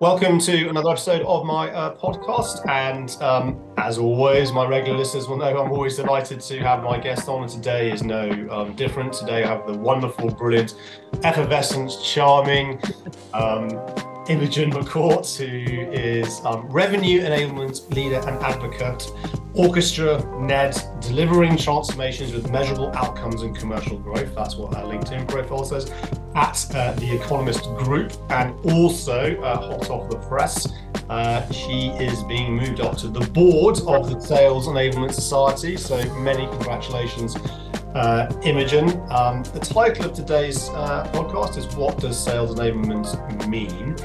Welcome 0.00 0.38
to 0.42 0.68
another 0.68 0.90
episode 0.90 1.22
of 1.22 1.44
my 1.44 1.72
uh, 1.72 1.96
podcast. 1.96 2.64
And 2.68 3.10
um, 3.20 3.60
as 3.78 3.98
always, 3.98 4.52
my 4.52 4.64
regular 4.64 4.96
listeners 4.96 5.26
will 5.26 5.38
know 5.38 5.60
I'm 5.60 5.72
always 5.72 5.96
delighted 5.96 6.40
to 6.40 6.60
have 6.60 6.84
my 6.84 7.00
guest 7.00 7.28
on. 7.28 7.42
And 7.42 7.50
today 7.50 7.90
is 7.90 8.04
no 8.04 8.46
um, 8.48 8.76
different. 8.76 9.12
Today 9.12 9.42
I 9.42 9.48
have 9.48 9.66
the 9.66 9.76
wonderful, 9.76 10.30
brilliant, 10.30 10.76
effervescent, 11.24 11.90
charming 12.04 12.80
um, 13.34 13.70
Imogen 14.28 14.70
McCourt, 14.70 15.36
who 15.36 15.90
is 15.90 16.44
um, 16.44 16.68
revenue 16.68 17.20
enablement 17.22 17.92
leader 17.92 18.20
and 18.20 18.40
advocate, 18.40 19.10
orchestra, 19.54 20.22
NED, 20.40 20.80
delivering 21.00 21.56
transformations 21.56 22.32
with 22.32 22.50
measurable 22.50 22.90
outcomes 22.94 23.42
and 23.42 23.56
commercial 23.56 23.98
growth. 23.98 24.34
That's 24.34 24.56
what 24.56 24.76
our 24.76 24.84
LinkedIn 24.84 25.28
profile 25.28 25.64
says 25.64 25.90
at 26.34 26.74
uh, 26.74 26.92
the 26.94 27.14
Economist 27.14 27.64
Group, 27.76 28.12
and 28.30 28.54
also 28.70 29.40
uh, 29.42 29.56
hot 29.56 29.90
off 29.90 30.10
the 30.10 30.18
press. 30.18 30.68
Uh, 31.08 31.50
she 31.50 31.88
is 31.98 32.22
being 32.24 32.54
moved 32.54 32.80
up 32.80 32.96
to 32.98 33.08
the 33.08 33.20
board 33.30 33.78
of 33.86 34.10
the 34.10 34.20
Sales 34.20 34.66
Enablement 34.66 35.12
Society. 35.12 35.76
So 35.76 35.96
many 36.16 36.46
congratulations, 36.46 37.36
uh, 37.94 38.30
Imogen. 38.44 38.88
Um, 39.10 39.42
the 39.42 39.60
title 39.60 40.04
of 40.04 40.12
today's 40.12 40.68
uh, 40.70 41.10
podcast 41.12 41.56
is 41.56 41.66
"What 41.74 41.98
Does 41.98 42.22
Sales 42.22 42.54
Enablement 42.54 43.48
Mean?" 43.48 43.96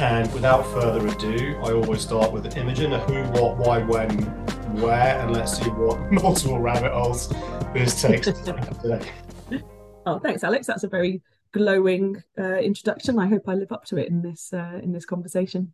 And 0.00 0.32
without 0.32 0.64
further 0.72 1.06
ado, 1.06 1.56
I 1.62 1.72
always 1.72 2.00
start 2.00 2.32
with 2.32 2.56
Imogen: 2.56 2.92
a 2.94 2.98
who, 3.00 3.22
what, 3.40 3.56
why, 3.56 3.82
when, 3.82 4.18
where, 4.74 5.18
and 5.20 5.32
let's 5.32 5.58
see 5.58 5.70
what 5.70 6.12
multiple 6.12 6.58
rabbit 6.58 6.92
holes 6.92 7.28
this 7.74 8.00
takes 8.00 8.26
today. 8.26 9.10
Oh, 10.06 10.18
thanks, 10.18 10.44
Alex. 10.44 10.66
That's 10.66 10.84
a 10.84 10.88
very 10.88 11.22
glowing 11.52 12.22
uh, 12.38 12.56
introduction. 12.56 13.18
I 13.18 13.26
hope 13.26 13.48
I 13.48 13.54
live 13.54 13.72
up 13.72 13.84
to 13.86 13.96
it 13.96 14.08
in 14.08 14.22
this 14.22 14.52
uh, 14.52 14.80
in 14.82 14.92
this 14.92 15.04
conversation. 15.04 15.72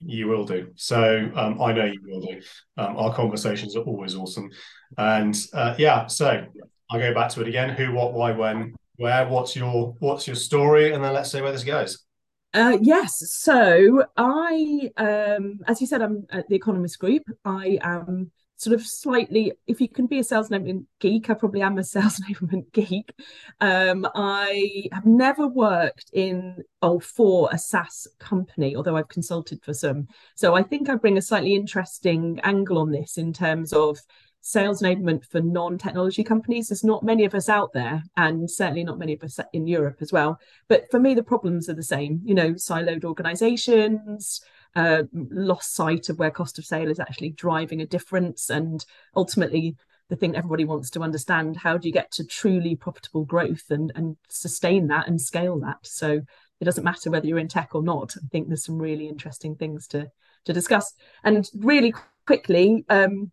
You 0.00 0.28
will 0.28 0.44
do. 0.44 0.70
So 0.76 1.30
um, 1.34 1.60
I 1.60 1.72
know 1.72 1.86
you 1.86 2.00
will 2.04 2.20
do. 2.20 2.40
Um, 2.76 2.96
our 2.96 3.14
conversations 3.14 3.74
are 3.76 3.82
always 3.82 4.14
awesome, 4.14 4.50
and 4.96 5.36
uh, 5.52 5.74
yeah. 5.78 6.06
So 6.06 6.46
I'll 6.90 7.00
go 7.00 7.14
back 7.14 7.30
to 7.30 7.40
it 7.40 7.48
again. 7.48 7.70
Who, 7.70 7.92
what, 7.92 8.12
why, 8.12 8.32
when, 8.32 8.74
where? 8.96 9.26
What's 9.26 9.56
your 9.56 9.94
What's 9.98 10.26
your 10.26 10.36
story? 10.36 10.92
And 10.92 11.02
then 11.02 11.12
let's 11.12 11.32
see 11.32 11.40
where 11.40 11.52
this 11.52 11.64
goes. 11.64 12.04
Uh, 12.54 12.78
yes. 12.80 13.22
So 13.30 14.04
I, 14.16 14.90
um, 14.96 15.60
as 15.66 15.80
you 15.80 15.86
said, 15.86 16.02
I'm 16.02 16.26
at 16.30 16.48
the 16.48 16.56
Economist 16.56 16.98
Group. 16.98 17.22
I 17.44 17.78
am 17.82 18.32
sort 18.58 18.74
of 18.74 18.84
slightly 18.84 19.52
if 19.68 19.80
you 19.80 19.88
can 19.88 20.06
be 20.06 20.18
a 20.18 20.24
sales 20.24 20.48
enablement 20.48 20.84
geek 20.98 21.30
i 21.30 21.34
probably 21.34 21.62
am 21.62 21.78
a 21.78 21.84
sales 21.84 22.20
enablement 22.20 22.70
geek 22.72 23.12
um, 23.60 24.06
i 24.16 24.88
have 24.92 25.06
never 25.06 25.46
worked 25.46 26.10
in 26.12 26.56
oh 26.82 26.98
for 26.98 27.48
a 27.52 27.58
saas 27.58 28.08
company 28.18 28.74
although 28.74 28.96
i've 28.96 29.08
consulted 29.08 29.62
for 29.62 29.72
some 29.72 30.08
so 30.34 30.56
i 30.56 30.62
think 30.62 30.88
i 30.88 30.96
bring 30.96 31.16
a 31.16 31.22
slightly 31.22 31.54
interesting 31.54 32.40
angle 32.42 32.78
on 32.78 32.90
this 32.90 33.16
in 33.16 33.32
terms 33.32 33.72
of 33.72 33.96
sales 34.40 34.82
enablement 34.82 35.24
for 35.24 35.40
non-technology 35.40 36.24
companies 36.24 36.68
there's 36.68 36.84
not 36.84 37.02
many 37.02 37.24
of 37.24 37.34
us 37.34 37.48
out 37.48 37.72
there 37.72 38.02
and 38.16 38.50
certainly 38.50 38.84
not 38.84 38.98
many 38.98 39.12
of 39.12 39.22
us 39.22 39.38
in 39.52 39.66
europe 39.66 39.98
as 40.00 40.12
well 40.12 40.38
but 40.68 40.90
for 40.90 40.98
me 40.98 41.14
the 41.14 41.22
problems 41.22 41.68
are 41.68 41.74
the 41.74 41.82
same 41.82 42.20
you 42.24 42.34
know 42.34 42.52
siloed 42.52 43.04
organizations 43.04 44.40
uh, 44.76 45.02
lost 45.12 45.74
sight 45.74 46.08
of 46.08 46.18
where 46.18 46.30
cost 46.30 46.58
of 46.58 46.64
sale 46.64 46.90
is 46.90 47.00
actually 47.00 47.30
driving 47.30 47.80
a 47.80 47.86
difference. 47.86 48.50
And 48.50 48.84
ultimately, 49.16 49.76
the 50.08 50.16
thing 50.16 50.36
everybody 50.36 50.64
wants 50.64 50.90
to 50.90 51.02
understand 51.02 51.56
how 51.56 51.76
do 51.76 51.88
you 51.88 51.92
get 51.92 52.10
to 52.12 52.24
truly 52.24 52.76
profitable 52.76 53.24
growth 53.24 53.64
and, 53.70 53.92
and 53.94 54.16
sustain 54.28 54.86
that 54.88 55.08
and 55.08 55.20
scale 55.20 55.58
that? 55.60 55.78
So 55.82 56.20
it 56.60 56.64
doesn't 56.64 56.84
matter 56.84 57.10
whether 57.10 57.26
you're 57.26 57.38
in 57.38 57.48
tech 57.48 57.74
or 57.74 57.82
not. 57.82 58.14
I 58.16 58.26
think 58.30 58.48
there's 58.48 58.64
some 58.64 58.78
really 58.78 59.08
interesting 59.08 59.54
things 59.56 59.86
to, 59.88 60.10
to 60.44 60.52
discuss. 60.52 60.94
And 61.24 61.48
really 61.54 61.92
quickly, 62.26 62.84
um, 62.88 63.30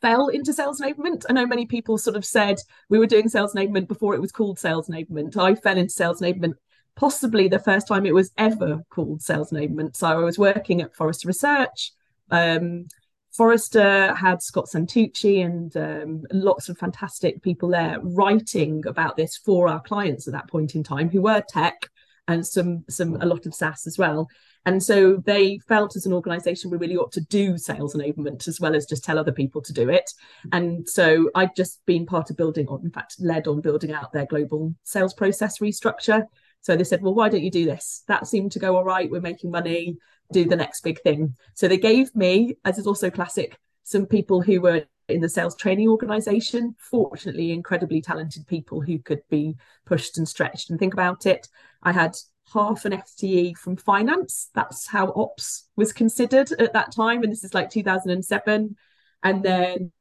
fell 0.00 0.28
into 0.28 0.52
sales 0.52 0.80
enablement. 0.80 1.24
I 1.28 1.32
know 1.32 1.46
many 1.46 1.66
people 1.66 1.98
sort 1.98 2.16
of 2.16 2.24
said 2.24 2.58
we 2.88 2.98
were 2.98 3.06
doing 3.06 3.28
sales 3.28 3.54
enablement 3.54 3.88
before 3.88 4.14
it 4.14 4.20
was 4.20 4.32
called 4.32 4.58
sales 4.58 4.88
enablement. 4.88 5.36
I 5.36 5.54
fell 5.54 5.78
into 5.78 5.92
sales 5.92 6.20
enablement 6.20 6.54
possibly 6.96 7.46
the 7.46 7.58
first 7.58 7.86
time 7.86 8.06
it 8.06 8.14
was 8.14 8.32
ever 8.38 8.82
called 8.90 9.22
sales 9.22 9.50
enablement. 9.50 9.96
So 9.96 10.06
I 10.06 10.14
was 10.14 10.38
working 10.38 10.80
at 10.80 10.94
Forrester 10.94 11.28
Research. 11.28 11.92
Um, 12.30 12.88
Forrester 13.36 14.14
had 14.14 14.42
Scott 14.42 14.66
Santucci 14.72 15.44
and 15.44 15.76
um, 15.76 16.22
lots 16.32 16.70
of 16.70 16.78
fantastic 16.78 17.42
people 17.42 17.68
there 17.68 18.00
writing 18.02 18.82
about 18.86 19.16
this 19.16 19.36
for 19.36 19.68
our 19.68 19.80
clients 19.82 20.26
at 20.26 20.32
that 20.32 20.48
point 20.48 20.74
in 20.74 20.82
time, 20.82 21.10
who 21.10 21.20
were 21.20 21.42
tech 21.46 21.90
and 22.28 22.46
some 22.46 22.84
some 22.88 23.14
hmm. 23.14 23.22
a 23.22 23.26
lot 23.26 23.46
of 23.46 23.54
SaaS 23.54 23.86
as 23.86 23.98
well. 23.98 24.28
And 24.64 24.82
so 24.82 25.18
they 25.18 25.60
felt 25.68 25.94
as 25.94 26.06
an 26.06 26.12
organization 26.12 26.72
we 26.72 26.76
really 26.76 26.96
ought 26.96 27.12
to 27.12 27.20
do 27.20 27.56
sales 27.56 27.94
enablement 27.94 28.48
as 28.48 28.58
well 28.58 28.74
as 28.74 28.84
just 28.84 29.04
tell 29.04 29.16
other 29.16 29.30
people 29.30 29.62
to 29.62 29.72
do 29.72 29.88
it. 29.88 30.10
Hmm. 30.42 30.48
And 30.52 30.88
so 30.88 31.30
I'd 31.34 31.54
just 31.56 31.84
been 31.86 32.06
part 32.06 32.30
of 32.30 32.36
building, 32.36 32.66
on, 32.68 32.82
in 32.84 32.90
fact, 32.90 33.16
led 33.20 33.46
on 33.46 33.60
building 33.60 33.92
out 33.92 34.12
their 34.12 34.26
global 34.26 34.74
sales 34.84 35.14
process 35.14 35.58
restructure. 35.58 36.24
So 36.62 36.74
they 36.76 36.84
said, 36.84 37.00
well, 37.00 37.14
why 37.14 37.28
don't 37.28 37.44
you 37.44 37.50
do 37.50 37.64
this? 37.64 38.02
That 38.08 38.26
seemed 38.26 38.52
to 38.52 38.58
go 38.58 38.76
all 38.76 38.84
right. 38.84 39.08
We're 39.08 39.20
making 39.20 39.52
money, 39.52 39.98
do 40.32 40.46
the 40.46 40.56
next 40.56 40.80
big 40.82 41.00
thing. 41.02 41.36
So 41.54 41.68
they 41.68 41.78
gave 41.78 42.12
me, 42.16 42.56
as 42.64 42.78
is 42.78 42.88
also 42.88 43.08
classic, 43.08 43.56
some 43.86 44.04
people 44.04 44.42
who 44.42 44.60
were 44.60 44.82
in 45.08 45.20
the 45.20 45.28
sales 45.28 45.54
training 45.54 45.88
organization, 45.88 46.74
fortunately, 46.76 47.52
incredibly 47.52 48.02
talented 48.02 48.44
people 48.48 48.80
who 48.80 48.98
could 48.98 49.22
be 49.30 49.54
pushed 49.84 50.18
and 50.18 50.28
stretched 50.28 50.70
and 50.70 50.78
think 50.80 50.92
about 50.92 51.24
it. 51.24 51.46
I 51.84 51.92
had 51.92 52.16
half 52.52 52.84
an 52.84 52.94
FTE 52.94 53.56
from 53.56 53.76
finance. 53.76 54.50
That's 54.54 54.88
how 54.88 55.12
ops 55.14 55.68
was 55.76 55.92
considered 55.92 56.50
at 56.58 56.72
that 56.72 56.90
time. 56.90 57.22
And 57.22 57.30
this 57.30 57.44
is 57.44 57.54
like 57.54 57.70
2007. 57.70 58.74
And 59.22 59.42
then 59.44 59.92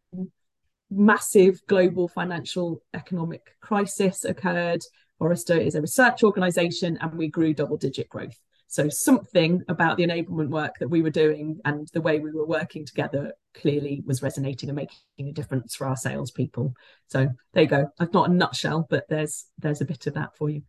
massive 0.90 1.62
global 1.68 2.08
financial 2.08 2.82
economic 2.96 3.56
crisis 3.62 4.26
occurred 4.26 4.82
Forrester 5.20 5.58
is 5.58 5.76
a 5.76 5.82
research 5.82 6.24
organization 6.24 6.98
and 7.02 7.14
we 7.14 7.28
grew 7.28 7.54
double 7.54 7.78
digit 7.78 8.10
growth. 8.10 8.40
So 8.76 8.90
something 8.90 9.64
about 9.70 9.96
the 9.96 10.06
enablement 10.06 10.50
work 10.50 10.80
that 10.80 10.90
we 10.90 11.02
were 11.02 11.10
doing 11.10 11.62
and 11.64 11.88
the 11.94 12.02
way 12.02 12.20
we 12.20 12.32
were 12.32 12.46
working 12.46 12.86
together 12.86 13.32
clearly 13.54 14.04
was 14.06 14.22
resonating 14.22 14.68
and 14.68 14.76
making 14.76 15.30
a 15.30 15.32
difference 15.32 15.76
for 15.76 15.88
our 15.88 15.96
salespeople. 15.96 16.74
So 17.08 17.30
there 17.54 17.64
you 17.64 17.70
go. 17.70 17.86
I've 18.02 18.12
not 18.12 18.30
a 18.30 18.34
nutshell, 18.34 18.86
but 18.90 19.06
there's 19.08 19.46
there's 19.60 19.80
a 19.80 19.86
bit 19.86 20.08
of 20.08 20.16
that 20.16 20.36
for 20.36 20.50
you. 20.50 20.64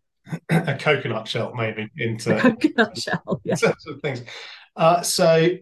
a 0.50 0.77
coconut 0.78 1.27
shell, 1.27 1.53
maybe 1.56 1.89
into 1.97 2.37
a 2.37 2.41
coconut 2.41 2.97
shell. 2.97 3.41
Yeah. 3.43 3.56
things. 4.03 4.23
Uh, 4.77 5.03
so 5.03 5.56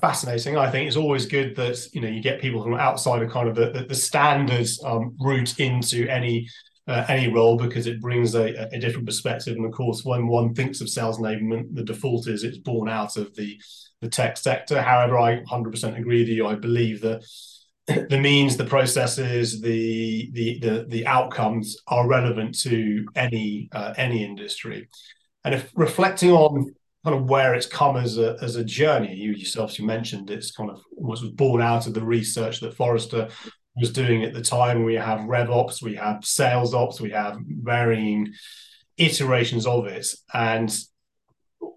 fascinating. 0.00 0.56
I 0.56 0.70
think 0.70 0.86
it's 0.86 0.96
always 0.96 1.26
good 1.26 1.56
that 1.56 1.78
you 1.92 2.00
know 2.00 2.08
you 2.08 2.22
get 2.22 2.40
people 2.40 2.62
from 2.62 2.72
outside 2.72 3.22
of 3.22 3.30
kind 3.30 3.50
of 3.50 3.54
the 3.54 3.70
the, 3.70 3.84
the 3.84 3.94
standards 3.94 4.82
um, 4.82 5.14
route 5.20 5.60
into 5.60 6.08
any 6.08 6.48
uh, 6.88 7.04
any 7.08 7.32
role 7.32 7.56
because 7.56 7.86
it 7.86 8.00
brings 8.00 8.34
a, 8.34 8.68
a, 8.72 8.78
different 8.78 9.06
perspective. 9.06 9.56
And 9.56 9.66
of 9.66 9.72
course, 9.72 10.04
when 10.04 10.26
one 10.26 10.54
thinks 10.54 10.80
of 10.80 10.88
sales 10.88 11.18
enablement, 11.18 11.74
the 11.74 11.84
default 11.84 12.26
is 12.26 12.42
it's 12.42 12.58
born 12.58 12.88
out 12.88 13.16
of 13.16 13.34
the 13.36 13.60
the 14.00 14.08
tech 14.08 14.36
sector. 14.36 14.80
However, 14.80 15.18
I 15.18 15.42
100% 15.42 15.98
agree 15.98 16.20
with 16.20 16.28
you. 16.28 16.46
I 16.46 16.54
believe 16.54 17.02
that 17.02 17.22
the 17.86 18.18
means, 18.18 18.56
the 18.56 18.64
processes, 18.64 19.60
the 19.60 20.30
the 20.32 20.58
the, 20.60 20.86
the 20.88 21.06
outcomes 21.06 21.76
are 21.86 22.08
relevant 22.08 22.58
to 22.60 23.06
any 23.14 23.68
uh, 23.72 23.94
any 23.96 24.24
industry. 24.24 24.88
And 25.44 25.54
if 25.54 25.70
reflecting 25.74 26.30
on 26.30 26.74
kind 27.04 27.16
of 27.16 27.28
where 27.28 27.54
it's 27.54 27.66
come 27.66 27.96
as 27.96 28.18
a 28.18 28.36
as 28.42 28.56
a 28.56 28.64
journey, 28.64 29.14
you 29.14 29.32
yourself 29.32 29.78
you 29.78 29.86
mentioned 29.86 30.30
it's 30.30 30.50
kind 30.50 30.70
of 30.70 30.82
was 30.92 31.22
born 31.22 31.62
out 31.62 31.86
of 31.86 31.94
the 31.94 32.04
research 32.04 32.60
that 32.60 32.74
Forrester 32.74 33.28
was 33.80 33.92
doing 33.92 34.22
at 34.24 34.32
the 34.32 34.42
time. 34.42 34.84
We 34.84 34.94
have 34.94 35.20
RevOps, 35.20 35.82
we 35.82 35.96
have 35.96 36.24
Sales 36.24 36.74
Ops, 36.74 37.00
we 37.00 37.10
have 37.10 37.38
varying 37.46 38.32
iterations 38.96 39.66
of 39.66 39.86
it. 39.86 40.06
And 40.32 40.72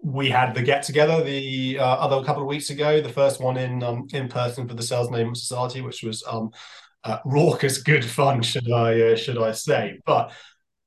we 0.02 0.30
had 0.30 0.54
the 0.54 0.62
get 0.62 0.82
together 0.82 1.22
the 1.22 1.78
uh, 1.78 1.84
other 1.84 2.22
couple 2.24 2.42
of 2.42 2.48
weeks 2.48 2.70
ago, 2.70 3.00
the 3.00 3.08
first 3.08 3.40
one 3.40 3.56
in 3.56 3.82
um, 3.82 4.06
in 4.12 4.28
person 4.28 4.68
for 4.68 4.74
the 4.74 4.82
Sales 4.82 5.08
Enablement 5.08 5.36
Society, 5.36 5.80
which 5.80 6.02
was 6.02 6.22
um, 6.26 6.50
uh, 7.04 7.18
raucous, 7.24 7.78
good 7.78 8.04
fun, 8.04 8.42
should 8.42 8.70
I 8.70 9.12
uh, 9.12 9.16
should 9.16 9.38
I 9.38 9.52
say? 9.52 9.98
But 10.06 10.32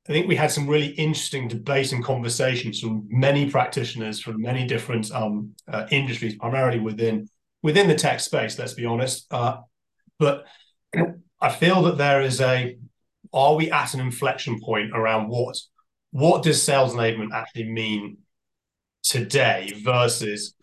I 0.08 0.12
think 0.12 0.26
we 0.26 0.36
had 0.36 0.50
some 0.50 0.66
really 0.66 0.88
interesting 0.88 1.48
debate 1.48 1.92
and 1.92 2.02
conversations 2.02 2.80
from 2.80 3.06
many 3.08 3.50
practitioners 3.50 4.20
from 4.20 4.40
many 4.40 4.66
different 4.66 5.12
um, 5.12 5.54
uh, 5.70 5.86
industries, 5.90 6.36
primarily 6.36 6.78
within 6.78 7.28
within 7.62 7.88
the 7.88 7.94
tech 7.94 8.20
space. 8.20 8.58
Let's 8.58 8.74
be 8.74 8.86
honest, 8.86 9.26
uh, 9.32 9.58
but 10.18 10.46
I 11.40 11.50
feel 11.50 11.82
that 11.82 11.98
there 11.98 12.22
is 12.22 12.40
a 12.40 12.76
are 13.32 13.54
we 13.54 13.70
at 13.70 13.94
an 13.94 14.00
inflection 14.00 14.60
point 14.60 14.92
around 14.94 15.28
what 15.28 15.56
what 16.10 16.42
does 16.42 16.62
sales 16.62 16.94
enablement 16.94 17.32
actually 17.34 17.70
mean 17.70 18.18
today 19.02 19.74
versus 19.82 20.54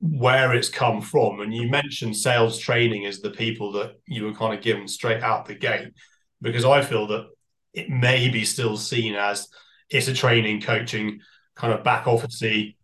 where 0.00 0.52
it's 0.52 0.68
come 0.68 1.00
from 1.00 1.40
and 1.40 1.54
you 1.54 1.68
mentioned 1.68 2.16
sales 2.16 2.58
training 2.58 3.06
as 3.06 3.20
the 3.20 3.30
people 3.30 3.72
that 3.72 3.92
you 4.06 4.24
were 4.24 4.34
kind 4.34 4.52
of 4.52 4.62
given 4.62 4.86
straight 4.86 5.22
out 5.22 5.46
the 5.46 5.54
gate 5.54 5.88
because 6.42 6.64
i 6.64 6.82
feel 6.82 7.06
that 7.06 7.26
it 7.72 7.88
may 7.88 8.28
be 8.28 8.44
still 8.44 8.76
seen 8.76 9.14
as 9.14 9.48
it's 9.88 10.08
a 10.08 10.12
training 10.12 10.60
coaching 10.60 11.20
kind 11.54 11.72
of 11.72 11.82
back 11.82 12.04
officey 12.04 12.76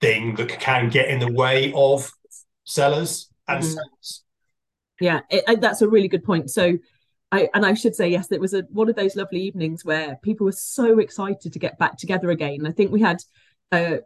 thing 0.00 0.34
that 0.36 0.48
can 0.48 0.88
get 0.88 1.08
in 1.08 1.18
the 1.18 1.32
way 1.32 1.72
of 1.74 2.10
sellers 2.64 3.30
and 3.46 3.62
mm. 3.62 3.66
sales. 3.66 4.24
Yeah, 5.00 5.20
it, 5.30 5.60
that's 5.60 5.82
a 5.82 5.88
really 5.88 6.08
good 6.08 6.24
point. 6.24 6.50
So, 6.50 6.78
I 7.30 7.48
and 7.54 7.64
I 7.64 7.74
should 7.74 7.94
say 7.94 8.08
yes, 8.08 8.32
it 8.32 8.40
was 8.40 8.54
a, 8.54 8.62
one 8.70 8.88
of 8.88 8.96
those 8.96 9.16
lovely 9.16 9.40
evenings 9.42 9.84
where 9.84 10.16
people 10.22 10.46
were 10.46 10.52
so 10.52 10.98
excited 10.98 11.52
to 11.52 11.58
get 11.58 11.78
back 11.78 11.96
together 11.98 12.30
again. 12.30 12.66
I 12.66 12.72
think 12.72 12.90
we 12.90 13.00
had 13.00 13.22
uh, 13.70 13.98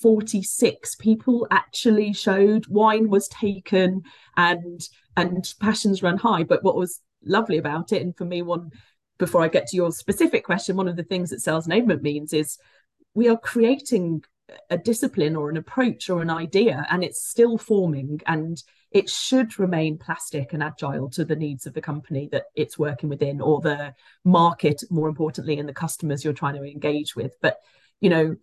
46 0.00 0.94
people 0.96 1.46
actually 1.50 2.12
showed 2.12 2.66
wine 2.68 3.08
was 3.08 3.26
taken 3.28 4.02
and 4.36 4.80
and 5.16 5.52
passions 5.60 6.02
run 6.04 6.16
high 6.16 6.44
but 6.44 6.62
what 6.62 6.76
was 6.76 7.00
lovely 7.24 7.58
about 7.58 7.92
it 7.92 8.00
and 8.02 8.16
for 8.16 8.24
me 8.24 8.42
one 8.42 8.70
before 9.18 9.42
i 9.42 9.48
get 9.48 9.66
to 9.66 9.76
your 9.76 9.90
specific 9.90 10.44
question 10.44 10.76
one 10.76 10.86
of 10.86 10.94
the 10.94 11.02
things 11.02 11.30
that 11.30 11.40
sales 11.40 11.66
enablement 11.66 12.02
means 12.02 12.32
is 12.32 12.58
we 13.14 13.28
are 13.28 13.36
creating 13.36 14.22
a 14.70 14.78
discipline 14.78 15.34
or 15.34 15.50
an 15.50 15.56
approach 15.56 16.08
or 16.08 16.22
an 16.22 16.30
idea 16.30 16.86
and 16.88 17.02
it's 17.02 17.26
still 17.26 17.58
forming 17.58 18.20
and 18.26 18.62
it 18.94 19.08
should 19.08 19.58
remain 19.58 19.98
plastic 19.98 20.52
and 20.52 20.62
agile 20.62 21.08
to 21.10 21.24
the 21.24 21.36
needs 21.36 21.66
of 21.66 21.74
the 21.74 21.80
company 21.80 22.28
that 22.32 22.44
it's 22.54 22.78
working 22.78 23.08
within 23.08 23.40
or 23.40 23.60
the 23.60 23.94
market 24.24 24.82
more 24.90 25.08
importantly 25.08 25.58
and 25.58 25.68
the 25.68 25.74
customers 25.74 26.24
you're 26.24 26.32
trying 26.32 26.54
to 26.54 26.64
engage 26.64 27.16
with. 27.16 27.34
But 27.40 27.58
you 28.02 28.10
know 28.10 28.36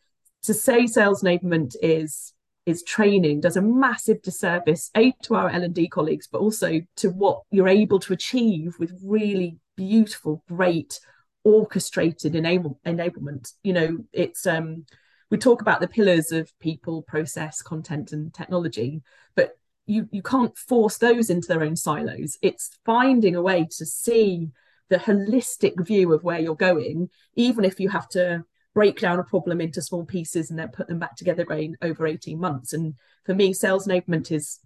to 0.44 0.54
say 0.54 0.88
sales 0.88 1.22
enablement 1.22 1.75
is 1.81 2.34
is 2.66 2.81
training 2.84 3.42
does 3.42 3.57
a 3.57 3.62
massive 3.62 4.22
disservice 4.22 4.90
a 4.96 5.13
to 5.24 5.36
our 5.36 5.50
l&d 5.50 5.88
colleagues 5.90 6.28
but 6.31 6.40
also 6.40 6.81
to 6.95 7.10
what 7.10 7.42
you're 7.52 7.68
able 7.68 8.00
to 8.00 8.13
achieve 8.13 8.74
with 8.80 8.92
really 9.04 9.57
beautiful 9.75 10.44
great 10.48 11.00
orchestrated 11.44 12.36
enable, 12.36 12.80
enablement. 12.86 13.54
You 13.63 13.74
know 13.74 13.98
it's 14.12 14.48
um 14.48 14.86
we 15.30 15.38
talk 15.38 15.62
about 15.62 15.80
the 15.80 15.88
pillars 15.88 16.31
of 16.31 16.52
people 16.60 17.04
process 17.04 17.62
content 17.62 18.12
and 18.12 18.34
technology 18.34 19.02
but 19.36 19.58
you 19.89 20.07
you 20.12 20.21
can't 20.21 20.57
force 20.57 20.97
those 20.97 21.30
into 21.30 21.47
their 21.47 21.63
own 21.63 21.75
silos 21.75 22.38
it's 22.41 22.77
finding 22.86 23.36
a 23.36 23.41
way 23.41 23.68
to 23.69 23.86
see 23.86 24.50
the 24.89 24.97
holistic 24.97 25.86
view 25.86 26.13
of 26.13 26.24
where 26.24 26.39
you're 26.39 26.56
going 26.56 27.09
even 27.36 27.65
if 27.65 27.80
you 27.80 27.89
have 27.89 28.07
to 28.07 28.44
break 28.74 29.00
down 29.00 29.19
a 29.19 29.24
problem 29.24 29.62
into 29.62 29.81
small 29.81 30.06
pieces 30.06 30.50
and 30.50 30.59
then 30.59 30.69
put 30.69 30.88
them 30.88 31.00
back 31.00 31.15
together 31.15 31.44
again 31.44 31.75
over 31.81 32.07
18 32.07 32.39
months. 32.39 32.74
And 32.74 32.94
for 33.25 33.33
me, 33.33 33.53
sales 33.53 33.88
enablement 33.88 34.31
is 34.31 34.59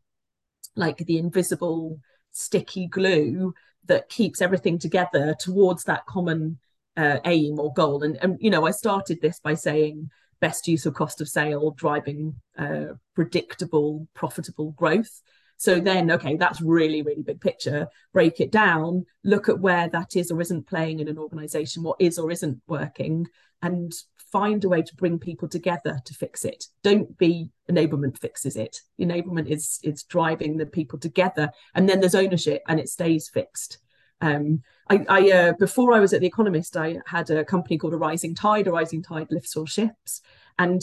like 0.75 0.97
the 0.97 1.17
invisible 1.17 1.99
sticky 2.31 2.87
glue 2.87 3.53
that 3.85 4.09
keeps 4.09 4.41
everything 4.41 4.77
together 4.77 5.35
towards 5.39 5.85
that 5.85 6.05
common 6.05 6.59
uh, 6.95 7.19
aim 7.25 7.59
or 7.59 7.73
goal. 7.73 8.03
And, 8.03 8.17
and, 8.21 8.37
you 8.39 8.49
know, 8.49 8.65
I 8.65 8.71
started 8.71 9.19
this 9.21 9.39
by 9.39 9.55
saying 9.55 10.09
best 10.43 10.67
use 10.67 10.85
of 10.85 10.93
cost 10.93 11.21
of 11.21 11.29
sale, 11.29 11.71
driving 11.71 12.35
uh, 12.57 12.87
predictable, 13.15 14.05
profitable 14.13 14.71
growth. 14.71 15.21
So 15.55 15.79
then, 15.79 16.11
okay, 16.11 16.35
that's 16.35 16.59
really, 16.59 17.01
really 17.01 17.21
big 17.21 17.39
picture. 17.39 17.87
Break 18.11 18.41
it 18.41 18.51
down, 18.51 19.05
look 19.23 19.47
at 19.47 19.61
where 19.61 19.87
that 19.87 20.17
is 20.17 20.31
or 20.31 20.41
isn't 20.41 20.67
playing 20.67 20.99
in 20.99 21.07
an 21.07 21.17
organization, 21.17 21.81
what 21.81 21.95
is 21.99 22.19
or 22.19 22.29
isn't 22.29 22.61
working, 22.67 23.27
and 23.61 23.93
find 24.33 24.61
a 24.65 24.67
way 24.67 24.81
to 24.81 24.95
bring 24.95 25.17
people 25.17 25.47
together 25.47 25.97
to 26.03 26.13
fix 26.13 26.43
it. 26.43 26.65
Don't 26.83 27.17
be 27.17 27.49
enablement 27.71 28.19
fixes 28.19 28.57
it. 28.57 28.81
Enablement 28.99 29.47
is 29.47 29.79
is 29.81 30.03
driving 30.03 30.57
the 30.57 30.65
people 30.65 30.99
together, 30.99 31.51
and 31.73 31.87
then 31.87 32.01
there's 32.01 32.15
ownership, 32.25 32.61
and 32.67 32.81
it 32.81 32.89
stays 32.89 33.29
fixed. 33.29 33.77
Um, 34.23 34.63
I, 34.89 35.05
I 35.09 35.31
uh, 35.31 35.53
before 35.59 35.93
I 35.93 35.99
was 35.99 36.13
at 36.13 36.21
the 36.21 36.27
Economist, 36.27 36.77
I 36.77 36.99
had 37.05 37.29
a 37.29 37.43
company 37.43 37.77
called 37.77 37.93
a 37.93 37.97
Rising 37.97 38.33
Tide. 38.33 38.67
A 38.67 38.71
Rising 38.71 39.03
Tide 39.03 39.27
lifts 39.29 39.55
all 39.55 39.65
ships, 39.65 40.21
and 40.57 40.81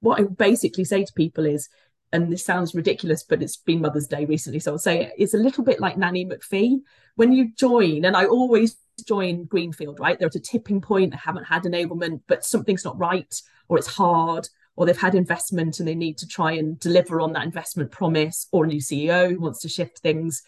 what 0.00 0.20
I 0.20 0.24
basically 0.24 0.84
say 0.84 1.04
to 1.04 1.12
people 1.14 1.46
is 1.46 1.68
and 2.12 2.32
this 2.32 2.44
sounds 2.44 2.74
ridiculous, 2.74 3.22
but 3.22 3.42
it's 3.42 3.56
been 3.56 3.82
Mother's 3.82 4.06
Day 4.06 4.24
recently, 4.24 4.60
so 4.60 4.72
I'll 4.72 4.78
say 4.78 5.04
it, 5.04 5.12
it's 5.18 5.34
a 5.34 5.38
little 5.38 5.64
bit 5.64 5.80
like 5.80 5.98
Nanny 5.98 6.24
McPhee. 6.24 6.78
When 7.16 7.32
you 7.32 7.52
join, 7.54 8.04
and 8.04 8.16
I 8.16 8.26
always 8.26 8.76
join 9.06 9.44
Greenfield, 9.44 10.00
right? 10.00 10.18
They're 10.18 10.28
at 10.28 10.34
a 10.34 10.40
tipping 10.40 10.80
point, 10.80 11.10
they 11.10 11.18
haven't 11.18 11.44
had 11.44 11.64
enablement, 11.64 12.22
but 12.26 12.44
something's 12.44 12.84
not 12.84 12.98
right, 12.98 13.34
or 13.68 13.76
it's 13.76 13.86
hard, 13.88 14.48
or 14.76 14.86
they've 14.86 14.96
had 14.96 15.14
investment 15.14 15.80
and 15.80 15.88
they 15.88 15.94
need 15.94 16.16
to 16.18 16.26
try 16.26 16.52
and 16.52 16.80
deliver 16.80 17.20
on 17.20 17.32
that 17.34 17.44
investment 17.44 17.90
promise, 17.90 18.46
or 18.52 18.64
a 18.64 18.68
new 18.68 18.80
CEO 18.80 19.30
who 19.30 19.40
wants 19.40 19.60
to 19.60 19.68
shift 19.68 19.98
things. 19.98 20.42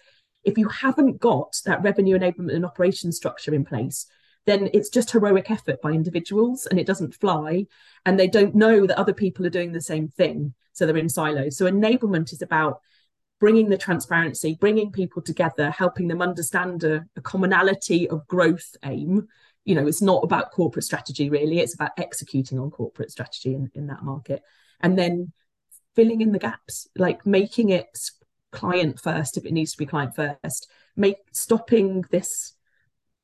If 0.45 0.59
you 0.59 0.69
haven't 0.69 1.21
got 1.21 1.61
that 1.67 1.83
revenue 1.83 2.19
enablement 2.19 2.55
and 2.55 2.65
operation 2.65 3.13
structure 3.13 3.55
in 3.55 3.65
place, 3.65 4.07
then 4.47 4.71
it's 4.73 4.89
just 4.89 5.11
heroic 5.11 5.51
effort 5.51 5.83
by 5.83 5.91
individuals 5.91 6.67
and 6.67 6.79
it 6.79 6.87
doesn't 6.87 7.15
fly. 7.15 7.67
And 8.07 8.19
they 8.19 8.27
don't 8.27 8.55
know 8.55 8.87
that 8.87 8.99
other 8.99 9.13
people 9.13 9.47
are 9.47 9.51
doing 9.51 9.73
the 9.73 9.81
same 9.81 10.09
thing. 10.09 10.55
So 10.73 10.87
they're 10.87 10.97
in 10.97 11.09
silos. 11.09 11.57
So 11.57 11.71
enablement 11.71 12.33
is 12.33 12.43
about 12.43 12.81
bringing 13.39 13.69
the 13.69 13.79
transparency, 13.79 14.57
bringing 14.61 14.93
people 14.93 15.23
together, 15.23 15.71
helping 15.71 16.09
them 16.09 16.23
understand 16.23 16.85
a, 16.85 17.05
a 17.17 17.21
commonality 17.21 18.09
of 18.09 18.27
growth 18.27 18.77
aim. 18.85 19.29
You 19.65 19.75
know, 19.75 19.87
it's 19.87 20.03
not 20.03 20.25
about 20.25 20.53
corporate 20.53 20.85
strategy 20.85 21.29
really, 21.29 21.61
it's 21.61 21.75
about 21.75 21.93
executing 21.97 22.59
on 22.59 22.71
corporate 22.71 23.11
strategy 23.11 23.55
in, 23.55 23.71
in 23.75 23.87
that 23.89 24.03
market. 24.03 24.43
And 24.81 24.99
then 24.99 25.33
filling 25.97 26.21
in 26.21 26.33
the 26.33 26.39
gaps, 26.39 26.87
like 26.97 27.27
making 27.27 27.71
it 27.71 27.99
client 28.53 29.01
first 29.01 29.37
if 29.37 29.45
it 29.45 29.53
needs 29.53 29.73
to 29.73 29.79
be 29.79 29.87
client 29.87 30.15
first, 30.15 30.71
make 30.97 31.19
stopping 31.33 32.05
this 32.11 32.55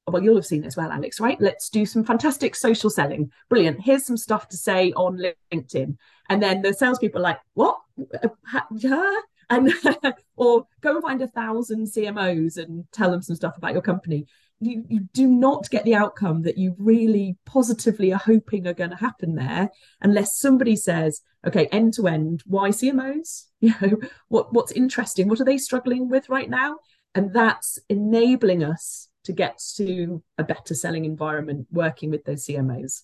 well, 0.08 0.22
you'll 0.22 0.36
have 0.36 0.46
seen 0.46 0.64
as 0.64 0.76
well, 0.76 0.92
Alex, 0.92 1.18
right? 1.18 1.40
Let's 1.40 1.68
do 1.68 1.84
some 1.84 2.04
fantastic 2.04 2.54
social 2.54 2.90
selling. 2.90 3.32
Brilliant. 3.48 3.80
Here's 3.80 4.06
some 4.06 4.16
stuff 4.16 4.48
to 4.48 4.56
say 4.56 4.92
on 4.92 5.20
LinkedIn. 5.52 5.96
And 6.28 6.42
then 6.42 6.62
the 6.62 6.72
salespeople 6.72 7.20
are 7.20 7.24
like, 7.24 7.40
what? 7.54 7.78
Uh, 8.22 8.28
yeah. 8.76 9.16
And 9.50 9.72
or 10.36 10.66
go 10.80 10.94
and 10.94 11.02
find 11.02 11.22
a 11.22 11.28
thousand 11.28 11.86
CMOs 11.86 12.56
and 12.56 12.84
tell 12.92 13.10
them 13.10 13.22
some 13.22 13.36
stuff 13.36 13.56
about 13.56 13.72
your 13.72 13.82
company. 13.82 14.26
You, 14.60 14.84
you 14.88 15.00
do 15.12 15.26
not 15.26 15.68
get 15.68 15.84
the 15.84 15.94
outcome 15.94 16.42
that 16.42 16.56
you 16.56 16.74
really 16.78 17.36
positively 17.44 18.12
are 18.12 18.18
hoping 18.18 18.66
are 18.66 18.72
going 18.72 18.90
to 18.90 18.96
happen 18.96 19.34
there 19.34 19.70
unless 20.00 20.38
somebody 20.38 20.76
says, 20.76 21.20
okay, 21.46 21.66
end 21.66 21.94
to 21.94 22.08
end, 22.08 22.42
why 22.46 22.70
CMOs? 22.70 23.44
You 23.58 23.72
know, 23.80 23.96
what 24.28 24.52
what's 24.52 24.72
interesting? 24.72 25.28
What 25.28 25.40
are 25.40 25.44
they 25.44 25.56
struggling 25.56 26.10
with 26.10 26.28
right 26.28 26.48
now? 26.48 26.76
And 27.14 27.32
that's 27.32 27.78
enabling 27.88 28.62
us 28.62 29.08
to 29.24 29.32
get 29.32 29.60
to 29.76 30.22
a 30.36 30.44
better 30.44 30.74
selling 30.74 31.06
environment 31.06 31.66
working 31.72 32.10
with 32.10 32.24
those 32.24 32.46
CMOs. 32.46 33.00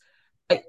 I, 0.50 0.62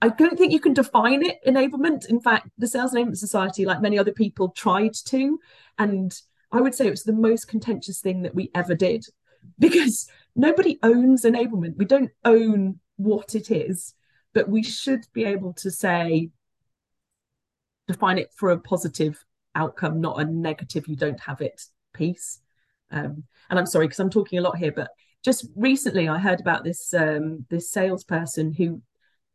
I 0.00 0.08
don't 0.08 0.38
think 0.38 0.52
you 0.52 0.60
can 0.60 0.72
define 0.72 1.24
it 1.24 1.38
enablement. 1.46 2.06
In 2.08 2.20
fact, 2.20 2.48
the 2.56 2.66
Sales 2.66 2.94
Enablement 2.94 3.18
Society, 3.18 3.64
like 3.64 3.82
many 3.82 3.98
other 3.98 4.12
people, 4.12 4.48
tried 4.50 4.94
to. 5.06 5.38
And 5.78 6.14
I 6.52 6.60
would 6.60 6.74
say 6.74 6.86
it 6.86 6.90
was 6.90 7.04
the 7.04 7.12
most 7.12 7.48
contentious 7.48 8.00
thing 8.00 8.22
that 8.22 8.34
we 8.34 8.50
ever 8.54 8.74
did 8.74 9.04
because 9.58 10.08
nobody 10.36 10.78
owns 10.82 11.24
enablement. 11.24 11.76
We 11.76 11.84
don't 11.84 12.10
own 12.24 12.80
what 12.96 13.34
it 13.34 13.50
is, 13.50 13.94
but 14.34 14.48
we 14.48 14.62
should 14.62 15.06
be 15.12 15.24
able 15.24 15.52
to 15.54 15.70
say, 15.70 16.30
define 17.86 18.18
it 18.18 18.30
for 18.34 18.50
a 18.50 18.60
positive 18.60 19.24
outcome, 19.54 20.00
not 20.00 20.20
a 20.20 20.24
negative, 20.24 20.86
you 20.86 20.96
don't 20.96 21.20
have 21.20 21.40
it 21.40 21.62
piece. 21.94 22.40
Um, 22.90 23.24
and 23.50 23.58
I'm 23.58 23.66
sorry 23.66 23.86
because 23.86 24.00
I'm 24.00 24.10
talking 24.10 24.38
a 24.38 24.42
lot 24.42 24.56
here, 24.56 24.72
but 24.72 24.90
just 25.24 25.46
recently 25.56 26.08
I 26.08 26.18
heard 26.18 26.40
about 26.40 26.64
this 26.64 26.94
um, 26.94 27.44
this 27.50 27.70
salesperson 27.70 28.52
who 28.52 28.82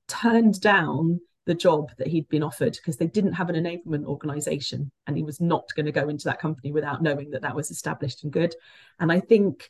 turned 0.08 0.62
down 0.62 1.20
the 1.46 1.54
job 1.54 1.92
that 1.98 2.08
he'd 2.08 2.30
been 2.30 2.44
offered 2.44 2.74
because 2.74 2.98
they 2.98 3.08
didn't 3.08 3.34
have 3.34 3.50
an 3.50 3.56
enablement 3.56 4.06
organization 4.06 4.92
and 5.08 5.18
he 5.18 5.24
was 5.24 5.42
not 5.42 5.68
going 5.76 5.86
to 5.86 5.92
go 5.92 6.08
into 6.08 6.26
that 6.26 6.40
company 6.40 6.72
without 6.72 7.02
knowing 7.02 7.32
that 7.32 7.42
that 7.42 7.56
was 7.56 7.70
established 7.70 8.24
and 8.24 8.32
good 8.32 8.56
and 9.00 9.12
i 9.12 9.20
think 9.20 9.70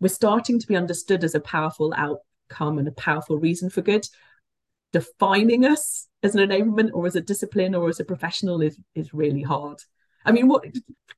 we're 0.00 0.08
starting 0.08 0.58
to 0.58 0.66
be 0.66 0.76
understood 0.76 1.24
as 1.24 1.34
a 1.34 1.40
powerful 1.40 1.92
outcome 1.96 2.78
and 2.78 2.88
a 2.88 2.92
powerful 2.92 3.38
reason 3.38 3.70
for 3.70 3.82
good 3.82 4.06
defining 4.92 5.64
us 5.64 6.08
as 6.22 6.34
an 6.34 6.48
enablement 6.48 6.90
or 6.94 7.06
as 7.06 7.14
a 7.14 7.20
discipline 7.20 7.74
or 7.74 7.88
as 7.88 8.00
a 8.00 8.04
professional 8.04 8.62
is 8.62 8.78
is 8.94 9.12
really 9.12 9.42
hard 9.42 9.78
I 10.24 10.32
mean, 10.32 10.48
what? 10.48 10.64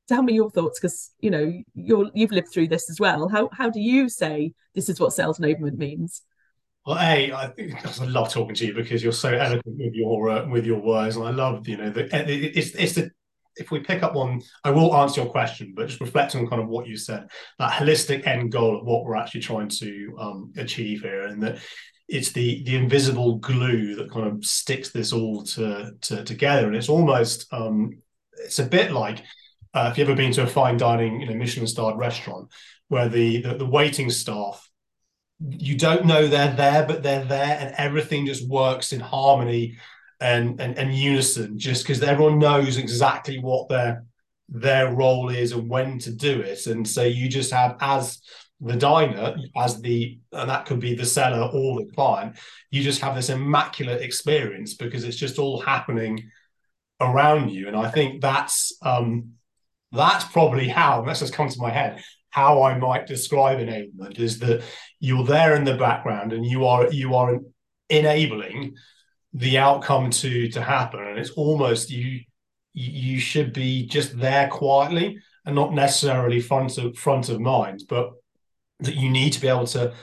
Tell 0.07 0.23
me 0.23 0.33
your 0.33 0.49
thoughts, 0.49 0.79
because 0.79 1.11
you 1.19 1.31
know 1.31 1.51
you're 1.73 2.09
you've 2.13 2.31
lived 2.31 2.51
through 2.51 2.69
this 2.69 2.89
as 2.89 2.99
well. 2.99 3.27
How 3.27 3.49
how 3.51 3.69
do 3.69 3.79
you 3.79 4.07
say 4.07 4.53
this 4.73 4.89
is 4.89 4.99
what 4.99 5.13
sales 5.13 5.39
enablement 5.39 5.77
means? 5.77 6.21
Well, 6.85 6.97
I, 6.97 7.31
I 7.33 8.05
love 8.05 8.31
talking 8.31 8.55
to 8.55 8.65
you 8.65 8.73
because 8.73 9.03
you're 9.03 9.11
so 9.11 9.29
eloquent 9.29 9.77
with 9.77 9.93
your 9.93 10.29
uh, 10.29 10.47
with 10.47 10.65
your 10.65 10.79
words, 10.79 11.17
and 11.17 11.27
I 11.27 11.31
love 11.31 11.67
you 11.67 11.77
know 11.77 11.89
the 11.89 12.07
it's 12.57 12.71
it's 12.75 12.95
the 12.95 13.11
if 13.55 13.71
we 13.71 13.79
pick 13.79 14.03
up 14.03 14.15
one, 14.15 14.41
I 14.63 14.71
will 14.71 14.95
answer 14.95 15.21
your 15.21 15.29
question, 15.29 15.73
but 15.75 15.87
just 15.87 16.01
reflecting 16.01 16.41
on 16.41 16.47
kind 16.47 16.61
of 16.61 16.69
what 16.69 16.87
you 16.87 16.97
said, 16.97 17.27
that 17.59 17.71
holistic 17.71 18.25
end 18.25 18.51
goal 18.51 18.79
of 18.79 18.85
what 18.85 19.03
we're 19.03 19.15
actually 19.15 19.41
trying 19.41 19.69
to 19.69 20.15
um, 20.19 20.53
achieve 20.57 21.01
here, 21.01 21.23
and 21.23 21.41
that 21.43 21.59
it's 22.07 22.31
the 22.31 22.63
the 22.63 22.75
invisible 22.75 23.37
glue 23.37 23.95
that 23.95 24.11
kind 24.11 24.27
of 24.27 24.45
sticks 24.45 24.89
this 24.91 25.13
all 25.13 25.43
to, 25.43 25.91
to 26.01 26.23
together, 26.23 26.67
and 26.67 26.75
it's 26.75 26.89
almost 26.89 27.51
um, 27.53 27.97
it's 28.43 28.59
a 28.59 28.65
bit 28.65 28.91
like 28.91 29.23
uh, 29.73 29.89
if 29.91 29.97
you've 29.97 30.09
ever 30.09 30.17
been 30.17 30.33
to 30.33 30.43
a 30.43 30.47
fine 30.47 30.77
dining, 30.77 31.21
you 31.21 31.27
know, 31.27 31.35
Michelin 31.35 31.67
starred 31.67 31.97
restaurant 31.97 32.49
where 32.89 33.07
the, 33.07 33.41
the, 33.41 33.53
the 33.55 33.65
waiting 33.65 34.09
staff 34.09 34.67
you 35.49 35.77
don't 35.77 36.05
know 36.05 36.27
they're 36.27 36.53
there, 36.55 36.85
but 36.85 37.03
they're 37.03 37.25
there, 37.25 37.57
and 37.59 37.73
everything 37.77 38.25
just 38.25 38.47
works 38.47 38.93
in 38.93 38.99
harmony 38.99 39.77
and 40.21 40.61
and, 40.61 40.77
and 40.77 40.95
unison 40.95 41.57
just 41.57 41.83
because 41.83 42.01
everyone 42.01 42.39
knows 42.39 42.77
exactly 42.77 43.39
what 43.39 43.67
their 43.67 44.05
their 44.47 44.93
role 44.93 45.29
is 45.29 45.53
and 45.53 45.69
when 45.69 45.97
to 45.99 46.11
do 46.11 46.41
it. 46.41 46.67
And 46.67 46.87
so 46.87 47.03
you 47.03 47.29
just 47.29 47.51
have 47.51 47.77
as 47.79 48.21
the 48.59 48.75
diner 48.75 49.35
as 49.57 49.81
the 49.81 50.19
and 50.31 50.49
that 50.49 50.65
could 50.65 50.79
be 50.79 50.93
the 50.93 51.05
seller 51.05 51.49
or 51.51 51.79
the 51.79 51.91
client 51.93 52.37
you 52.69 52.83
just 52.83 53.01
have 53.01 53.15
this 53.15 53.31
immaculate 53.31 54.03
experience 54.03 54.75
because 54.75 55.03
it's 55.03 55.17
just 55.17 55.39
all 55.39 55.59
happening 55.59 56.29
around 56.99 57.49
you. 57.49 57.67
And 57.67 57.75
i 57.75 57.89
think 57.89 58.21
that's 58.21 58.77
um 58.83 59.31
that's 59.91 60.25
probably 60.25 60.67
how 60.67 61.01
that's 61.01 61.21
just 61.21 61.33
come 61.33 61.49
to 61.49 61.59
my 61.59 61.71
head 61.71 62.03
how 62.29 62.61
i 62.61 62.77
might 62.77 63.07
describe 63.07 63.57
enablement 63.57 64.19
is 64.19 64.37
that 64.39 64.63
you're 64.99 65.25
there 65.25 65.55
in 65.55 65.63
the 65.63 65.75
background 65.75 66.31
and 66.31 66.45
you 66.45 66.65
are 66.65 66.87
you 66.91 67.15
are 67.15 67.39
enabling 67.89 68.75
the 69.33 69.57
outcome 69.57 70.09
to 70.09 70.49
to 70.49 70.61
happen. 70.61 70.99
And 70.99 71.19
it's 71.19 71.31
almost 71.31 71.89
you 71.89 72.21
you 72.73 73.19
should 73.19 73.53
be 73.53 73.85
just 73.85 74.17
there 74.17 74.47
quietly 74.47 75.17
and 75.45 75.55
not 75.55 75.73
necessarily 75.73 76.39
front 76.39 76.77
of 76.77 76.97
front 76.97 77.27
of 77.27 77.39
mind 77.39 77.83
but 77.89 78.11
that 78.79 78.95
you 78.95 79.09
need 79.09 79.33
to 79.33 79.41
be 79.41 79.49
able 79.49 79.67
to 79.67 79.93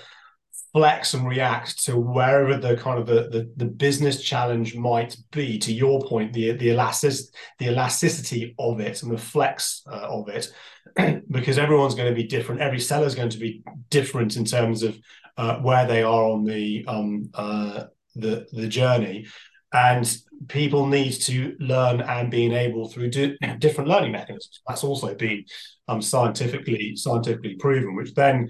flex 0.73 1.15
and 1.15 1.27
react 1.27 1.83
to 1.83 1.97
wherever 1.97 2.59
the 2.59 2.77
kind 2.77 2.99
of 2.99 3.07
the, 3.07 3.29
the, 3.31 3.51
the 3.57 3.65
business 3.65 4.23
challenge 4.23 4.77
might 4.77 5.17
be 5.33 5.59
to 5.59 5.73
your 5.73 6.03
point 6.03 6.31
the 6.35 6.53
the 6.53 6.69
elastic 6.69 7.15
the 7.59 7.69
elasticity 7.69 8.55
of 8.59 8.79
it 8.81 9.03
and 9.03 9.11
the 9.11 9.17
flex 9.17 9.83
uh, 9.91 10.07
of 10.11 10.29
it 10.29 10.53
because 11.31 11.59
everyone's 11.59 11.95
going 11.95 12.09
to 12.09 12.15
be 12.15 12.27
different. 12.27 12.61
Every 12.61 12.81
seller 12.81 13.07
is 13.07 13.15
going 13.15 13.31
to 13.31 13.39
be 13.39 13.63
different 13.91 14.37
in 14.37 14.45
terms 14.45 14.83
of 14.83 14.99
uh, 15.37 15.59
where 15.59 15.87
they 15.87 16.03
are 16.03 16.25
on 16.25 16.45
the 16.45 16.85
um 16.89 17.31
uh, 17.35 17.85
the 18.19 18.47
the 18.53 18.69
journey. 18.69 19.27
And 19.73 20.11
people 20.49 20.87
need 20.87 21.13
to 21.13 21.55
learn 21.61 22.01
and 22.01 22.31
being 22.31 22.53
able 22.53 22.89
through 22.89 23.11
different 23.11 23.91
learning 23.91 24.13
mechanisms. 24.13 24.61
That's 24.67 24.85
also 24.85 25.15
been 25.15 25.45
um, 25.89 26.01
scientifically 26.01 26.97
scientifically 26.97 27.57
proven 27.57 27.95
which 27.95 28.15
then 28.15 28.49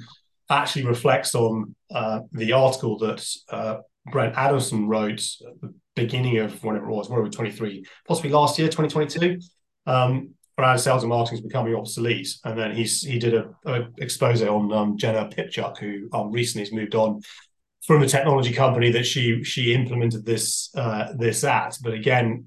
actually 0.51 0.85
reflects 0.85 1.35
on 1.35 1.75
uh, 1.91 2.21
the 2.33 2.53
article 2.53 2.99
that 2.99 3.27
uh, 3.51 3.79
Brent 4.11 4.37
Adamson 4.37 4.89
wrote 4.89 5.21
at 5.47 5.61
the 5.61 5.75
beginning 5.95 6.39
of 6.39 6.63
whenever 6.65 6.89
it 6.89 6.95
was, 6.95 7.11
whatever 7.11 7.29
23, 7.29 7.85
possibly 8.07 8.31
last 8.31 8.59
year, 8.59 8.69
2022, 8.69 9.41
um, 9.87 10.31
around 10.59 10.79
sales 10.79 11.03
and 11.03 11.11
marketing 11.11 11.39
is 11.39 11.45
becoming 11.45 11.75
obsolete. 11.75 12.29
And 12.45 12.59
then 12.59 12.75
he's 12.75 13.03
he 13.03 13.19
did 13.19 13.35
a, 13.35 13.51
a 13.67 13.89
expose 13.99 14.43
on 14.43 14.73
um, 14.73 14.97
Jenna 14.97 15.29
Pipchuk, 15.29 15.79
who 15.79 16.09
um, 16.13 16.31
recently 16.31 16.65
has 16.65 16.73
moved 16.73 16.95
on 16.95 17.21
from 17.89 18.03
a 18.03 18.07
technology 18.07 18.53
company 18.53 18.91
that 18.93 19.07
she 19.07 19.43
she 19.43 19.73
implemented 19.73 20.23
this 20.23 20.71
uh, 20.77 21.15
this 21.17 21.43
at. 21.43 21.79
But 21.83 21.95
again, 21.95 22.45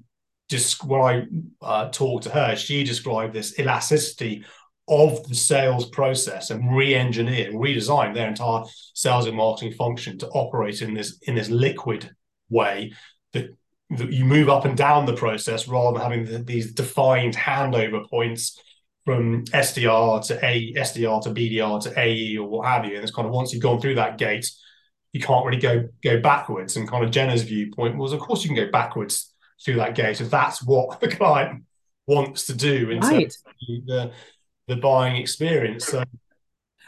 just 0.48 0.84
when 0.84 1.00
I 1.00 1.24
uh, 1.60 1.88
talked 1.90 2.22
to 2.24 2.30
her, 2.30 2.54
she 2.54 2.84
described 2.84 3.34
this 3.34 3.58
elasticity 3.58 4.44
of 4.86 5.26
the 5.28 5.34
sales 5.34 5.88
process 5.88 6.50
and 6.50 6.76
re-engineer, 6.76 7.52
redesign 7.52 8.14
their 8.14 8.28
entire 8.28 8.62
sales 8.94 9.26
and 9.26 9.36
marketing 9.36 9.72
function 9.72 10.16
to 10.18 10.28
operate 10.28 10.80
in 10.80 10.94
this 10.94 11.18
in 11.26 11.34
this 11.34 11.50
liquid 11.50 12.14
way 12.48 12.92
that, 13.32 13.48
that 13.90 14.12
you 14.12 14.24
move 14.24 14.48
up 14.48 14.64
and 14.64 14.76
down 14.76 15.06
the 15.06 15.16
process 15.16 15.66
rather 15.66 15.98
than 15.98 16.02
having 16.08 16.24
the, 16.24 16.38
these 16.38 16.72
defined 16.72 17.36
handover 17.36 18.08
points 18.08 18.60
from 19.04 19.44
SDR 19.46 20.24
to 20.28 20.34
A, 20.46 20.72
SDR 20.74 21.20
to 21.24 21.30
BDR 21.30 21.82
to 21.82 21.98
AE 21.98 22.38
or 22.38 22.48
what 22.48 22.68
have 22.68 22.84
you. 22.84 22.94
And 22.94 23.02
it's 23.02 23.10
kind 23.10 23.26
of 23.26 23.34
once 23.34 23.52
you've 23.52 23.62
gone 23.62 23.80
through 23.80 23.96
that 23.96 24.18
gate, 24.18 24.48
you 25.12 25.20
can't 25.20 25.44
really 25.44 25.60
go 25.60 25.88
go 26.02 26.20
backwards. 26.20 26.76
And 26.76 26.88
kind 26.88 27.04
of 27.04 27.10
Jenna's 27.10 27.42
viewpoint 27.42 27.96
was, 27.96 28.12
of 28.12 28.20
course, 28.20 28.42
you 28.44 28.54
can 28.54 28.64
go 28.64 28.70
backwards 28.70 29.32
through 29.64 29.76
that 29.76 29.94
gate 29.94 30.20
if 30.20 30.30
that's 30.30 30.62
what 30.62 31.00
the 31.00 31.08
client 31.08 31.64
wants 32.06 32.46
to 32.46 32.54
do 32.54 32.90
in 32.90 33.00
right. 33.00 33.32
the 33.86 34.12
the 34.68 34.76
buying 34.76 35.16
experience. 35.16 35.86
So, 35.86 36.02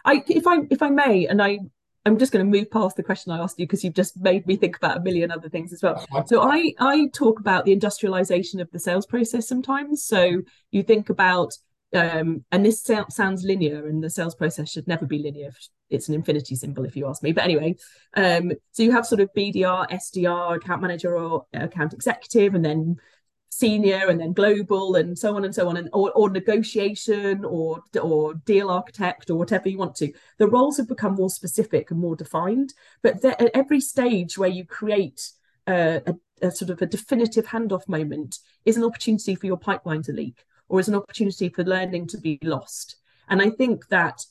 I 0.05 0.25
if 0.29 0.47
I 0.47 0.61
if 0.71 0.83
I 0.83 0.91
may, 0.91 1.27
and 1.27 1.43
I 1.43 1.61
I'm 2.07 2.19
just 2.19 2.33
going 2.33 2.45
to 2.45 2.59
move 2.59 2.71
past 2.71 2.97
the 2.97 3.03
question 3.03 3.33
I 3.33 3.39
asked 3.39 3.59
you 3.59 3.67
because 3.67 3.83
you've 3.83 3.95
just 3.95 4.21
made 4.21 4.47
me 4.47 4.57
think 4.57 4.77
about 4.77 4.99
a 4.99 5.01
million 5.01 5.31
other 5.31 5.49
things 5.49 5.73
as 5.73 5.83
well. 5.83 6.05
So 6.27 6.43
I 6.43 6.75
I 6.79 7.09
talk 7.13 7.41
about 7.41 7.65
the 7.65 7.73
industrialization 7.73 8.61
of 8.61 8.71
the 8.71 8.79
sales 8.79 9.07
process 9.07 9.49
sometimes. 9.49 10.05
So 10.05 10.43
you 10.71 10.83
think 10.83 11.09
about 11.09 11.55
um, 11.95 12.45
and 12.51 12.65
this 12.65 12.83
sounds 13.11 13.45
linear, 13.45 13.87
and 13.87 14.03
the 14.03 14.11
sales 14.11 14.35
process 14.35 14.71
should 14.71 14.89
never 14.89 15.07
be 15.07 15.19
linear. 15.19 15.53
It's 15.91 16.09
an 16.09 16.15
infinity 16.15 16.57
symbol, 16.57 16.85
if 16.85 16.97
you 16.97 17.07
ask 17.07 17.23
me. 17.23 17.33
But 17.33 17.45
anyway, 17.45 17.77
um, 18.15 18.53
so 18.73 18.83
you 18.83 18.91
have 18.91 19.07
sort 19.07 19.21
of 19.21 19.31
BDR, 19.37 19.89
SDR, 19.91 20.57
account 20.57 20.83
manager, 20.83 21.17
or 21.17 21.47
account 21.53 21.93
executive, 21.93 22.55
and 22.55 22.65
then 22.65 22.97
senior 23.51 24.09
and 24.09 24.21
then 24.21 24.33
global 24.33 24.97
and 24.97 25.17
so 25.17 25.37
on 25.37 25.45
and 25.45 25.55
so 25.55 25.69
on 25.69 25.77
and 25.77 25.89
or, 25.93 26.11
or 26.13 26.29
negotiation 26.29 27.45
or 27.45 27.81
or 28.03 28.35
deal 28.47 28.69
architect 28.69 29.31
or 29.31 29.37
whatever 29.37 29.69
you 29.69 29.79
want 29.79 29.95
to 29.95 30.13
the 30.39 30.49
roles 30.49 30.77
have 30.77 30.89
become 30.89 31.15
more 31.15 31.31
specific 31.31 31.93
and 31.93 32.01
more 32.01 32.17
defined 32.17 32.75
but 33.01 33.25
at 33.25 33.51
every 33.55 33.81
stage 33.81 34.37
where 34.37 34.49
you 34.49 34.65
create 34.65 35.31
a, 35.69 36.03
a, 36.05 36.47
a 36.49 36.51
sort 36.51 36.71
of 36.71 36.83
a 36.83 36.87
definitive 36.87 37.47
handoff 37.47 37.87
moment 37.87 38.41
is 38.65 38.77
an 38.77 38.83
opportunity 38.83 39.37
for 39.37 39.47
your 39.47 39.57
pipeline 39.57 40.03
to 40.03 40.11
leak 40.11 40.45
or 40.69 40.81
is 40.81 40.89
an 40.89 40.95
opportunity 40.95 41.49
for 41.49 41.65
learning 41.65 42.07
to 42.07 42.19
be 42.19 42.39
lost 42.43 42.97
and 43.29 43.41
i 43.41 43.51
think 43.51 43.87
that 43.89 44.25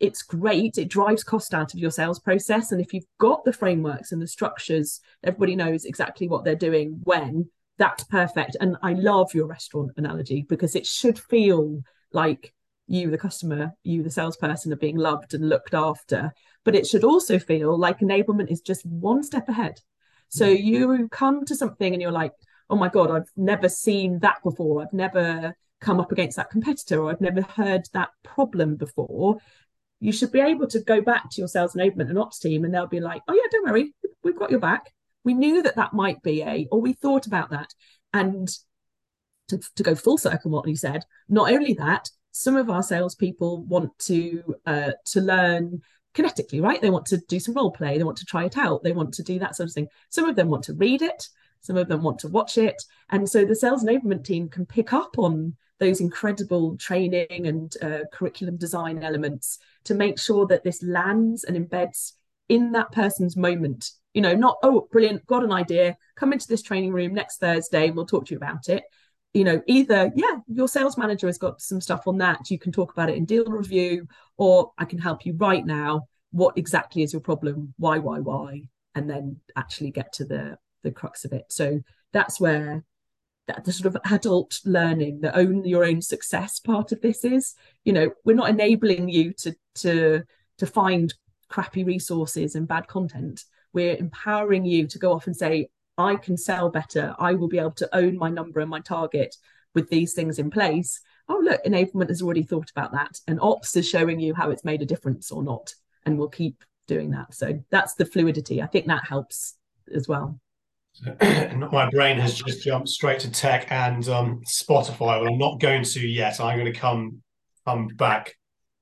it's 0.00 0.22
great 0.22 0.78
it 0.78 0.88
drives 0.88 1.24
cost 1.24 1.52
out 1.52 1.74
of 1.74 1.80
your 1.80 1.90
sales 1.90 2.20
process 2.20 2.70
and 2.70 2.80
if 2.80 2.92
you've 2.92 3.04
got 3.18 3.44
the 3.44 3.52
frameworks 3.52 4.12
and 4.12 4.22
the 4.22 4.28
structures 4.28 5.00
everybody 5.24 5.56
knows 5.56 5.84
exactly 5.84 6.28
what 6.28 6.44
they're 6.44 6.54
doing 6.54 7.00
when 7.04 7.48
that's 7.78 8.04
perfect. 8.04 8.56
And 8.60 8.76
I 8.82 8.92
love 8.92 9.32
your 9.32 9.46
restaurant 9.46 9.92
analogy 9.96 10.44
because 10.48 10.74
it 10.74 10.86
should 10.86 11.18
feel 11.18 11.82
like 12.12 12.52
you, 12.86 13.10
the 13.10 13.18
customer, 13.18 13.72
you, 13.84 14.02
the 14.02 14.10
salesperson, 14.10 14.72
are 14.72 14.76
being 14.76 14.96
loved 14.96 15.32
and 15.34 15.48
looked 15.48 15.74
after. 15.74 16.32
But 16.64 16.74
it 16.74 16.86
should 16.86 17.04
also 17.04 17.38
feel 17.38 17.78
like 17.78 18.00
enablement 18.00 18.50
is 18.50 18.60
just 18.60 18.84
one 18.84 19.22
step 19.22 19.48
ahead. 19.48 19.80
So 20.28 20.46
mm. 20.46 20.62
you 20.62 21.08
come 21.10 21.44
to 21.46 21.54
something 21.54 21.92
and 21.92 22.02
you're 22.02 22.10
like, 22.10 22.32
oh 22.68 22.76
my 22.76 22.88
God, 22.88 23.10
I've 23.10 23.30
never 23.36 23.68
seen 23.68 24.18
that 24.20 24.42
before. 24.42 24.82
I've 24.82 24.92
never 24.92 25.54
come 25.80 26.00
up 26.00 26.12
against 26.12 26.36
that 26.36 26.50
competitor 26.50 27.02
or 27.02 27.10
I've 27.10 27.20
never 27.20 27.42
heard 27.42 27.88
that 27.92 28.10
problem 28.22 28.76
before. 28.76 29.38
You 30.00 30.12
should 30.12 30.32
be 30.32 30.40
able 30.40 30.66
to 30.68 30.80
go 30.80 31.00
back 31.00 31.30
to 31.30 31.40
your 31.40 31.48
sales 31.48 31.74
enablement 31.74 32.08
and 32.08 32.18
ops 32.18 32.38
team 32.38 32.64
and 32.64 32.72
they'll 32.72 32.86
be 32.86 33.00
like, 33.00 33.22
oh 33.28 33.34
yeah, 33.34 33.48
don't 33.50 33.66
worry, 33.68 33.94
we've 34.22 34.38
got 34.38 34.50
your 34.50 34.60
back 34.60 34.92
we 35.28 35.34
knew 35.34 35.62
that 35.62 35.76
that 35.76 35.92
might 35.92 36.22
be 36.22 36.42
a, 36.42 36.66
or 36.72 36.80
we 36.80 36.94
thought 36.94 37.26
about 37.26 37.50
that. 37.50 37.74
And 38.14 38.48
to, 39.48 39.60
to 39.76 39.82
go 39.82 39.94
full 39.94 40.16
circle, 40.16 40.50
what 40.50 40.66
you 40.66 40.74
said, 40.74 41.04
not 41.28 41.52
only 41.52 41.74
that, 41.74 42.08
some 42.32 42.56
of 42.56 42.70
our 42.70 42.82
salespeople 42.82 43.64
want 43.64 43.98
to 44.00 44.54
uh, 44.64 44.92
to 45.06 45.20
learn 45.20 45.82
kinetically, 46.14 46.62
right? 46.62 46.80
They 46.80 46.88
want 46.88 47.04
to 47.06 47.18
do 47.28 47.40
some 47.40 47.54
role 47.54 47.70
play, 47.70 47.98
they 47.98 48.04
want 48.04 48.16
to 48.18 48.24
try 48.24 48.44
it 48.44 48.56
out, 48.56 48.82
they 48.82 48.92
want 48.92 49.12
to 49.14 49.22
do 49.22 49.38
that 49.40 49.54
sort 49.54 49.68
of 49.68 49.74
thing. 49.74 49.88
Some 50.08 50.26
of 50.26 50.36
them 50.36 50.48
want 50.48 50.64
to 50.64 50.74
read 50.74 51.02
it, 51.02 51.28
some 51.60 51.76
of 51.76 51.88
them 51.88 52.02
want 52.02 52.20
to 52.20 52.28
watch 52.28 52.56
it, 52.56 52.82
and 53.10 53.28
so 53.28 53.44
the 53.44 53.54
sales 53.54 53.84
enablement 53.84 54.24
team 54.24 54.48
can 54.48 54.64
pick 54.64 54.94
up 54.94 55.18
on 55.18 55.56
those 55.78 56.00
incredible 56.00 56.76
training 56.76 57.46
and 57.46 57.74
uh, 57.82 58.00
curriculum 58.12 58.56
design 58.56 59.02
elements 59.02 59.58
to 59.84 59.94
make 59.94 60.18
sure 60.18 60.46
that 60.46 60.64
this 60.64 60.82
lands 60.82 61.44
and 61.44 61.56
embeds 61.56 62.12
in 62.48 62.72
that 62.72 62.92
person's 62.92 63.36
moment. 63.36 63.90
You 64.14 64.22
know 64.22 64.34
not 64.34 64.56
oh 64.62 64.88
brilliant 64.90 65.24
got 65.26 65.44
an 65.44 65.52
idea 65.52 65.96
come 66.16 66.32
into 66.32 66.48
this 66.48 66.62
training 66.62 66.92
room 66.92 67.14
next 67.14 67.38
thursday 67.38 67.86
and 67.86 67.94
we'll 67.94 68.06
talk 68.06 68.26
to 68.26 68.32
you 68.32 68.38
about 68.38 68.68
it. 68.68 68.82
You 69.34 69.44
know 69.44 69.62
either 69.66 70.10
yeah 70.16 70.38
your 70.48 70.66
sales 70.66 70.98
manager 70.98 71.26
has 71.26 71.38
got 71.38 71.60
some 71.60 71.80
stuff 71.80 72.08
on 72.08 72.18
that 72.18 72.50
you 72.50 72.58
can 72.58 72.72
talk 72.72 72.92
about 72.92 73.10
it 73.10 73.16
in 73.16 73.26
deal 73.26 73.44
review 73.44 74.08
or 74.36 74.72
i 74.78 74.84
can 74.84 74.98
help 74.98 75.24
you 75.26 75.34
right 75.36 75.64
now. 75.64 76.08
What 76.30 76.58
exactly 76.58 77.02
is 77.02 77.12
your 77.12 77.22
problem? 77.22 77.74
Why 77.78 77.98
why 77.98 78.18
why? 78.18 78.62
And 78.94 79.08
then 79.08 79.36
actually 79.56 79.90
get 79.90 80.12
to 80.14 80.24
the 80.24 80.58
the 80.82 80.90
crux 80.90 81.24
of 81.24 81.32
it. 81.32 81.44
So 81.50 81.80
that's 82.12 82.40
where 82.40 82.84
that 83.48 83.64
the 83.64 83.72
sort 83.72 83.92
of 83.92 84.00
adult 84.12 84.60
learning 84.64 85.20
the 85.20 85.36
own 85.36 85.64
your 85.64 85.84
own 85.84 86.00
success 86.00 86.60
part 86.60 86.92
of 86.92 87.00
this 87.00 87.24
is 87.24 87.54
you 87.84 87.92
know 87.92 88.10
we're 88.24 88.36
not 88.36 88.50
enabling 88.50 89.08
you 89.08 89.32
to 89.32 89.54
to 89.74 90.22
to 90.58 90.66
find 90.66 91.14
crappy 91.48 91.82
resources 91.82 92.54
and 92.54 92.68
bad 92.68 92.86
content 92.86 93.44
we're 93.72 93.96
empowering 93.96 94.64
you 94.64 94.86
to 94.86 94.98
go 94.98 95.12
off 95.12 95.26
and 95.26 95.36
say, 95.36 95.68
I 95.96 96.16
can 96.16 96.36
sell 96.36 96.70
better. 96.70 97.14
I 97.18 97.34
will 97.34 97.48
be 97.48 97.58
able 97.58 97.72
to 97.72 97.96
own 97.96 98.16
my 98.16 98.30
number 98.30 98.60
and 98.60 98.70
my 98.70 98.80
target 98.80 99.36
with 99.74 99.88
these 99.90 100.14
things 100.14 100.38
in 100.38 100.50
place. 100.50 101.00
Oh, 101.28 101.40
look, 101.42 101.62
enablement 101.64 102.08
has 102.08 102.22
already 102.22 102.42
thought 102.42 102.70
about 102.70 102.92
that. 102.92 103.18
And 103.26 103.40
ops 103.40 103.76
is 103.76 103.88
showing 103.88 104.20
you 104.20 104.34
how 104.34 104.50
it's 104.50 104.64
made 104.64 104.82
a 104.82 104.86
difference 104.86 105.30
or 105.30 105.42
not. 105.42 105.74
And 106.06 106.18
we'll 106.18 106.28
keep 106.28 106.64
doing 106.86 107.10
that. 107.10 107.34
So 107.34 107.62
that's 107.70 107.94
the 107.94 108.06
fluidity. 108.06 108.62
I 108.62 108.66
think 108.66 108.86
that 108.86 109.06
helps 109.06 109.54
as 109.94 110.08
well. 110.08 110.40
my 111.72 111.88
brain 111.90 112.18
has 112.18 112.34
just 112.34 112.64
jumped 112.64 112.88
straight 112.88 113.20
to 113.20 113.30
tech 113.30 113.70
and 113.70 114.08
um, 114.08 114.42
Spotify. 114.48 115.20
Well, 115.20 115.32
I'm 115.32 115.38
not 115.38 115.60
going 115.60 115.84
to 115.84 116.00
yet. 116.00 116.40
I'm 116.40 116.58
going 116.58 116.72
to 116.72 116.78
come 116.78 117.22
come 117.66 117.88
back 117.88 118.34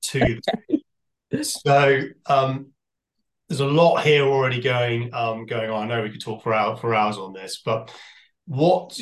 to. 0.03 0.39
so 1.41 2.01
um, 2.25 2.71
there's 3.47 3.61
a 3.61 3.65
lot 3.65 4.03
here 4.03 4.23
already 4.23 4.61
going 4.61 5.13
um, 5.13 5.45
going 5.45 5.69
on. 5.69 5.83
I 5.83 5.87
know 5.87 6.03
we 6.03 6.09
could 6.09 6.21
talk 6.21 6.43
for 6.43 6.53
hours 6.53 6.79
for 6.79 6.93
hours 6.93 7.17
on 7.17 7.33
this, 7.33 7.61
but 7.63 7.91
what 8.47 8.99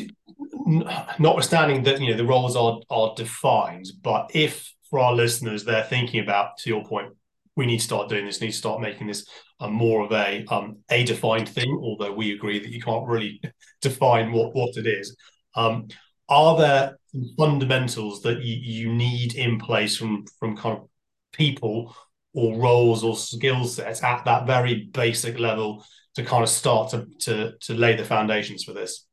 notwithstanding 1.19 1.83
that 1.83 2.01
you 2.01 2.09
know 2.09 2.17
the 2.17 2.25
roles 2.25 2.55
are 2.55 2.81
are 2.89 3.13
defined 3.15 3.85
but 4.01 4.31
if 4.33 4.73
for 4.89 4.99
our 4.99 5.13
listeners 5.13 5.63
they're 5.63 5.83
thinking 5.83 6.19
about 6.19 6.57
to 6.57 6.69
your 6.69 6.83
point 6.83 7.13
we 7.55 7.65
need 7.65 7.77
to 7.77 7.83
start 7.83 8.09
doing 8.09 8.25
this 8.25 8.41
need 8.41 8.51
to 8.51 8.57
start 8.57 8.81
making 8.81 9.07
this 9.07 9.27
a 9.61 9.69
more 9.69 10.03
of 10.03 10.11
a 10.11 10.45
um 10.51 10.77
a 10.89 11.03
defined 11.03 11.47
thing 11.47 11.79
although 11.81 12.13
we 12.13 12.33
agree 12.33 12.59
that 12.59 12.71
you 12.71 12.81
can't 12.81 13.07
really 13.07 13.41
define 13.81 14.31
what 14.31 14.53
what 14.53 14.75
it 14.77 14.87
is. 14.87 15.15
Um 15.55 15.87
are 16.27 16.57
there 16.57 16.97
fundamentals 17.37 18.21
that 18.23 18.41
you, 18.41 18.55
you 18.55 18.93
need 18.93 19.35
in 19.35 19.59
place 19.59 19.95
from 19.97 20.25
from 20.39 20.57
kind 20.57 20.79
of 20.79 20.89
people 21.31 21.95
or 22.33 22.57
roles 22.57 23.03
or 23.03 23.15
skill 23.15 23.63
sets 23.65 24.03
at 24.03 24.25
that 24.25 24.45
very 24.45 24.89
basic 24.93 25.39
level 25.39 25.85
to 26.15 26.23
kind 26.23 26.43
of 26.43 26.49
start 26.49 26.89
to 26.91 27.07
to 27.19 27.53
to 27.61 27.73
lay 27.73 27.95
the 27.95 28.03
foundations 28.03 28.63
for 28.63 28.73
this? 28.73 29.05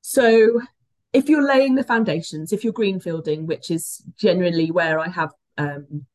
So 0.00 0.60
if 1.12 1.28
you're 1.28 1.46
laying 1.46 1.74
the 1.74 1.84
foundations, 1.84 2.52
if 2.52 2.64
you're 2.64 2.72
greenfielding, 2.72 3.46
which 3.46 3.70
is 3.70 4.02
generally 4.16 4.70
where 4.70 4.98
I 4.98 5.08
have 5.08 5.30
um, 5.58 6.06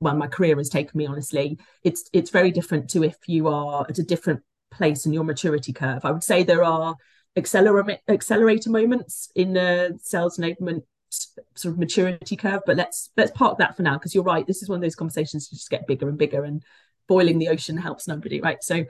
well, 0.00 0.16
my 0.16 0.26
career 0.26 0.56
has 0.56 0.68
taken 0.68 0.96
me 0.96 1.06
honestly, 1.06 1.58
it's 1.82 2.08
it's 2.12 2.30
very 2.30 2.50
different 2.50 2.88
to 2.90 3.02
if 3.02 3.16
you 3.26 3.48
are 3.48 3.86
at 3.88 3.98
a 3.98 4.02
different 4.02 4.42
place 4.70 5.06
in 5.06 5.12
your 5.12 5.24
maturity 5.24 5.72
curve. 5.72 6.04
I 6.04 6.10
would 6.10 6.24
say 6.24 6.42
there 6.42 6.64
are 6.64 6.96
accelerator 7.36 8.00
accelerator 8.08 8.70
moments 8.70 9.30
in 9.34 9.52
the 9.54 9.98
sales 10.02 10.38
enablement 10.38 10.82
sort 11.10 11.72
of 11.72 11.78
maturity 11.78 12.36
curve, 12.36 12.62
but 12.66 12.76
let's 12.76 13.10
let's 13.16 13.32
park 13.32 13.58
that 13.58 13.76
for 13.76 13.82
now 13.82 13.94
because 13.94 14.14
you're 14.14 14.24
right. 14.24 14.46
This 14.46 14.62
is 14.62 14.68
one 14.68 14.76
of 14.76 14.82
those 14.82 14.94
conversations 14.94 15.48
that 15.48 15.56
just 15.56 15.70
get 15.70 15.86
bigger 15.86 16.08
and 16.08 16.18
bigger, 16.18 16.44
and 16.44 16.62
boiling 17.08 17.38
the 17.38 17.48
ocean 17.48 17.76
helps 17.76 18.06
nobody, 18.06 18.40
right? 18.40 18.62
So 18.62 18.84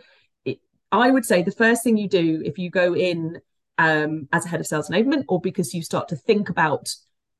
it, 0.45 0.59
I 0.93 1.11
would 1.11 1.25
say 1.25 1.43
the 1.43 1.53
first 1.53 1.85
thing 1.85 1.97
you 1.97 2.09
do 2.09 2.43
if 2.45 2.59
you 2.59 2.71
go 2.71 2.95
in 2.95 3.41
um, 3.79 4.29
as 4.33 4.45
a 4.45 4.49
head 4.49 4.61
of 4.61 4.67
sales 4.67 4.91
enablement, 4.91 5.25
or 5.29 5.41
because 5.41 5.73
you 5.73 5.83
start 5.83 6.09
to 6.09 6.17
think 6.17 6.49
about 6.49 6.89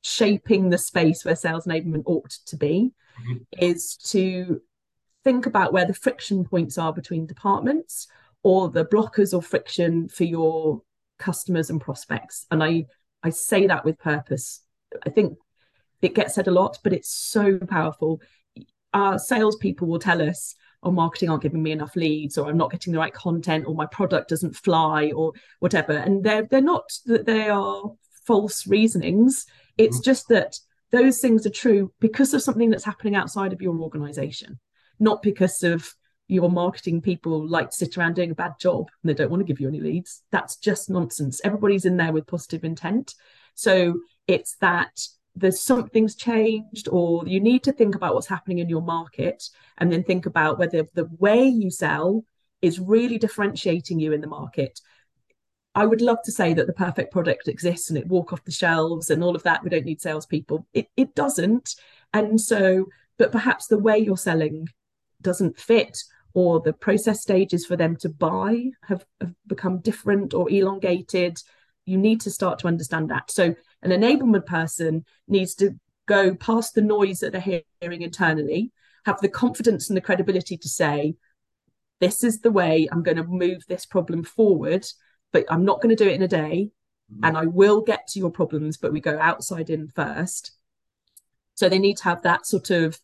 shaping 0.03 0.71
the 0.71 0.79
space 0.79 1.25
where 1.25 1.37
sales 1.37 1.67
enablement 1.67 2.03
ought 2.07 2.31
to 2.47 2.57
be, 2.57 2.93
mm-hmm. 3.21 3.37
is 3.61 3.97
to 3.97 4.61
think 5.25 5.47
about 5.47 5.73
where 5.73 5.87
the 5.87 5.95
friction 5.95 6.45
points 6.45 6.79
are 6.79 6.93
between 6.93 7.27
departments 7.27 8.07
or 8.43 8.69
the 8.69 8.85
blockers 8.85 9.35
or 9.35 9.43
friction 9.43 10.09
for 10.09 10.25
your 10.25 10.83
customers 11.19 11.71
and 11.71 11.81
prospects. 11.81 12.47
And 12.51 12.63
I 12.63 12.87
I 13.23 13.31
say 13.31 13.67
that 13.67 13.85
with 13.85 13.99
purpose. 13.99 14.63
I 15.05 15.11
think 15.11 15.37
it 16.01 16.15
gets 16.15 16.35
said 16.35 16.47
a 16.47 16.53
lot, 16.53 16.79
but 16.85 16.93
it's 16.93 17.11
so 17.11 17.59
powerful. 17.59 18.21
Our 18.95 19.19
salespeople 19.19 19.89
will 19.89 19.99
tell 19.99 20.23
us, 20.23 20.55
or 20.83 20.93
marketing 20.93 21.29
aren't 21.29 21.43
giving 21.43 21.63
me 21.63 21.73
enough 21.73 21.97
leads 21.97 22.39
or 22.39 22.49
i'm 22.49 22.57
not 22.57 22.71
getting 22.71 22.93
the 22.93 22.99
right 22.99 23.15
content 23.15 23.65
or 23.67 23.75
my 23.75 23.87
product 23.87 24.29
doesn't 24.29 24.55
fly 24.55 25.11
or 25.15 25.33
whatever 25.59 25.93
and 25.93 26.25
they're 26.25 26.45
they're 26.45 26.61
not 26.61 26.89
that 27.07 27.27
they 27.27 27.49
are 27.49 27.83
false 28.27 28.67
reasonings 28.67 29.47
it's 29.79 29.99
mm-hmm. 29.99 30.05
just 30.05 30.29
that 30.29 30.59
those 30.91 31.21
things 31.21 31.47
are 31.47 31.51
true 31.51 31.93
because 32.01 32.35
of 32.35 32.43
something 32.43 32.71
that's 32.71 32.85
happening 32.85 33.15
outside 33.15 33.53
of 33.53 33.63
your 33.63 33.79
organization 33.79 34.59
not 35.01 35.23
because 35.23 35.63
of 35.63 35.95
your 36.29 36.51
marketing 36.51 37.01
people 37.01 37.49
like 37.49 37.71
to 37.71 37.77
sit 37.77 37.97
around 37.97 38.15
doing 38.15 38.31
a 38.31 38.35
bad 38.35 38.53
job 38.61 38.89
and 39.03 39.09
they 39.09 39.15
don't 39.15 39.31
want 39.31 39.41
to 39.41 39.47
give 39.47 39.61
you 39.61 39.69
any 39.69 39.81
leads. 39.81 40.23
That's 40.31 40.57
just 40.57 40.91
nonsense. 40.91 41.41
Everybody's 41.43 41.87
in 41.87 41.97
there 41.97 42.13
with 42.13 42.27
positive 42.27 42.65
intent. 42.65 43.15
So 43.55 44.01
it's 44.27 44.57
that 44.61 45.01
there's 45.35 45.61
something's 45.61 46.15
changed 46.15 46.89
or 46.91 47.27
you 47.27 47.41
need 47.41 47.63
to 47.65 47.73
think 47.73 47.95
about 47.95 48.15
what's 48.15 48.27
happening 48.27 48.59
in 48.59 48.69
your 48.69 48.83
market 48.83 49.43
and 49.79 49.91
then 49.91 50.05
think 50.05 50.27
about 50.27 50.59
whether 50.59 50.87
the 50.95 51.09
way 51.19 51.45
you 51.45 51.71
sell 51.71 52.25
is 52.61 52.79
really 52.79 53.19
differentiating 53.19 53.99
you 53.99 54.13
in 54.13 54.21
the 54.21 54.27
market 54.27 54.81
i 55.79 55.87
would 55.87 56.01
love 56.01 56.19
to 56.25 56.33
say 56.33 56.53
that 56.53 56.67
the 56.67 56.73
perfect 56.73 57.13
product 57.13 57.49
exists 57.49 57.89
and 57.89 57.99
it 57.99 58.07
walk 58.07 58.33
off 58.33 58.45
the 58.45 58.51
shelves 58.51 59.11
and 59.11 59.23
all 59.23 59.37
of 59.37 59.43
that. 59.45 59.63
We 59.63 59.71
don't 59.71 59.85
need 59.85 60.01
salespeople. 60.01 60.67
It, 60.73 60.89
it 60.97 61.15
doesn't. 61.15 61.77
And 62.13 62.41
so 62.41 62.87
but 63.19 63.33
perhaps 63.33 63.67
the 63.67 63.79
way 63.79 63.99
you're 63.99 64.17
selling 64.17 64.69
doesn't 65.21 65.59
fit 65.59 65.99
or 66.35 66.61
the 66.61 66.73
process 66.73 67.21
stages 67.21 67.67
for 67.67 67.77
them 67.77 67.97
to 67.97 68.09
buy 68.09 68.71
have, 68.85 69.05
have 69.21 69.35
become 69.47 69.81
different 69.81 70.33
or 70.33 70.49
elongated. 70.51 71.39
You 71.85 71.99
need 71.99 72.21
to 72.23 72.31
start 72.31 72.61
to 72.61 72.69
understand 72.69 73.11
that. 73.11 73.31
So 73.31 73.55
an 73.83 73.91
enablement 73.91 74.47
person 74.47 75.05
needs 75.27 75.55
to 75.57 75.79
go 76.07 76.35
past 76.35 76.75
the 76.75 76.83
noise 76.83 77.21
that 77.21 77.33
they're 77.33 77.63
hearing 77.81 78.03
internally, 78.03 78.73
have 79.05 79.21
the 79.21 79.29
confidence 79.29 79.91
and 79.91 79.97
the 79.97 80.03
credibility 80.03 80.57
to 80.57 80.69
say, 80.69 81.17
this 82.01 82.23
is 82.23 82.41
the 82.41 82.53
way 82.53 82.89
I'm 82.91 83.03
going 83.03 83.17
to 83.17 83.25
move 83.25 83.65
this 83.67 83.85
problem 83.85 84.23
forward, 84.23 84.87
but 85.33 85.45
I'm 85.49 85.65
not 85.65 85.81
going 85.81 85.95
to 85.95 86.05
do 86.05 86.09
it 86.09 86.15
in 86.15 86.23
a 86.23 86.29
day. 86.29 86.71
Mm-hmm. 87.13 87.25
And 87.25 87.37
I 87.37 87.47
will 87.47 87.81
get 87.81 88.07
to 88.09 88.19
your 88.19 88.31
problems, 88.31 88.77
but 88.77 88.93
we 88.93 89.01
go 89.01 89.19
outside 89.19 89.71
in 89.71 89.89
first. 89.89 90.53
So 91.55 91.69
they 91.69 91.79
need 91.79 91.97
to 91.99 92.05
have 92.05 92.23
that 92.23 92.47
sort 92.47 92.71
of 92.71 92.99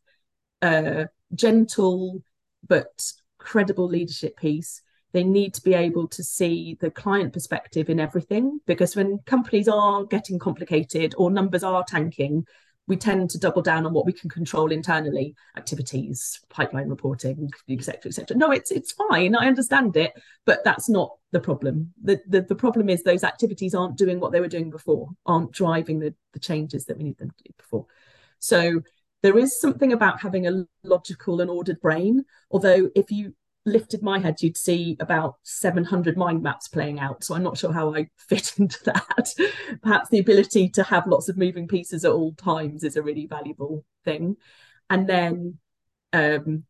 uh, 0.62 1.04
gentle 1.34 2.22
but 2.66 3.12
credible 3.38 3.86
leadership 3.86 4.36
piece 4.36 4.80
they 5.14 5.22
need 5.22 5.54
to 5.54 5.62
be 5.62 5.74
able 5.74 6.08
to 6.08 6.24
see 6.24 6.76
the 6.80 6.90
client 6.90 7.32
perspective 7.32 7.88
in 7.88 8.00
everything 8.00 8.60
because 8.66 8.96
when 8.96 9.18
companies 9.26 9.68
are 9.68 10.04
getting 10.04 10.40
complicated 10.40 11.14
or 11.16 11.30
numbers 11.30 11.62
are 11.62 11.84
tanking 11.84 12.44
we 12.86 12.96
tend 12.96 13.30
to 13.30 13.38
double 13.38 13.62
down 13.62 13.86
on 13.86 13.92
what 13.92 14.06
we 14.06 14.12
can 14.12 14.28
control 14.28 14.70
internally 14.70 15.34
activities 15.56 16.40
pipeline 16.50 16.88
reporting 16.88 17.50
etc 17.70 18.00
etc 18.06 18.36
no 18.36 18.50
it's 18.50 18.70
it's 18.70 18.92
fine 18.92 19.34
i 19.34 19.46
understand 19.46 19.96
it 19.96 20.12
but 20.44 20.62
that's 20.64 20.88
not 20.88 21.12
the 21.34 21.40
problem. 21.40 21.92
The, 22.02 22.22
the 22.28 22.42
the 22.42 22.54
problem 22.54 22.88
is 22.88 23.02
those 23.02 23.24
activities 23.24 23.74
aren't 23.74 23.98
doing 23.98 24.20
what 24.20 24.32
they 24.32 24.40
were 24.40 24.48
doing 24.48 24.70
before 24.70 25.10
aren't 25.26 25.52
driving 25.52 25.98
the, 25.98 26.14
the 26.32 26.38
changes 26.38 26.86
that 26.86 26.96
we 26.96 27.04
need 27.04 27.18
them 27.18 27.30
to 27.30 27.44
do 27.44 27.50
before. 27.58 27.86
So 28.38 28.80
there 29.22 29.36
is 29.36 29.60
something 29.60 29.92
about 29.92 30.20
having 30.20 30.46
a 30.46 30.64
logical 30.84 31.40
and 31.40 31.50
ordered 31.50 31.80
brain 31.80 32.24
although 32.50 32.88
if 32.94 33.10
you 33.10 33.34
lifted 33.66 34.02
my 34.02 34.18
head, 34.18 34.42
you'd 34.42 34.56
see 34.56 34.96
about 35.00 35.36
700 35.42 36.16
mind 36.16 36.42
maps 36.42 36.68
playing 36.68 37.00
out. 37.00 37.24
So 37.24 37.34
I'm 37.34 37.42
not 37.42 37.58
sure 37.58 37.72
how 37.72 37.94
I 37.94 38.08
fit 38.16 38.54
into 38.58 38.78
that. 38.84 39.34
Perhaps 39.82 40.10
the 40.10 40.18
ability 40.18 40.68
to 40.70 40.82
have 40.82 41.06
lots 41.06 41.28
of 41.28 41.38
moving 41.38 41.66
pieces 41.68 42.04
at 42.04 42.12
all 42.12 42.34
times 42.34 42.84
is 42.84 42.96
a 42.96 43.02
really 43.02 43.26
valuable 43.26 43.84
thing. 44.04 44.36
And 44.90 45.08
then 45.08 45.58
um, 46.12 46.64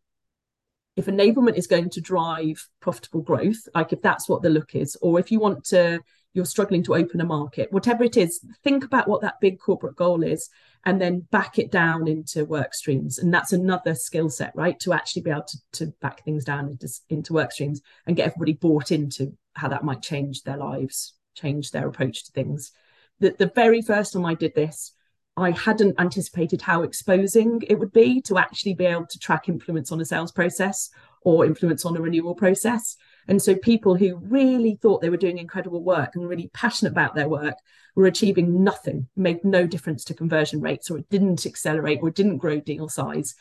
if 0.97 1.07
enablement 1.07 1.57
is 1.57 1.67
going 1.67 1.91
to 1.91 2.01
drive 2.01 2.67
profitable 2.81 3.23
growth, 3.23 3.69
like 3.75 3.93
if 3.93 4.01
that's 4.01 4.29
what 4.29 4.43
the 4.43 4.51
look 4.51 4.75
is, 4.75 4.97
or 5.03 5.19
if 5.19 5.33
you 5.33 5.41
want 5.41 5.65
to 5.65 6.01
you're 6.35 6.45
struggling 6.45 6.83
to 6.83 6.97
open 6.97 7.21
a 7.21 7.25
market, 7.25 7.73
whatever 7.73 8.05
it 8.05 8.17
is, 8.17 8.45
think 8.63 8.85
about 8.85 9.09
what 9.09 9.23
that 9.23 9.41
big 9.41 9.59
corporate 9.59 9.97
goal 9.97 10.23
is 10.23 10.51
and 10.85 11.01
then 11.01 11.21
back 11.31 11.59
it 11.59 11.71
down 11.71 12.07
into 12.09 12.45
work 12.45 12.75
streams. 12.75 13.19
And 13.19 13.33
that's 13.33 13.53
another 13.53 13.95
skill 13.95 14.29
set, 14.29 14.53
right? 14.55 14.79
To 14.81 14.93
actually 14.93 15.23
be 15.23 15.31
able 15.31 15.45
to, 15.45 15.59
to 15.75 15.87
back 16.03 16.25
things 16.25 16.45
down 16.45 16.69
into, 16.69 16.89
into 17.09 17.33
work 17.33 17.53
streams 17.53 17.81
and 18.07 18.17
get 18.17 18.27
everybody 18.27 18.53
bought 18.53 18.91
into 18.91 19.37
how 19.55 19.69
that 19.69 19.85
might 19.85 20.03
change 20.03 20.43
their 20.43 20.57
lives, 20.57 21.15
change 21.35 21.71
their 21.71 21.87
approach 21.87 22.25
to 22.25 22.33
things. 22.33 22.73
The, 23.21 23.35
the 23.39 23.53
very 23.55 23.81
first 23.81 24.13
time 24.13 24.27
I 24.27 24.35
did 24.35 24.55
this, 24.55 24.93
I 25.37 25.53
hadn't 25.53 25.99
anticipated 25.99 26.63
how 26.63 26.83
exposing 26.83 27.63
it 27.69 27.79
would 27.79 27.93
be 27.93 28.21
to 28.23 28.39
actually 28.39 28.75
be 28.75 28.87
able 28.87 29.07
to 29.07 29.19
track 29.19 29.49
influence 29.49 29.91
on 29.91 30.01
a 30.01 30.05
sales 30.05 30.33
process 30.33 30.91
or 31.23 31.45
influence 31.45 31.85
on 31.85 31.97
a 31.97 32.01
renewal 32.01 32.35
process. 32.35 32.97
And 33.29 33.41
so 33.41 33.55
people 33.55 33.95
who 33.95 34.17
really 34.17 34.79
thought 34.81 35.01
they 35.01 35.11
were 35.11 35.17
doing 35.17 35.39
incredible 35.39 35.83
work 35.83 36.15
and 36.15 36.29
really 36.29 36.51
passionate 36.53 36.93
about 36.93 37.15
their 37.15 37.29
work 37.29 37.57
were 37.95 38.07
achieving 38.07 38.63
nothing, 38.65 39.09
made 39.17 39.45
no 39.45 39.67
difference 39.67 40.05
to 40.05 40.15
conversion 40.15 40.61
rates, 40.61 40.91
or 40.91 40.99
it 40.99 41.09
didn't 41.09 41.47
accelerate 41.47 42.01
or 42.03 42.09
it 42.09 42.15
didn't 42.15 42.39
grow 42.39 42.61
deal 42.61 42.89
size. 42.89 43.35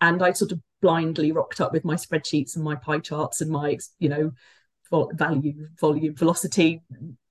And 0.00 0.22
I 0.22 0.32
sort 0.32 0.52
of 0.52 0.60
blindly 0.80 1.32
rocked 1.32 1.60
up 1.60 1.72
with 1.72 1.84
my 1.84 1.94
spreadsheets 1.94 2.56
and 2.56 2.64
my 2.64 2.74
pie 2.74 2.98
charts 2.98 3.40
and 3.40 3.50
my, 3.50 3.78
you 3.98 4.08
know, 4.08 4.32
value, 5.12 5.68
volume, 5.80 6.14
velocity 6.14 6.82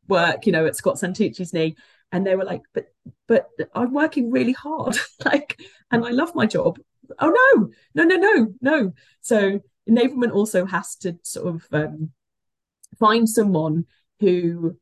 work, 0.07 0.45
you 0.45 0.51
know, 0.51 0.65
at 0.65 0.75
Scott 0.75 0.95
Santucci's 0.95 1.53
knee. 1.53 1.75
And 2.11 2.25
they 2.25 2.35
were 2.35 2.45
like, 2.45 2.61
but 2.73 2.87
but 3.27 3.49
I'm 3.73 3.93
working 3.93 4.31
really 4.31 4.51
hard. 4.51 4.97
like, 5.25 5.61
and 5.91 6.05
I 6.05 6.09
love 6.09 6.35
my 6.35 6.45
job. 6.45 6.79
Oh 7.19 7.29
no, 7.55 7.69
no, 7.93 8.03
no, 8.03 8.15
no, 8.17 8.53
no. 8.61 8.93
So 9.21 9.61
enablement 9.91 10.33
also 10.33 10.65
has 10.65 10.95
to 10.97 11.17
sort 11.23 11.55
of 11.55 11.67
um, 11.71 12.11
find 12.97 13.27
someone 13.27 13.85
who 14.19 14.77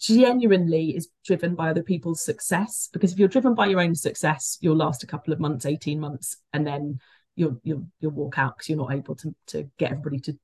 genuinely 0.00 0.90
is 0.96 1.08
driven 1.24 1.54
by 1.54 1.70
other 1.70 1.82
people's 1.82 2.24
success. 2.24 2.88
Because 2.92 3.12
if 3.12 3.18
you're 3.18 3.28
driven 3.28 3.54
by 3.54 3.66
your 3.66 3.80
own 3.80 3.94
success 3.94 4.58
you'll 4.60 4.76
last 4.76 5.02
a 5.02 5.06
couple 5.06 5.32
of 5.32 5.40
months 5.40 5.66
18 5.66 6.00
months 6.00 6.36
and 6.52 6.66
then 6.66 6.98
you'll 7.36 7.60
you'll 7.64 7.86
you'll 8.00 8.12
walk 8.12 8.38
out 8.38 8.56
because 8.56 8.68
you're 8.68 8.78
not 8.78 8.92
able 8.92 9.14
to 9.16 9.34
to 9.46 9.68
get 9.78 9.92
everybody 9.92 10.20
to 10.20 10.38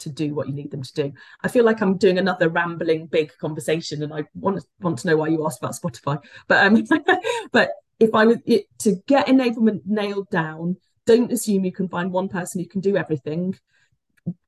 to 0.00 0.10
do 0.10 0.34
what 0.34 0.48
you 0.48 0.54
need 0.54 0.70
them 0.70 0.82
to 0.82 0.92
do. 0.94 1.12
I 1.42 1.48
feel 1.48 1.64
like 1.64 1.80
i'm 1.80 1.96
doing 1.96 2.18
another 2.18 2.48
rambling 2.48 3.06
big 3.06 3.32
conversation 3.38 4.02
and 4.02 4.12
i 4.12 4.24
want 4.34 4.64
want 4.80 4.98
to 4.98 5.06
know 5.06 5.16
why 5.16 5.28
you 5.28 5.46
asked 5.46 5.62
about 5.62 5.74
spotify. 5.74 6.18
But 6.48 6.66
um 6.66 6.84
but 7.52 7.70
if 8.00 8.14
i 8.14 8.26
was 8.26 8.38
it, 8.44 8.66
to 8.80 8.96
get 9.06 9.28
enablement 9.28 9.82
nailed 9.86 10.28
down 10.30 10.76
don't 11.06 11.32
assume 11.32 11.64
you 11.64 11.72
can 11.72 11.88
find 11.88 12.12
one 12.12 12.28
person 12.28 12.60
who 12.60 12.68
can 12.68 12.80
do 12.80 12.96
everything 12.96 13.58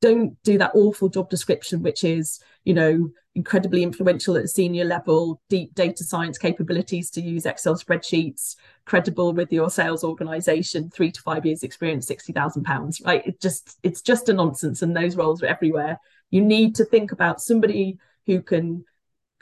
don't 0.00 0.42
do 0.42 0.56
that 0.56 0.70
awful 0.74 1.08
job 1.08 1.28
description 1.28 1.82
which 1.82 2.02
is 2.02 2.40
you 2.66 2.74
know, 2.74 3.08
incredibly 3.36 3.84
influential 3.84 4.36
at 4.36 4.48
senior 4.48 4.84
level, 4.84 5.40
deep 5.48 5.72
data 5.74 6.02
science 6.02 6.36
capabilities 6.36 7.10
to 7.10 7.20
use 7.20 7.46
Excel 7.46 7.76
spreadsheets, 7.76 8.56
credible 8.84 9.32
with 9.32 9.52
your 9.52 9.70
sales 9.70 10.02
organization, 10.02 10.90
three 10.90 11.12
to 11.12 11.22
five 11.22 11.46
years 11.46 11.62
experience, 11.62 12.08
sixty 12.08 12.32
thousand 12.32 12.64
pounds. 12.64 13.00
Right? 13.00 13.24
It 13.24 13.40
just 13.40 13.78
it's 13.84 14.02
just 14.02 14.28
a 14.28 14.32
nonsense, 14.32 14.82
and 14.82 14.96
those 14.96 15.14
roles 15.14 15.44
are 15.44 15.46
everywhere. 15.46 16.00
You 16.30 16.44
need 16.44 16.74
to 16.74 16.84
think 16.84 17.12
about 17.12 17.40
somebody 17.40 17.98
who 18.26 18.42
can 18.42 18.84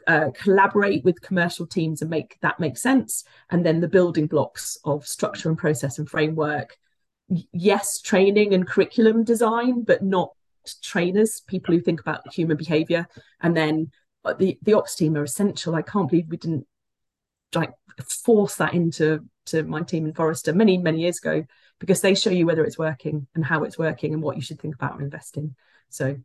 uh, 0.07 0.29
collaborate 0.35 1.03
with 1.03 1.23
commercial 1.23 1.67
teams 1.67 2.03
and 2.03 2.11
make 2.11 2.37
that 2.43 2.61
make 2.61 2.77
sense 2.77 3.25
and 3.49 3.65
then 3.65 3.81
the 3.81 3.89
building 3.89 4.27
blocks 4.27 4.77
of 4.85 5.07
structure 5.07 5.49
and 5.49 5.57
process 5.57 5.99
and 5.99 6.11
framework 6.11 6.77
yes 7.29 8.01
training 8.01 8.53
and 8.53 8.67
curriculum 8.67 9.25
design 9.25 9.83
but 9.83 10.03
not 10.03 10.31
trainers 10.83 11.43
people 11.47 11.75
who 11.75 11.81
think 11.81 12.01
about 12.01 12.33
human 12.33 12.57
behavior. 12.57 13.07
And 13.41 13.57
then 13.57 13.91
uh, 14.25 14.35
the 14.35 14.59
the 14.63 14.75
ops 14.75 14.95
team 14.95 15.17
are 15.17 15.23
essential. 15.23 15.75
I 15.75 15.83
can't 15.83 16.09
believe 16.09 16.29
we 16.29 16.37
didn't 16.37 16.67
like 17.55 17.73
force 18.25 18.57
that 18.57 18.75
into 18.75 19.25
to 19.47 19.63
my 19.63 19.83
team 19.83 20.07
in 20.07 20.15
forrester 20.15 20.53
many 20.53 20.79
many 20.79 21.01
years 21.01 21.19
ago 21.19 21.45
because 21.79 22.01
they 22.01 22.15
show 22.15 22.31
you 22.31 22.47
whether 22.47 22.65
it's 22.65 22.79
working 22.79 23.27
and 23.35 23.45
how 23.45 23.65
it's 23.65 23.79
working 23.79 24.15
and 24.15 24.23
what 24.23 24.37
you 24.37 24.43
should 24.43 24.61
think 24.61 24.75
about 24.75 25.01
investing. 25.01 25.55
So 25.91 26.17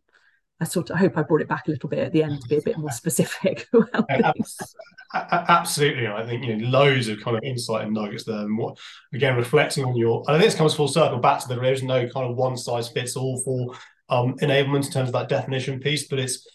I 0.61 0.65
sort 0.65 0.89
of 0.89 0.97
I 0.97 0.99
hope 0.99 1.17
I 1.17 1.21
brought 1.21 1.41
it 1.41 1.47
back 1.47 1.67
a 1.67 1.71
little 1.71 1.89
bit 1.89 1.99
at 1.99 2.11
the 2.11 2.23
end 2.23 2.41
to 2.41 2.47
be 2.49 2.57
a 2.57 2.61
bit 2.61 2.77
more 2.77 2.91
specific. 2.91 3.67
Absolutely, 5.13 6.07
I 6.07 6.25
think 6.25 6.43
you 6.43 6.57
know 6.57 6.69
loads 6.69 7.07
of 7.07 7.21
kind 7.21 7.37
of 7.37 7.43
insight 7.43 7.85
and 7.85 7.93
nuggets 7.93 8.25
there. 8.25 8.39
And 8.39 8.57
what 8.57 8.77
again, 9.13 9.35
reflecting 9.35 9.85
on 9.85 9.95
your, 9.95 10.23
I 10.27 10.33
think 10.33 10.43
this 10.43 10.55
comes 10.55 10.73
full 10.73 10.89
circle 10.89 11.19
back 11.19 11.39
to 11.41 11.47
the 11.47 11.55
there 11.55 11.71
is 11.71 11.81
no 11.81 12.07
kind 12.09 12.29
of 12.29 12.35
one 12.35 12.57
size 12.57 12.89
fits 12.89 13.15
all 13.15 13.41
for 13.43 13.75
um, 14.09 14.37
enablement 14.39 14.85
in 14.85 14.91
terms 14.91 15.09
of 15.09 15.13
that 15.13 15.29
definition 15.29 15.79
piece, 15.79 16.07
but 16.07 16.19
it's 16.19 16.45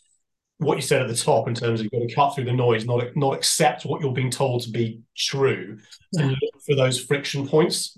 what 0.58 0.76
you 0.76 0.82
said 0.82 1.02
at 1.02 1.08
the 1.08 1.16
top 1.16 1.48
in 1.48 1.54
terms 1.54 1.80
of 1.80 1.84
you've 1.84 1.92
got 1.92 2.08
to 2.08 2.14
cut 2.14 2.34
through 2.34 2.44
the 2.44 2.52
noise, 2.52 2.84
not 2.84 3.04
not 3.16 3.34
accept 3.34 3.84
what 3.84 4.02
you're 4.02 4.12
being 4.12 4.30
told 4.30 4.62
to 4.62 4.70
be 4.70 5.00
true, 5.16 5.78
and 6.18 6.30
look 6.30 6.62
for 6.66 6.76
those 6.76 7.02
friction 7.02 7.48
points 7.48 7.96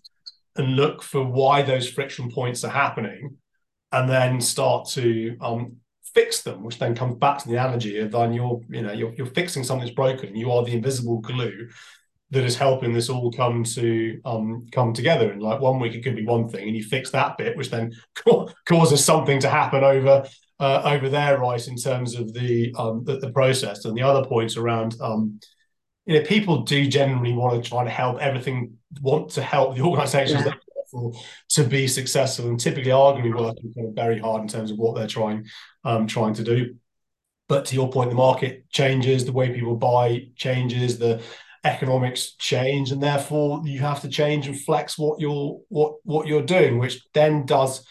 and 0.57 0.77
look 0.77 1.03
for 1.03 1.23
why 1.23 1.63
those 1.63 1.89
friction 1.89 2.31
points 2.31 2.65
are 2.65 2.71
happening, 2.71 3.37
and 3.91 4.09
then 4.09 4.41
start 4.41 4.89
to 4.89 5.37
um, 5.41 5.77
fix 6.17 6.43
them, 6.43 6.65
which 6.65 6.79
then 6.79 6.95
comes 6.95 7.15
back 7.17 7.37
to 7.37 7.47
the 7.47 7.55
analogy 7.55 7.99
of 7.99 8.11
then 8.11 8.33
you're, 8.33 8.59
you 8.71 8.81
know, 8.81 8.93
you're, 8.93 9.13
you're 9.17 9.27
fixing 9.27 9.63
something 9.63 9.85
that's 9.85 9.95
broken. 9.95 10.35
You 10.35 10.51
are 10.51 10.65
the 10.65 10.73
invisible 10.73 11.19
glue 11.21 11.69
that 12.31 12.43
is 12.43 12.57
helping 12.57 12.95
this 12.95 13.11
all 13.11 13.31
come 13.31 13.63
to 13.65 14.19
um, 14.25 14.67
come 14.73 14.95
together. 14.95 15.31
And 15.31 15.43
like 15.43 15.61
one 15.61 15.79
week 15.79 15.95
it 15.95 16.03
could 16.03 16.17
be 16.17 16.25
one 16.25 16.49
thing, 16.49 16.67
and 16.67 16.77
you 16.77 16.83
fix 16.83 17.11
that 17.11 17.37
bit, 17.37 17.55
which 17.55 17.71
then 17.71 17.93
causes 18.67 19.05
something 19.05 19.39
to 19.41 19.51
happen 19.51 19.85
over 19.85 20.27
uh, 20.59 20.81
over 20.87 21.11
there, 21.11 21.39
right, 21.39 21.69
in 21.69 21.77
terms 21.77 22.15
of 22.15 22.33
the, 22.33 22.75
um, 22.79 23.05
the, 23.05 23.19
the 23.19 23.31
process. 23.31 23.85
And 23.85 23.95
the 23.95 24.01
other 24.01 24.27
points 24.27 24.57
around, 24.57 24.97
um, 25.03 25.39
you 26.07 26.19
know, 26.19 26.25
people 26.25 26.63
do 26.63 26.89
generally 26.89 27.35
want 27.35 27.63
to 27.63 27.69
try 27.69 27.85
to 27.85 27.91
help 27.91 28.23
everything, 28.23 28.79
want 29.03 29.29
to 29.33 29.43
help 29.43 29.77
the 29.77 29.83
organisations 29.83 30.47
yeah 30.47 30.53
to 31.51 31.65
be 31.65 31.87
successful 31.87 32.49
and 32.49 32.61
typically 32.61 32.93
are 32.93 33.13
going 33.13 33.25
to 33.25 33.31
be 33.31 33.35
working 33.35 33.73
kind 33.75 33.89
of 33.89 33.95
very 33.95 34.19
hard 34.19 34.43
in 34.43 34.49
terms 34.49 34.71
of 34.71 34.79
what 34.79 34.95
they're 34.95 35.07
trying 35.07 35.47
um, 35.85 36.07
trying 36.07 36.35
to 36.35 36.45
do. 36.45 36.75
But 37.49 37.67
to 37.67 37.75
your 37.75 37.91
point, 37.91 38.11
the 38.11 38.17
market 38.17 38.69
changes, 38.71 39.25
the 39.25 39.33
way 39.33 39.55
people 39.55 39.77
buy 39.77 40.29
changes, 40.35 40.99
the 40.99 41.23
economics 41.65 42.35
change, 42.35 42.91
and 42.91 43.03
therefore 43.03 43.63
you 43.65 43.81
have 43.81 44.01
to 44.03 44.09
change 44.09 44.47
and 44.47 44.61
flex 44.61 44.99
what 44.99 45.21
you're 45.21 45.61
what 45.69 45.95
what 46.05 46.27
you're 46.27 46.43
doing, 46.43 46.79
which 46.79 47.01
then 47.15 47.47
does, 47.47 47.85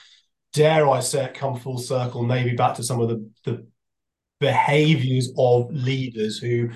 dare 0.54 0.90
I 0.90 1.00
say, 1.00 1.26
it 1.26 1.34
come 1.34 1.58
full 1.58 1.78
circle, 1.78 2.24
maybe 2.24 2.56
back 2.56 2.76
to 2.76 2.84
some 2.84 3.02
of 3.02 3.10
the 3.10 3.30
the 3.44 3.68
behaviors 4.40 5.32
of 5.38 5.72
leaders 5.72 6.38
who 6.38 6.70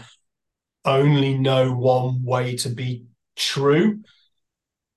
only 0.85 1.37
know 1.37 1.73
one 1.73 2.23
way 2.23 2.55
to 2.55 2.69
be 2.69 3.05
true 3.35 3.99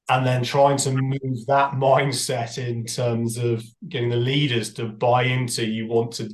and 0.08 0.26
then 0.26 0.42
trying 0.42 0.76
to 0.76 0.90
move 0.90 1.46
that 1.46 1.72
mindset 1.72 2.58
in 2.58 2.84
terms 2.84 3.38
of 3.38 3.64
getting 3.88 4.10
the 4.10 4.16
leaders 4.16 4.74
to 4.74 4.86
buy 4.86 5.24
into 5.24 5.64
you 5.64 5.86
want 5.86 6.12
to 6.12 6.28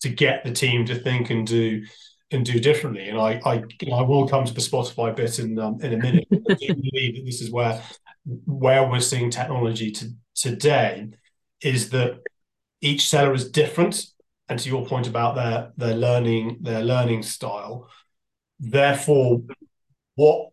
to 0.00 0.08
get 0.10 0.44
the 0.44 0.52
team 0.52 0.84
to 0.84 0.94
think 0.94 1.30
and 1.30 1.46
do 1.46 1.82
and 2.30 2.44
do 2.44 2.60
differently. 2.60 3.08
And 3.08 3.18
I 3.18 3.40
I, 3.44 3.62
I 3.92 4.02
will 4.02 4.28
come 4.28 4.44
to 4.44 4.54
the 4.54 4.60
Spotify 4.60 5.14
bit 5.14 5.38
in 5.38 5.58
um, 5.58 5.80
in 5.80 5.94
a 5.94 5.96
minute. 5.96 6.26
I 6.32 6.54
do 6.54 6.74
believe 6.74 7.16
that 7.16 7.22
this 7.24 7.40
is 7.40 7.50
where 7.50 7.82
where 8.44 8.88
we're 8.88 9.00
seeing 9.00 9.30
technology 9.30 9.92
to, 9.92 10.10
today 10.34 11.08
is 11.62 11.90
that 11.90 12.20
each 12.80 13.08
seller 13.08 13.32
is 13.32 13.50
different. 13.50 14.04
And 14.48 14.58
to 14.60 14.68
your 14.68 14.86
point 14.86 15.08
about 15.08 15.34
their 15.34 15.72
their 15.76 15.96
learning 15.96 16.58
their 16.60 16.82
learning 16.82 17.22
style, 17.24 17.88
therefore, 18.60 19.42
what 20.14 20.50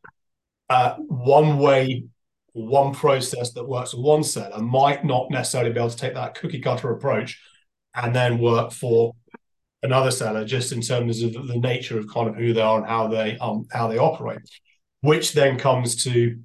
uh, 0.70 0.96
one 0.96 1.60
way 1.60 2.06
one 2.54 2.94
process 2.94 3.52
that 3.54 3.68
works 3.68 3.94
with 3.94 4.06
one 4.06 4.24
seller 4.24 4.62
might 4.62 5.04
not 5.04 5.30
necessarily 5.32 5.72
be 5.72 5.80
able 5.80 5.90
to 5.90 5.98
take 5.98 6.14
that 6.14 6.36
cookie 6.36 6.62
cutter 6.62 6.92
approach 6.92 7.42
and 7.96 8.16
then 8.16 8.38
work 8.38 8.72
for 8.72 9.14
another 9.82 10.12
seller 10.12 10.46
just 10.46 10.72
in 10.72 10.82
terms 10.82 11.24
of 11.24 11.34
the 11.34 11.58
nature 11.58 12.00
of 12.00 12.08
kind 12.08 12.30
of 12.30 12.36
who 12.36 12.54
they 12.54 12.62
are 12.62 12.78
and 12.78 12.88
how 12.88 13.08
they 13.08 13.38
um 13.40 13.66
how 13.72 13.88
they 13.88 13.98
operate 13.98 14.40
which 15.02 15.34
then 15.34 15.58
comes 15.58 16.04
to 16.04 16.40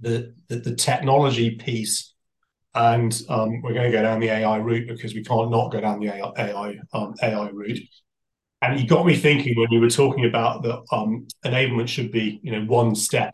the 0.00 0.34
the, 0.48 0.56
the 0.56 0.74
technology 0.74 1.52
piece 1.56 2.14
and 2.74 3.22
um, 3.28 3.60
we're 3.62 3.72
going 3.72 3.90
to 3.90 3.96
go 3.96 4.02
down 4.02 4.20
the 4.20 4.28
AI 4.28 4.58
route 4.58 4.86
because 4.88 5.14
we 5.14 5.24
can't 5.24 5.50
not 5.50 5.72
go 5.72 5.80
down 5.80 5.98
the 5.98 6.08
AI 6.08 6.32
AI, 6.38 6.76
um, 6.92 7.14
AI 7.22 7.48
route. 7.48 7.80
And 8.62 8.78
you 8.78 8.86
got 8.86 9.06
me 9.06 9.16
thinking 9.16 9.56
when 9.56 9.70
you 9.70 9.80
were 9.80 9.90
talking 9.90 10.26
about 10.26 10.62
that 10.62 10.82
um, 10.92 11.26
enablement 11.44 11.88
should 11.88 12.12
be, 12.12 12.40
you 12.42 12.52
know, 12.52 12.64
one 12.66 12.94
step 12.94 13.32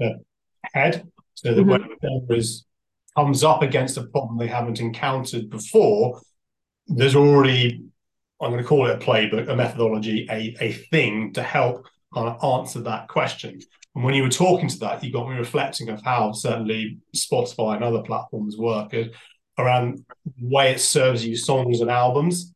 ahead 0.75 1.07
so 1.35 1.55
that 1.55 1.61
mm-hmm. 1.61 1.70
when 1.70 2.31
a 2.31 2.35
is 2.35 2.64
comes 3.16 3.44
up 3.44 3.62
against 3.62 3.97
a 3.97 4.07
problem 4.07 4.38
they 4.38 4.47
haven't 4.47 4.81
encountered 4.81 5.49
before, 5.49 6.20
there's 6.88 7.14
already 7.14 7.85
I'm 8.40 8.51
going 8.51 8.62
to 8.62 8.68
call 8.68 8.87
it 8.87 8.97
a 8.97 9.05
playbook, 9.05 9.49
a 9.49 9.57
methodology, 9.57 10.27
a, 10.31 10.57
a 10.61 10.73
thing 10.73 11.33
to 11.35 11.42
help 11.42 11.87
kind 12.12 12.29
of 12.29 12.44
answer 12.44 12.81
that 12.81 13.09
question. 13.09 13.61
And 13.94 14.05
when 14.05 14.14
you 14.14 14.23
were 14.23 14.29
talking 14.29 14.68
to 14.68 14.79
that, 14.81 15.03
you 15.05 15.12
got 15.12 15.29
me 15.29 15.37
reflecting 15.37 15.88
of 15.88 16.03
how 16.03 16.33
certainly 16.33 16.99
Spotify 17.16 17.77
and 17.77 17.85
other 17.85 18.03
platforms 18.03 18.57
work 18.57 18.92
around 19.57 20.05
the 20.25 20.49
way 20.49 20.73
it 20.73 20.81
serves 20.81 21.25
you 21.25 21.37
songs 21.37 21.81
and 21.81 21.90
albums. 21.90 22.53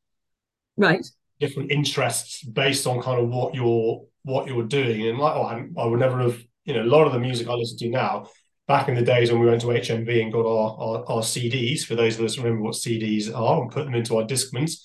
Right. 0.77 1.07
Different 1.41 1.71
interests 1.71 2.45
based 2.45 2.87
on 2.87 3.01
kind 3.01 3.21
of 3.21 3.29
what 3.29 3.55
you're 3.55 4.05
what 4.25 4.49
you're 4.49 4.64
doing. 4.64 5.07
And 5.07 5.19
like, 5.19 5.37
oh, 5.37 5.43
I, 5.43 5.69
I 5.79 5.87
would 5.87 6.01
never 6.01 6.19
have, 6.19 6.43
you 6.64 6.75
know, 6.75 6.83
a 6.83 6.85
lot 6.85 7.07
of 7.07 7.12
the 7.12 7.21
music 7.21 7.49
I 7.49 7.53
listen 7.53 7.79
to 7.79 7.88
now 7.88 8.29
back 8.68 8.87
in 8.88 8.94
the 8.94 9.02
days 9.02 9.33
when 9.33 9.40
we 9.40 9.46
went 9.46 9.62
to 9.62 9.68
HMV 9.68 10.22
and 10.22 10.33
got 10.33 10.46
our, 10.46 10.76
our, 10.78 11.11
our 11.11 11.22
CDs, 11.22 11.81
for 11.81 11.94
those 11.94 12.18
of 12.18 12.24
us 12.24 12.37
remember 12.37 12.61
what 12.61 12.74
CDs 12.74 13.35
are, 13.35 13.62
and 13.62 13.72
put 13.72 13.87
them 13.87 13.94
into 13.94 14.18
our 14.18 14.24
Discmans, 14.24 14.83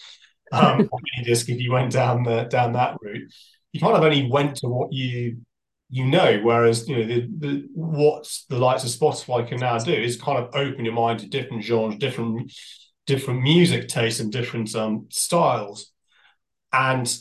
um, 0.53 0.89
disc 1.23 1.49
if 1.49 1.59
you 1.59 1.71
went 1.71 1.91
down 1.91 2.23
the, 2.23 2.43
down 2.43 2.73
that 2.73 2.95
route, 3.01 3.29
you 3.73 3.81
kind 3.81 3.97
of 3.97 4.03
only 4.03 4.29
went 4.29 4.55
to 4.57 4.67
what 4.67 4.93
you 4.93 5.37
you 5.89 6.05
know. 6.05 6.39
Whereas 6.41 6.87
you 6.87 6.95
know 6.95 7.03
the, 7.03 7.27
the 7.39 7.67
what 7.73 8.31
the 8.49 8.57
likes 8.57 8.83
of 8.83 8.89
Spotify 8.89 9.47
can 9.47 9.59
now 9.59 9.77
do 9.77 9.93
is 9.93 10.19
kind 10.19 10.37
of 10.37 10.55
open 10.55 10.85
your 10.85 10.93
mind 10.93 11.19
to 11.19 11.27
different 11.27 11.63
genres, 11.63 11.97
different 11.97 12.51
different 13.05 13.41
music 13.41 13.89
tastes, 13.89 14.19
and 14.19 14.31
different 14.31 14.73
um, 14.75 15.07
styles. 15.09 15.91
And 16.71 17.13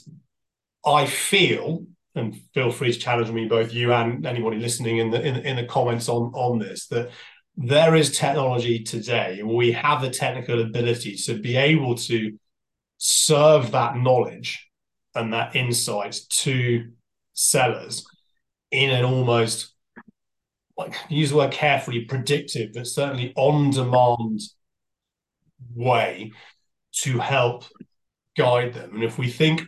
I 0.87 1.07
feel 1.07 1.87
and 2.15 2.37
feel 2.55 2.71
free 2.71 2.93
to 2.93 2.99
challenge 2.99 3.31
me, 3.31 3.47
both 3.47 3.73
you 3.73 3.93
and 3.93 4.27
anybody 4.27 4.59
listening 4.59 4.99
in 4.99 5.11
the 5.11 5.21
in, 5.21 5.37
in 5.37 5.57
the 5.57 5.65
comments 5.65 6.09
on 6.09 6.33
on 6.35 6.59
this, 6.59 6.87
that 6.89 7.11
there 7.57 7.95
is 7.95 8.17
technology 8.17 8.83
today, 8.83 9.43
we 9.43 9.73
have 9.73 10.01
the 10.01 10.11
technical 10.11 10.63
ability 10.63 11.17
to 11.17 11.39
be 11.39 11.57
able 11.57 11.95
to 11.95 12.39
serve 12.99 13.73
that 13.73 13.97
knowledge 13.97 14.69
and 15.15 15.33
that 15.33 15.55
insight 15.55 16.19
to 16.31 16.91
sellers 17.35 18.07
in 18.71 18.91
an 18.91 19.05
almost 19.05 19.75
like 20.77 20.95
use 21.09 21.31
the 21.31 21.37
word 21.37 21.53
carefully 21.53 22.05
predictive, 22.07 22.73
but 22.73 22.87
certainly 22.87 23.33
on 23.37 23.71
demand 23.71 24.41
way 25.75 26.33
to 26.93 27.19
help 27.19 27.65
guide 28.37 28.73
them. 28.73 28.95
And 28.95 29.05
if 29.05 29.19
we 29.19 29.29
think 29.29 29.63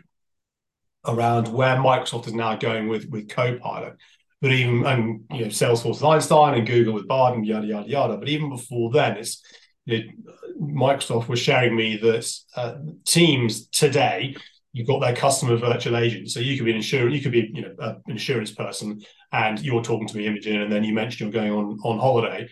around 1.07 1.49
where 1.49 1.77
Microsoft 1.77 2.27
is 2.27 2.35
now 2.35 2.57
going 2.57 2.89
with 2.89 3.09
with 3.11 3.29
Copilot. 3.29 3.97
But 4.41 4.53
even 4.53 4.85
and 4.85 5.25
you 5.31 5.43
know 5.43 5.47
Salesforce 5.47 6.01
with 6.01 6.05
Einstein 6.05 6.55
and 6.55 6.67
Google 6.67 6.95
with 6.95 7.09
Bard 7.09 7.35
and 7.35 7.47
yada 7.47 7.67
yada 7.67 7.89
yada. 7.89 8.17
But 8.17 8.29
even 8.29 8.51
before 8.51 8.91
then, 8.91 9.17
it's 9.17 9.43
Microsoft 10.61 11.29
was 11.29 11.39
sharing 11.39 11.77
me 11.77 11.97
that 11.97 12.31
uh, 12.57 12.75
Teams 13.05 13.69
today 13.69 14.37
you've 14.75 14.89
got 14.89 15.01
their 15.01 15.15
customer 15.15 15.57
virtual 15.57 15.97
agent. 15.97 16.31
So 16.31 16.41
you 16.41 16.57
could 16.57 16.65
be 16.65 16.73
an 16.73 16.77
insurance, 16.77 17.15
you 17.15 17.23
could 17.23 17.33
be 17.33 17.51
you 17.55 17.63
know 17.63 17.75
an 17.79 18.03
insurance 18.09 18.51
person, 18.51 19.01
and 19.33 19.61
you're 19.61 19.83
talking 19.83 20.09
to 20.09 20.17
me, 20.17 20.27
Imogen, 20.27 20.61
and 20.61 20.71
then 20.71 20.85
you 20.85 20.93
mentioned 20.93 21.33
you're 21.33 21.43
going 21.43 21.53
on 21.53 21.79
on 21.85 21.99
holiday, 21.99 22.49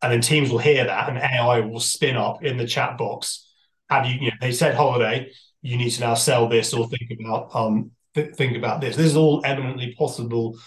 and 0.00 0.12
then 0.12 0.20
Teams 0.22 0.50
will 0.50 0.58
hear 0.58 0.84
that, 0.84 1.08
and 1.08 1.18
AI 1.18 1.60
will 1.60 1.80
spin 1.80 2.16
up 2.16 2.42
in 2.42 2.56
the 2.56 2.66
chat 2.66 2.96
box. 2.96 3.50
Have 3.90 4.06
you, 4.06 4.14
you 4.20 4.30
know, 4.30 4.36
they 4.40 4.52
said 4.52 4.74
holiday, 4.74 5.30
you 5.66 5.76
need 5.76 5.90
to 5.90 6.00
now 6.00 6.14
sell 6.14 6.48
this 6.48 6.72
or 6.72 6.88
think 6.88 7.10
about 7.20 7.54
um 7.54 7.90
th- 8.14 8.34
think 8.34 8.56
about 8.56 8.80
this. 8.80 8.96
This 8.96 9.06
is 9.06 9.16
all 9.16 9.42
eminently 9.44 9.94
possible 9.94 10.58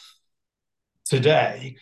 today, 1.05 1.77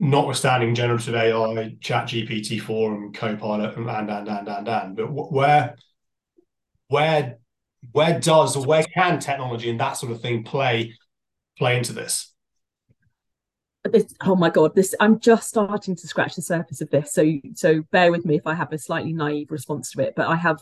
notwithstanding 0.00 0.74
generative 0.74 1.14
AI, 1.14 1.76
Chat 1.80 2.08
GPT 2.08 2.60
four 2.60 2.94
and 2.94 3.14
Copilot 3.14 3.76
and 3.76 3.88
and 3.88 4.10
and 4.10 4.28
and 4.28 4.48
and, 4.48 4.68
and. 4.68 4.96
but 4.96 5.12
where 5.12 5.76
where 6.88 7.38
where 7.92 8.18
does 8.18 8.56
or 8.56 8.64
where 8.64 8.84
can 8.84 9.18
technology 9.18 9.68
and 9.70 9.80
that 9.80 9.92
sort 9.98 10.12
of 10.12 10.22
thing 10.22 10.42
play 10.42 10.94
play 11.58 11.76
into 11.76 11.92
this? 11.92 12.32
This, 13.84 14.12
oh 14.24 14.34
my 14.34 14.50
god 14.50 14.74
this 14.74 14.96
i'm 14.98 15.20
just 15.20 15.48
starting 15.48 15.94
to 15.94 16.08
scratch 16.08 16.34
the 16.34 16.42
surface 16.42 16.80
of 16.80 16.90
this 16.90 17.12
so 17.12 17.24
so 17.54 17.84
bear 17.92 18.10
with 18.10 18.24
me 18.24 18.34
if 18.34 18.44
i 18.44 18.52
have 18.52 18.72
a 18.72 18.78
slightly 18.78 19.12
naive 19.12 19.52
response 19.52 19.92
to 19.92 20.00
it 20.00 20.14
but 20.16 20.26
i 20.26 20.34
have 20.34 20.60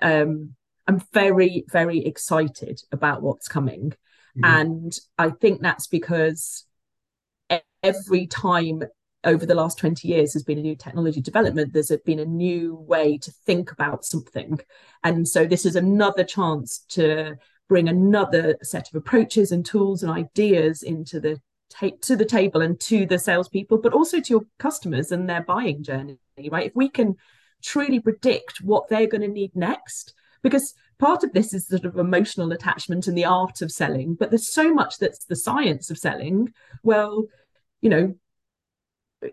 um 0.00 0.54
i'm 0.86 1.02
very 1.12 1.64
very 1.70 2.04
excited 2.04 2.82
about 2.92 3.22
what's 3.22 3.48
coming. 3.48 3.92
Mm-hmm. 4.36 4.44
and 4.44 4.98
i 5.18 5.30
think 5.30 5.60
that's 5.60 5.86
because 5.86 6.64
every 7.82 8.26
time 8.26 8.82
over 9.24 9.46
the 9.46 9.54
last 9.54 9.78
20 9.78 10.08
years 10.08 10.32
there's 10.32 10.44
been 10.44 10.58
a 10.58 10.62
new 10.62 10.76
technology 10.76 11.20
development 11.20 11.72
there's 11.72 11.92
been 12.04 12.18
a 12.18 12.24
new 12.24 12.74
way 12.74 13.18
to 13.18 13.30
think 13.46 13.70
about 13.72 14.04
something. 14.04 14.60
And 15.04 15.26
so 15.26 15.46
this 15.46 15.64
is 15.64 15.76
another 15.76 16.24
chance 16.24 16.84
to 16.90 17.36
bring 17.68 17.88
another 17.88 18.56
set 18.62 18.88
of 18.88 18.96
approaches 18.96 19.52
and 19.52 19.64
tools 19.64 20.02
and 20.02 20.12
ideas 20.12 20.82
into 20.82 21.20
the 21.20 21.40
ta- 21.70 21.96
to 22.02 22.16
the 22.16 22.24
table 22.24 22.60
and 22.60 22.78
to 22.80 23.06
the 23.06 23.18
salespeople 23.18 23.78
but 23.78 23.92
also 23.92 24.20
to 24.20 24.30
your 24.30 24.44
customers 24.58 25.12
and 25.12 25.28
their 25.28 25.42
buying 25.42 25.82
journey 25.82 26.18
right? 26.50 26.66
If 26.66 26.72
we 26.74 26.88
can 26.88 27.16
truly 27.62 28.00
predict 28.00 28.60
what 28.60 28.88
they're 28.88 29.06
going 29.06 29.22
to 29.22 29.28
need 29.28 29.54
next 29.54 30.14
because 30.42 30.74
part 30.98 31.24
of 31.24 31.32
this 31.32 31.52
is 31.54 31.66
sort 31.66 31.84
of 31.84 31.96
emotional 31.96 32.52
attachment 32.52 33.06
and 33.06 33.16
the 33.16 33.24
art 33.24 33.62
of 33.62 33.70
selling 33.70 34.14
but 34.14 34.30
there's 34.30 34.52
so 34.52 34.72
much 34.72 34.98
that's 34.98 35.24
the 35.26 35.36
science 35.36 35.90
of 35.90 35.98
selling. 35.98 36.52
Well 36.82 37.26
you 37.80 37.90
know 37.90 38.14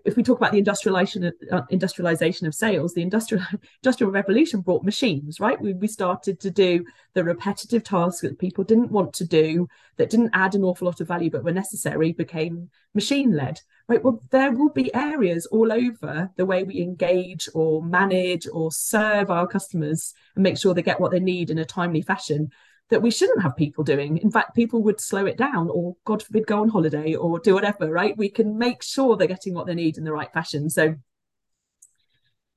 if 0.06 0.16
we 0.16 0.24
talk 0.24 0.38
about 0.38 0.52
the 0.52 0.60
industrialization 0.60 1.32
uh, 1.52 1.62
industrialization 1.70 2.46
of 2.46 2.54
sales 2.54 2.94
the 2.94 3.02
industrial 3.02 3.44
industrial 3.84 4.12
revolution 4.12 4.62
brought 4.62 4.84
machines 4.84 5.40
right? 5.40 5.60
We, 5.60 5.74
we 5.74 5.88
started 5.88 6.40
to 6.42 6.52
do 6.52 6.86
the 7.14 7.24
repetitive 7.24 7.84
tasks 7.84 8.22
that 8.22 8.40
people 8.40 8.64
didn't 8.64 8.92
want 8.92 9.14
to 9.14 9.26
do 9.26 9.68
that 9.98 10.10
didn't 10.10 10.32
add 10.34 10.56
an 10.56 10.64
awful 10.64 10.86
lot 10.86 11.02
of 11.02 11.08
value 11.08 11.30
but 11.30 11.44
were 11.44 11.52
necessary 11.52 12.14
became 12.14 12.70
machine 12.94 13.36
led 13.36 13.60
right 13.90 14.04
well 14.04 14.22
there 14.30 14.52
will 14.52 14.70
be 14.70 14.94
areas 14.94 15.46
all 15.48 15.74
over 15.74 16.30
the 16.38 16.46
way 16.46 16.64
we 16.64 16.80
engage 16.80 17.50
or 17.54 17.84
manage 17.84 18.48
or 18.54 18.72
serve 18.72 19.30
our 19.30 19.48
customers 19.48 20.14
and 20.36 20.44
make 20.44 20.58
sure 20.58 20.74
they 20.74 20.82
get 20.82 21.02
what 21.02 21.12
they 21.12 21.20
need 21.20 21.50
in 21.50 21.58
a 21.58 21.66
timely 21.66 22.02
fashion 22.02 22.50
that 22.90 23.02
we 23.02 23.12
shouldn't 23.12 23.44
have 23.44 23.56
people 23.56 23.84
doing. 23.84 24.18
In 24.18 24.32
fact, 24.32 24.56
people 24.56 24.82
would 24.84 25.00
slow 25.00 25.26
it 25.26 25.38
down 25.38 25.70
or, 25.72 25.96
God 26.06 26.24
forbid, 26.24 26.48
go 26.48 26.62
on 26.62 26.70
holiday 26.70 27.14
or 27.14 27.40
do 27.40 27.54
whatever, 27.54 27.90
right? 27.90 28.18
We 28.18 28.30
can 28.30 28.58
make 28.58 28.82
sure 28.82 29.16
they're 29.16 29.28
getting 29.28 29.54
what 29.54 29.68
they 29.68 29.76
need 29.76 29.98
in 29.98 30.04
the 30.04 30.12
right 30.12 30.32
fashion. 30.34 30.70
So 30.70 30.84
if 30.84 30.96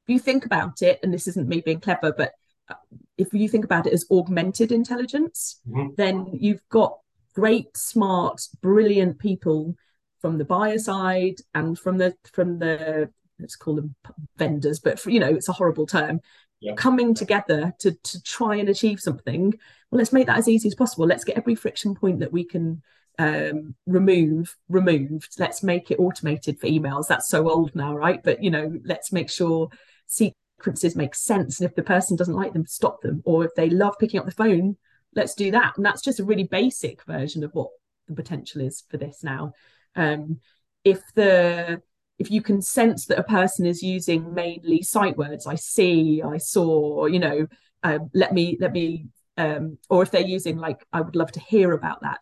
you 0.09 0.19
think 0.19 0.47
about 0.47 0.81
it, 0.81 1.01
and 1.03 1.13
this 1.13 1.29
isn't 1.29 1.49
me 1.49 1.61
being 1.61 1.81
clever, 1.81 2.13
but 2.17 2.33
uh, 2.69 2.75
if 3.19 3.33
you 3.35 3.49
think 3.49 3.65
about 3.65 3.87
it 3.87 3.93
as 3.93 4.07
augmented 4.11 4.73
intelligence, 4.73 5.61
mm-hmm. 5.69 5.89
then 5.97 6.27
you've 6.33 6.67
got 6.71 6.99
great, 7.35 7.77
smart, 7.77 8.41
brilliant 8.63 9.19
people 9.19 9.77
from 10.23 10.39
the 10.39 10.45
buyer 10.45 10.79
side 10.79 11.35
and 11.55 11.79
from 11.79 11.99
the 11.99 12.15
from 12.33 12.59
the 12.59 13.11
let's 13.39 13.57
call 13.57 13.75
them 13.75 13.95
vendors, 14.39 14.79
but 14.79 14.99
for, 14.99 15.11
you 15.11 15.21
know 15.21 15.29
it's 15.29 15.49
a 15.49 15.53
horrible 15.53 15.85
term 15.85 16.21
yeah. 16.61 16.75
coming 16.77 17.13
together 17.13 17.75
to 17.81 17.93
to 17.93 18.23
try 18.23 18.55
and 18.55 18.71
achieve 18.71 19.01
something. 19.01 19.53
Well 19.91 19.99
let's 19.99 20.13
make 20.13 20.29
that 20.29 20.39
as 20.39 20.49
easy 20.49 20.69
as 20.69 20.75
possible. 20.75 21.07
Let's 21.07 21.25
get 21.25 21.37
every 21.37 21.57
friction 21.57 21.95
point 21.95 22.21
that 22.21 22.33
we 22.33 22.45
can 22.45 22.81
um, 23.19 23.75
remove 23.87 24.57
removed. 24.69 25.35
Let's 25.39 25.63
make 25.63 25.91
it 25.91 25.99
automated 25.99 26.59
for 26.59 26.69
emails. 26.69 27.09
That's 27.09 27.29
so 27.29 27.51
old 27.51 27.75
now 27.75 27.95
right? 27.95 28.23
But 28.23 28.43
you 28.43 28.51
know 28.51 28.73
let's 28.85 29.13
make 29.13 29.29
sure 29.29 29.69
sequences 30.07 30.95
make 30.95 31.17
sense. 31.17 31.61
And 31.61 31.69
if 31.69 31.75
the 31.75 31.83
person 31.83 32.17
doesn't 32.17 32.37
like 32.37 32.53
them 32.53 32.67
stop 32.67 33.03
them. 33.03 33.23
Or 33.27 33.45
if 33.45 33.55
they 33.57 33.69
love 33.69 33.97
picking 33.99 34.21
up 34.21 34.27
the 34.27 34.33
phone 34.33 34.77
let's 35.15 35.35
do 35.35 35.51
that. 35.51 35.77
And 35.77 35.85
that's 35.85 36.01
just 36.01 36.21
a 36.21 36.25
really 36.25 36.45
basic 36.45 37.05
version 37.05 37.45
of 37.45 37.51
what 37.53 37.69
the 38.09 38.15
potential 38.15 38.63
is 38.63 38.85
for 38.89 38.97
this 38.97 39.23
now 39.23 39.53
um, 39.97 40.41
if 40.85 41.01
the 41.15 41.83
if 42.19 42.31
you 42.31 42.43
can 42.43 42.63
sense 42.63 43.07
that 43.07 43.19
a 43.19 43.25
person 43.25 43.67
is 43.67 43.83
using 43.83 44.33
mainly 44.35 44.83
sight 44.83 45.17
words 45.17 45.47
i 45.47 45.55
see 45.55 46.23
i 46.23 46.39
saw 46.39 47.07
you 47.07 47.19
know 47.19 47.47
uh, 47.83 47.99
let 48.15 48.33
me 48.33 48.57
let 48.61 48.73
me 48.73 49.07
um, 49.39 49.79
or 49.89 50.03
if 50.03 50.11
they're 50.11 50.21
using 50.21 50.57
like 50.57 50.85
i 50.93 51.01
would 51.01 51.17
love 51.17 51.33
to 51.33 51.41
hear 51.41 51.73
about 51.73 52.01
that 52.03 52.21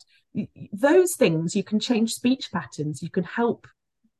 those 0.73 1.15
things 1.17 1.57
you 1.57 1.65
can 1.65 1.81
change 1.81 2.15
speech 2.15 2.51
patterns 2.53 3.03
you 3.03 3.11
can 3.11 3.25
help 3.25 3.67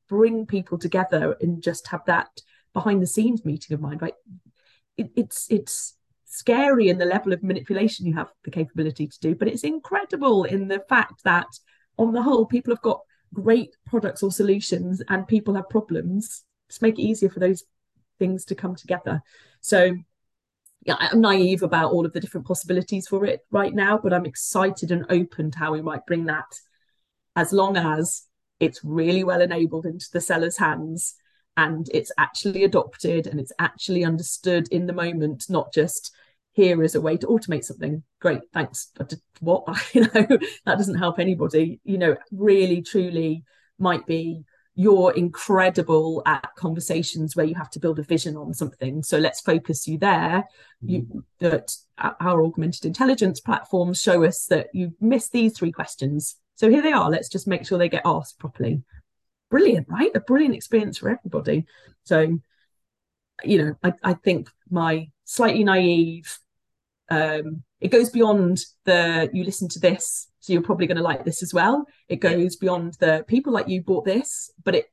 bring 0.09 0.45
people 0.45 0.77
together 0.77 1.37
and 1.39 1.63
just 1.63 1.87
have 1.87 2.03
that 2.05 2.41
behind 2.73 3.01
the 3.01 3.07
scenes 3.07 3.45
meeting 3.45 3.73
of 3.73 3.81
mind 3.81 4.01
right? 4.01 4.13
It, 4.97 5.09
it's 5.15 5.49
it's 5.49 5.95
scary 6.25 6.89
in 6.89 6.97
the 6.97 7.05
level 7.05 7.33
of 7.33 7.43
manipulation 7.43 8.05
you 8.05 8.13
have 8.15 8.29
the 8.43 8.51
capability 8.51 9.07
to 9.07 9.19
do 9.19 9.35
but 9.35 9.47
it's 9.47 9.63
incredible 9.63 10.43
in 10.43 10.67
the 10.67 10.81
fact 10.89 11.23
that 11.23 11.47
on 11.97 12.13
the 12.13 12.21
whole 12.21 12.45
people 12.45 12.73
have 12.73 12.81
got 12.81 13.01
great 13.33 13.75
products 13.85 14.23
or 14.23 14.31
solutions 14.31 15.01
and 15.09 15.27
people 15.27 15.55
have 15.55 15.69
problems 15.69 16.43
just 16.69 16.81
make 16.81 16.97
it 16.97 17.03
easier 17.03 17.29
for 17.29 17.39
those 17.39 17.63
things 18.17 18.45
to 18.45 18.55
come 18.55 18.75
together. 18.75 19.21
So 19.61 19.95
yeah 20.85 20.95
i'm 20.99 21.21
naive 21.21 21.63
about 21.63 21.91
all 21.91 22.05
of 22.05 22.13
the 22.13 22.19
different 22.19 22.47
possibilities 22.47 23.07
for 23.07 23.25
it 23.25 23.41
right 23.51 23.73
now 23.73 23.97
but 23.97 24.13
i'm 24.13 24.25
excited 24.25 24.91
and 24.91 25.05
open 25.09 25.51
to 25.51 25.59
how 25.59 25.71
we 25.71 25.81
might 25.81 26.05
bring 26.05 26.25
that 26.25 26.59
as 27.35 27.53
long 27.53 27.77
as 27.77 28.23
it's 28.59 28.83
really 28.83 29.23
well 29.23 29.41
enabled 29.41 29.85
into 29.85 30.07
the 30.11 30.21
seller's 30.21 30.57
hands 30.57 31.15
and 31.57 31.89
it's 31.93 32.11
actually 32.17 32.63
adopted 32.63 33.27
and 33.27 33.39
it's 33.39 33.51
actually 33.59 34.03
understood 34.03 34.67
in 34.69 34.85
the 34.85 34.93
moment 34.93 35.45
not 35.49 35.73
just 35.73 36.13
here 36.53 36.83
is 36.83 36.95
a 36.95 37.01
way 37.01 37.17
to 37.17 37.27
automate 37.27 37.63
something. 37.63 38.03
Great 38.19 38.41
thanks. 38.53 38.91
But 38.95 39.13
what? 39.39 39.63
You 39.93 40.01
know 40.01 40.27
that 40.65 40.77
doesn't 40.77 40.99
help 40.99 41.19
anybody. 41.19 41.79
You 41.83 41.97
know 41.97 42.17
really 42.31 42.81
truly 42.81 43.43
might 43.79 44.05
be 44.05 44.43
you're 44.73 45.11
incredible 45.11 46.23
at 46.25 46.49
conversations 46.55 47.35
where 47.35 47.45
you 47.45 47.55
have 47.55 47.69
to 47.69 47.79
build 47.79 47.99
a 47.99 48.03
vision 48.03 48.37
on 48.37 48.53
something. 48.53 49.03
So 49.03 49.17
let's 49.17 49.41
focus 49.41 49.85
you 49.87 49.97
there. 49.97 50.45
You 50.81 51.01
mm-hmm. 51.01 51.19
that 51.39 51.75
our 51.97 52.43
augmented 52.43 52.85
intelligence 52.85 53.41
platforms 53.41 54.01
show 54.01 54.23
us 54.23 54.45
that 54.45 54.67
you 54.73 54.93
missed 55.01 55.33
these 55.33 55.57
three 55.57 55.71
questions. 55.73 56.37
So 56.55 56.69
here 56.69 56.81
they 56.81 56.93
are. 56.93 57.09
Let's 57.09 57.29
just 57.29 57.47
make 57.47 57.65
sure 57.65 57.77
they 57.77 57.89
get 57.89 58.03
asked 58.05 58.39
properly. 58.39 58.81
Brilliant 59.49 59.87
right? 59.89 60.11
A 60.15 60.21
brilliant 60.21 60.55
experience 60.55 60.97
for 60.97 61.09
everybody. 61.09 61.65
So 62.05 62.39
you 63.43 63.63
know 63.63 63.75
i, 63.83 63.93
I 64.03 64.13
think 64.13 64.49
my 64.69 65.09
slightly 65.31 65.63
naive. 65.63 66.37
Um, 67.09 67.63
it 67.79 67.89
goes 67.89 68.09
beyond 68.09 68.59
the 68.83 69.29
you 69.33 69.43
listen 69.45 69.69
to 69.69 69.79
this, 69.79 70.27
so 70.39 70.51
you're 70.51 70.61
probably 70.61 70.87
going 70.87 70.97
to 70.97 71.03
like 71.03 71.23
this 71.23 71.41
as 71.41 71.53
well. 71.53 71.85
It 72.09 72.17
goes 72.17 72.57
beyond 72.57 72.95
the 72.99 73.23
people 73.27 73.53
like 73.53 73.69
you 73.69 73.81
bought 73.81 74.03
this, 74.03 74.51
but 74.63 74.75
it 74.75 74.85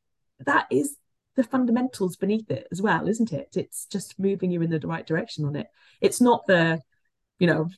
that 0.46 0.66
is 0.70 0.96
the 1.34 1.42
fundamentals 1.42 2.16
beneath 2.16 2.50
it 2.50 2.68
as 2.70 2.80
well, 2.80 3.08
isn't 3.08 3.32
it? 3.32 3.48
It's 3.56 3.86
just 3.86 4.18
moving 4.18 4.52
you 4.52 4.62
in 4.62 4.70
the 4.70 4.80
right 4.80 5.06
direction 5.06 5.44
on 5.44 5.56
it. 5.56 5.66
It's 6.00 6.20
not 6.20 6.46
the, 6.46 6.80
you 7.40 7.48
know, 7.48 7.68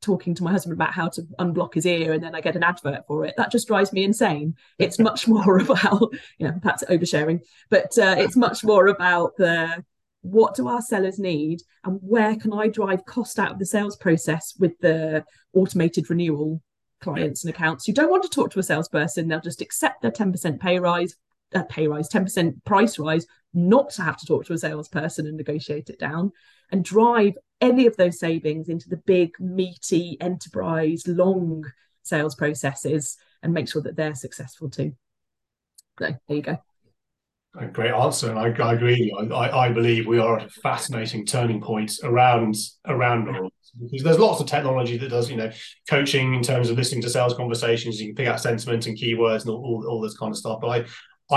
talking 0.00 0.34
to 0.34 0.44
my 0.44 0.52
husband 0.52 0.72
about 0.72 0.92
how 0.92 1.08
to 1.08 1.22
unblock 1.38 1.74
his 1.74 1.86
ear 1.86 2.12
and 2.12 2.22
then 2.22 2.34
I 2.34 2.40
get 2.40 2.56
an 2.56 2.62
advert 2.62 3.06
for 3.06 3.24
it. 3.24 3.34
That 3.36 3.50
just 3.50 3.68
drives 3.68 3.92
me 3.92 4.04
insane. 4.04 4.56
It's 4.78 4.98
much 5.10 5.28
more 5.28 5.58
about, 5.60 6.12
you 6.38 6.48
know, 6.48 6.58
perhaps 6.62 6.84
oversharing, 6.88 7.40
but 7.68 7.96
uh, 7.98 8.16
it's 8.18 8.36
much 8.36 8.64
more 8.64 8.86
about 8.86 9.36
the 9.36 9.84
what 10.22 10.54
do 10.54 10.68
our 10.68 10.82
sellers 10.82 11.18
need 11.18 11.60
and 11.84 11.98
where 12.02 12.36
can 12.36 12.52
I 12.52 12.68
drive 12.68 13.04
cost 13.04 13.38
out 13.38 13.52
of 13.52 13.58
the 13.58 13.66
sales 13.66 13.96
process 13.96 14.54
with 14.58 14.78
the 14.80 15.24
automated 15.54 16.10
renewal 16.10 16.60
clients 17.00 17.44
and 17.44 17.54
accounts 17.54 17.86
who 17.86 17.92
don't 17.92 18.10
want 18.10 18.22
to 18.24 18.28
talk 18.28 18.50
to 18.50 18.58
a 18.58 18.62
salesperson. 18.62 19.28
They'll 19.28 19.40
just 19.40 19.60
accept 19.60 20.02
their 20.02 20.10
10% 20.10 20.60
pay 20.60 20.78
rise, 20.78 21.14
uh, 21.54 21.62
pay 21.64 21.86
rise, 21.86 22.08
10% 22.08 22.64
price 22.64 22.98
rise, 22.98 23.26
not 23.54 23.90
to 23.90 24.02
have 24.02 24.16
to 24.18 24.26
talk 24.26 24.44
to 24.46 24.52
a 24.52 24.58
salesperson 24.58 25.26
and 25.26 25.36
negotiate 25.36 25.90
it 25.90 25.98
down 25.98 26.32
and 26.70 26.84
drive 26.84 27.34
any 27.60 27.86
of 27.86 27.96
those 27.96 28.18
savings 28.18 28.68
into 28.68 28.88
the 28.88 28.98
big, 28.98 29.30
meaty, 29.40 30.16
enterprise, 30.20 31.04
long 31.06 31.64
sales 32.02 32.34
processes 32.34 33.16
and 33.42 33.52
make 33.52 33.68
sure 33.68 33.82
that 33.82 33.96
they're 33.96 34.14
successful 34.14 34.70
too. 34.70 34.94
So 35.98 36.16
there 36.28 36.36
you 36.36 36.42
go. 36.42 36.58
A 37.56 37.66
great 37.66 37.92
answer, 37.92 38.30
and 38.30 38.38
I, 38.38 38.50
I 38.62 38.74
agree. 38.74 39.12
I, 39.32 39.66
I, 39.66 39.72
believe 39.72 40.06
we 40.06 40.18
are 40.18 40.38
at 40.38 40.46
a 40.46 40.50
fascinating 40.60 41.24
turning 41.24 41.60
point 41.60 41.92
around 42.04 42.54
around 42.86 43.50
because 43.80 44.04
there's 44.04 44.18
lots 44.18 44.40
of 44.40 44.46
technology 44.46 44.98
that 44.98 45.08
does, 45.08 45.30
you 45.30 45.36
know, 45.36 45.50
coaching 45.88 46.34
in 46.34 46.42
terms 46.42 46.68
of 46.68 46.76
listening 46.76 47.00
to 47.02 47.10
sales 47.10 47.34
conversations. 47.34 48.00
You 48.00 48.08
can 48.08 48.16
pick 48.16 48.28
out 48.28 48.40
sentiment 48.40 48.86
and 48.86 48.96
keywords 48.96 49.42
and 49.42 49.50
all, 49.50 49.64
all, 49.64 49.86
all 49.88 50.00
this 50.00 50.16
kind 50.16 50.30
of 50.30 50.36
stuff. 50.36 50.60
But 50.60 50.68
I 50.68 50.84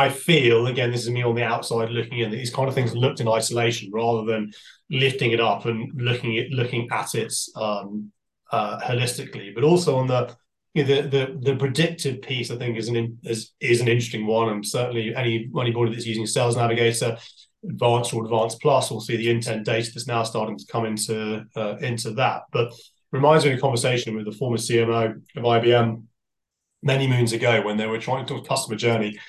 I 0.05 0.09
feel 0.09 0.67
again, 0.67 0.91
this 0.91 1.03
is 1.03 1.09
me 1.09 1.23
on 1.23 1.35
the 1.35 1.43
outside 1.43 1.89
looking 1.89 2.19
in. 2.19 2.29
These 2.29 2.53
kind 2.53 2.67
of 2.67 2.75
things 2.75 2.93
looked 2.93 3.19
in 3.19 3.27
isolation 3.27 3.89
rather 3.93 4.25
than 4.25 4.51
lifting 4.89 5.31
it 5.31 5.39
up 5.39 5.65
and 5.65 5.91
looking 5.95 6.37
at 6.37 6.49
looking 6.49 6.87
at 6.91 7.15
its 7.15 7.51
um, 7.55 8.11
uh, 8.51 8.79
holistically, 8.79 9.55
but 9.55 9.63
also 9.63 9.95
on 9.95 10.07
the 10.07 10.35
you 10.73 10.85
know, 10.85 11.01
the, 11.01 11.07
the 11.07 11.39
the 11.51 11.55
predictive 11.55 12.21
piece. 12.21 12.51
I 12.51 12.57
think 12.57 12.77
is 12.77 12.87
an 12.87 13.17
is 13.23 13.51
is 13.59 13.81
an 13.81 13.87
interesting 13.87 14.25
one, 14.25 14.49
and 14.49 14.65
certainly 14.65 15.13
any 15.15 15.49
anybody 15.59 15.91
that's 15.91 16.05
using 16.05 16.25
Sales 16.25 16.55
Navigator 16.55 17.17
Advanced 17.63 18.13
or 18.13 18.23
Advanced 18.23 18.61
Plus 18.61 18.89
will 18.89 19.01
see 19.01 19.17
the 19.17 19.29
intent 19.29 19.65
data 19.65 19.91
that's 19.93 20.07
now 20.07 20.23
starting 20.23 20.57
to 20.57 20.65
come 20.71 20.85
into 20.85 21.45
uh, 21.55 21.77
into 21.77 22.11
that. 22.11 22.43
But 22.51 22.73
reminds 23.11 23.45
me 23.45 23.51
of 23.51 23.57
a 23.57 23.61
conversation 23.61 24.15
with 24.15 24.25
the 24.25 24.31
former 24.31 24.57
CMO 24.57 25.21
of 25.35 25.43
IBM 25.43 26.03
many 26.81 27.07
moons 27.07 27.33
ago 27.33 27.61
when 27.61 27.77
they 27.77 27.85
were 27.85 27.99
trying 27.99 28.25
to 28.25 28.33
talk 28.33 28.47
customer 28.47 28.77
journey 28.77 29.19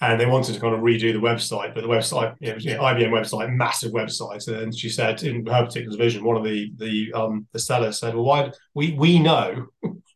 and 0.00 0.20
they 0.20 0.26
wanted 0.26 0.54
to 0.54 0.60
kind 0.60 0.74
of 0.74 0.80
redo 0.80 1.12
the 1.12 1.18
website, 1.18 1.74
but 1.74 1.82
the 1.82 1.88
website, 1.88 2.36
you 2.40 2.52
know, 2.52 2.82
IBM 2.82 3.10
website, 3.10 3.52
massive 3.52 3.92
website. 3.92 4.46
And 4.46 4.76
she 4.76 4.88
said, 4.88 5.22
in 5.24 5.44
her 5.46 5.64
particular 5.64 5.96
vision, 5.96 6.24
one 6.24 6.36
of 6.36 6.44
the 6.44 6.70
the 6.76 7.12
um, 7.14 7.46
the 7.52 7.58
sellers 7.58 7.98
said, 7.98 8.14
"Well, 8.14 8.24
why 8.24 8.52
we 8.74 8.92
we 8.92 9.18
know 9.18 9.66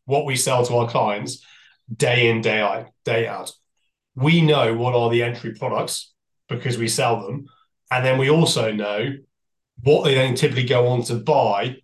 what 0.05 0.25
we 0.25 0.35
sell 0.35 0.65
to 0.65 0.75
our 0.75 0.89
clients 0.89 1.45
day 1.95 2.29
in 2.29 2.41
day 2.41 2.59
out 2.59 2.87
day 3.05 3.27
out. 3.27 3.51
We 4.15 4.41
know 4.41 4.73
what 4.75 4.95
are 4.95 5.09
the 5.09 5.23
entry 5.23 5.53
products 5.53 6.13
because 6.47 6.77
we 6.77 6.87
sell 6.87 7.25
them, 7.25 7.47
and 7.89 8.05
then 8.05 8.17
we 8.17 8.29
also 8.29 8.71
know 8.71 9.13
what 9.81 10.03
they 10.03 10.13
then 10.13 10.35
typically 10.35 10.65
go 10.65 10.87
on 10.87 11.03
to 11.03 11.15
buy 11.15 11.77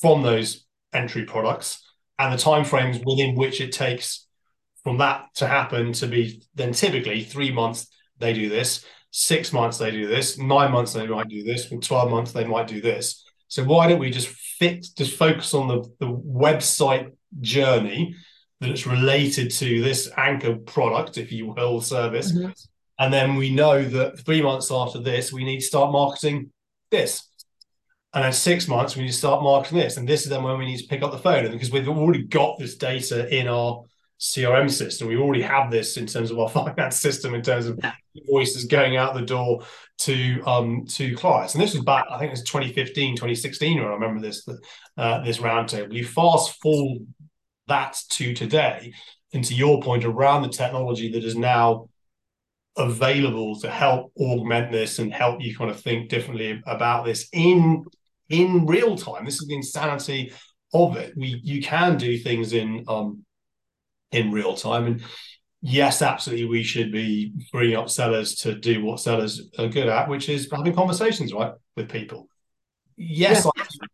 from 0.00 0.22
those 0.22 0.66
entry 0.92 1.24
products 1.24 1.82
and 2.18 2.32
the 2.32 2.42
timeframes 2.42 3.04
within 3.04 3.34
which 3.34 3.60
it 3.60 3.72
takes 3.72 4.26
from 4.82 4.98
that 4.98 5.26
to 5.34 5.46
happen 5.46 5.92
to 5.94 6.06
be 6.06 6.42
then 6.54 6.72
typically 6.72 7.22
three 7.22 7.50
months 7.50 7.88
they 8.18 8.32
do 8.32 8.48
this, 8.48 8.84
six 9.10 9.52
months 9.52 9.78
they 9.78 9.90
do 9.90 10.06
this, 10.06 10.38
nine 10.38 10.70
months 10.70 10.92
they 10.92 11.06
might 11.06 11.28
do 11.28 11.42
this, 11.42 11.70
and 11.70 11.82
12 11.82 12.10
months 12.10 12.32
they 12.32 12.44
might 12.44 12.68
do 12.68 12.80
this. 12.80 13.24
So 13.48 13.64
why 13.64 13.88
don't 13.88 13.98
we 13.98 14.10
just 14.10 14.28
fit 14.28 14.86
just 14.96 15.16
focus 15.16 15.54
on 15.54 15.68
the, 15.68 15.82
the 16.00 16.06
website 16.06 17.12
journey 17.40 18.14
that 18.60 18.70
it's 18.70 18.86
related 18.86 19.50
to 19.50 19.82
this 19.82 20.10
anchor 20.16 20.56
product, 20.56 21.18
if 21.18 21.32
you 21.32 21.48
will, 21.48 21.80
service. 21.80 22.32
Mm-hmm. 22.32 22.50
And 22.98 23.12
then 23.12 23.34
we 23.34 23.50
know 23.50 23.82
that 23.82 24.20
three 24.20 24.40
months 24.40 24.70
after 24.70 25.00
this, 25.00 25.32
we 25.32 25.44
need 25.44 25.60
to 25.60 25.66
start 25.66 25.92
marketing 25.92 26.50
this. 26.90 27.28
And 28.12 28.24
then 28.24 28.32
six 28.32 28.68
months, 28.68 28.94
we 28.94 29.02
need 29.02 29.10
to 29.10 29.16
start 29.16 29.42
marketing 29.42 29.78
this. 29.78 29.96
And 29.96 30.08
this 30.08 30.22
is 30.22 30.28
then 30.28 30.44
when 30.44 30.58
we 30.58 30.66
need 30.66 30.78
to 30.78 30.86
pick 30.86 31.02
up 31.02 31.10
the 31.10 31.18
phone. 31.18 31.44
And 31.44 31.52
because 31.52 31.72
we've 31.72 31.88
already 31.88 32.22
got 32.22 32.58
this 32.58 32.76
data 32.76 33.28
in 33.36 33.48
our 33.48 33.82
CRM 34.20 34.70
system. 34.70 35.08
We 35.08 35.16
already 35.16 35.42
have 35.42 35.70
this 35.70 35.96
in 35.96 36.06
terms 36.06 36.30
of 36.30 36.38
our 36.38 36.48
finance 36.74 36.96
system, 36.96 37.34
in 37.34 37.42
terms 37.42 37.66
of 37.66 37.78
invoices 38.14 38.64
going 38.64 38.96
out 38.96 39.14
the 39.14 39.22
door 39.22 39.64
to 39.98 40.42
um 40.46 40.86
to 40.86 41.14
clients. 41.16 41.54
And 41.54 41.62
this 41.62 41.74
was 41.74 41.84
back, 41.84 42.06
I 42.10 42.18
think 42.18 42.28
it 42.28 42.32
was 42.32 42.44
2015, 42.44 43.16
2016, 43.16 43.78
when 43.78 43.86
I 43.86 43.90
remember 43.90 44.20
this 44.20 44.46
uh, 44.96 45.20
this 45.24 45.38
roundtable. 45.38 45.92
You 45.92 46.06
fast 46.06 46.60
forward 46.60 47.06
that 47.68 47.96
to 48.10 48.34
today, 48.34 48.92
and 49.32 49.44
to 49.44 49.54
your 49.54 49.82
point 49.82 50.04
around 50.04 50.42
the 50.42 50.48
technology 50.48 51.10
that 51.12 51.24
is 51.24 51.36
now 51.36 51.88
available 52.76 53.58
to 53.60 53.70
help 53.70 54.12
augment 54.18 54.72
this 54.72 54.98
and 54.98 55.12
help 55.12 55.40
you 55.40 55.56
kind 55.56 55.70
of 55.70 55.80
think 55.80 56.08
differently 56.08 56.60
about 56.66 57.04
this 57.04 57.28
in 57.32 57.84
in 58.28 58.66
real 58.66 58.96
time. 58.96 59.24
This 59.24 59.40
is 59.40 59.46
the 59.46 59.54
insanity 59.54 60.32
of 60.72 60.96
it. 60.96 61.14
We 61.16 61.40
you 61.42 61.62
can 61.62 61.96
do 61.96 62.18
things 62.18 62.52
in 62.52 62.84
um 62.88 63.24
in 64.10 64.32
real 64.32 64.56
time. 64.56 64.86
And 64.86 65.02
yes, 65.60 66.02
absolutely, 66.02 66.46
we 66.46 66.62
should 66.62 66.90
be 66.92 67.32
bringing 67.52 67.76
up 67.76 67.90
sellers 67.90 68.36
to 68.36 68.54
do 68.54 68.84
what 68.84 69.00
sellers 69.00 69.48
are 69.58 69.68
good 69.68 69.88
at, 69.88 70.08
which 70.08 70.28
is 70.28 70.48
having 70.52 70.74
conversations, 70.74 71.32
right, 71.32 71.52
with 71.76 71.88
people. 71.88 72.28
Yes. 72.96 73.44
Yeah. 73.44 73.50
I- 73.62 73.86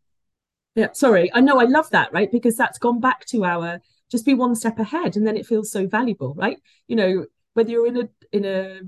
yeah, 0.75 0.89
sorry. 0.93 1.31
I 1.35 1.41
know 1.41 1.59
I 1.61 1.65
love 1.65 1.91
that, 1.91 2.13
right? 2.13 2.31
Because 2.31 2.57
that's 2.57 2.79
gone 2.79 3.01
back 3.01 3.25
to 3.27 3.45
our 3.45 3.81
just 4.11 4.27
be 4.27 4.35
one 4.35 4.55
step 4.55 4.79
ahead 4.79 5.17
and 5.17 5.27
then 5.27 5.37
it 5.37 5.47
feels 5.47 5.71
so 5.71 5.87
valuable, 5.87 6.35
right? 6.35 6.59
You 6.89 6.97
know, 6.97 7.27
whether 7.55 7.71
you're 7.71 7.87
in 7.87 7.97
a 7.97 8.09
in 8.33 8.45
a 8.45 8.81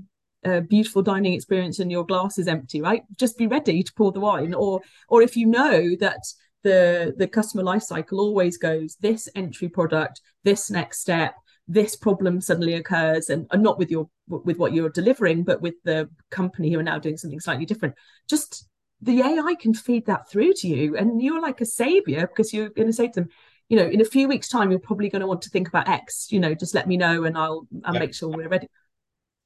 a 0.45 0.61
beautiful 0.61 1.01
dining 1.01 1.33
experience 1.33 1.79
and 1.79 1.91
your 1.91 2.05
glass 2.05 2.37
is 2.37 2.49
empty 2.49 2.81
right 2.81 3.03
just 3.17 3.37
be 3.37 3.47
ready 3.47 3.81
to 3.81 3.93
pour 3.93 4.11
the 4.11 4.19
wine 4.19 4.53
or 4.53 4.81
or 5.07 5.21
if 5.21 5.37
you 5.37 5.45
know 5.45 5.95
that 5.99 6.19
the 6.63 7.13
the 7.17 7.27
customer 7.27 7.63
life 7.63 7.83
cycle 7.83 8.19
always 8.19 8.57
goes 8.57 8.97
this 8.99 9.29
entry 9.35 9.69
product 9.69 10.21
this 10.43 10.69
next 10.69 10.99
step 10.99 11.35
this 11.67 11.95
problem 11.95 12.41
suddenly 12.41 12.73
occurs 12.73 13.29
and, 13.29 13.47
and 13.51 13.63
not 13.63 13.79
with 13.79 13.89
your 13.89 14.09
with 14.27 14.57
what 14.57 14.73
you're 14.73 14.89
delivering 14.89 15.43
but 15.43 15.61
with 15.61 15.75
the 15.85 16.09
company 16.29 16.71
who 16.71 16.79
are 16.79 16.83
now 16.83 16.99
doing 16.99 17.15
something 17.15 17.39
slightly 17.39 17.65
different 17.65 17.95
just 18.29 18.67
the 19.03 19.21
ai 19.21 19.55
can 19.55 19.73
feed 19.73 20.05
that 20.05 20.29
through 20.29 20.53
to 20.53 20.67
you 20.67 20.95
and 20.97 21.21
you're 21.21 21.41
like 21.41 21.61
a 21.61 21.65
savior 21.65 22.27
because 22.27 22.53
you're 22.53 22.69
going 22.69 22.87
to 22.87 22.93
say 22.93 23.07
to 23.07 23.21
them 23.21 23.29
you 23.69 23.77
know 23.77 23.85
in 23.85 24.01
a 24.01 24.05
few 24.05 24.27
weeks 24.27 24.47
time 24.47 24.69
you're 24.69 24.79
probably 24.79 25.09
going 25.09 25.21
to 25.21 25.27
want 25.27 25.41
to 25.41 25.49
think 25.49 25.67
about 25.67 25.87
x 25.87 26.31
you 26.31 26.39
know 26.39 26.53
just 26.53 26.73
let 26.73 26.87
me 26.87 26.97
know 26.97 27.23
and 27.23 27.37
i'll 27.37 27.67
i'll 27.85 27.93
yeah. 27.93 27.99
make 27.99 28.13
sure 28.13 28.29
we're 28.29 28.47
ready. 28.47 28.67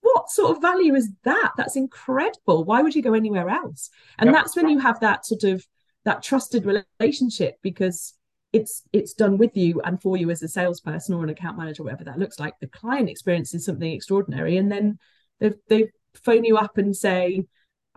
What 0.01 0.29
sort 0.29 0.55
of 0.55 0.61
value 0.61 0.95
is 0.95 1.11
that? 1.23 1.51
That's 1.57 1.75
incredible. 1.75 2.63
Why 2.63 2.81
would 2.81 2.95
you 2.95 3.01
go 3.01 3.13
anywhere 3.13 3.49
else? 3.49 3.89
And 4.19 4.33
that's 4.33 4.55
when 4.55 4.69
you 4.69 4.79
have 4.79 4.99
that 5.01 5.25
sort 5.25 5.43
of 5.43 5.65
that 6.05 6.23
trusted 6.23 6.65
relationship 6.65 7.55
because 7.61 8.13
it's 8.53 8.83
it's 8.93 9.13
done 9.13 9.37
with 9.37 9.57
you 9.57 9.81
and 9.81 10.01
for 10.01 10.15
you 10.15 10.29
as 10.29 10.41
a 10.41 10.47
salesperson 10.47 11.13
or 11.13 11.23
an 11.23 11.29
account 11.29 11.57
manager 11.57 11.83
whatever 11.83 12.05
that 12.05 12.19
looks 12.19 12.39
like. 12.39 12.53
The 12.59 12.67
client 12.67 13.09
experiences 13.09 13.65
something 13.65 13.91
extraordinary. 13.91 14.55
And 14.57 14.71
then 14.71 14.99
they 15.39 15.53
they 15.67 15.89
phone 16.13 16.45
you 16.45 16.57
up 16.57 16.77
and 16.77 16.95
say 16.95 17.45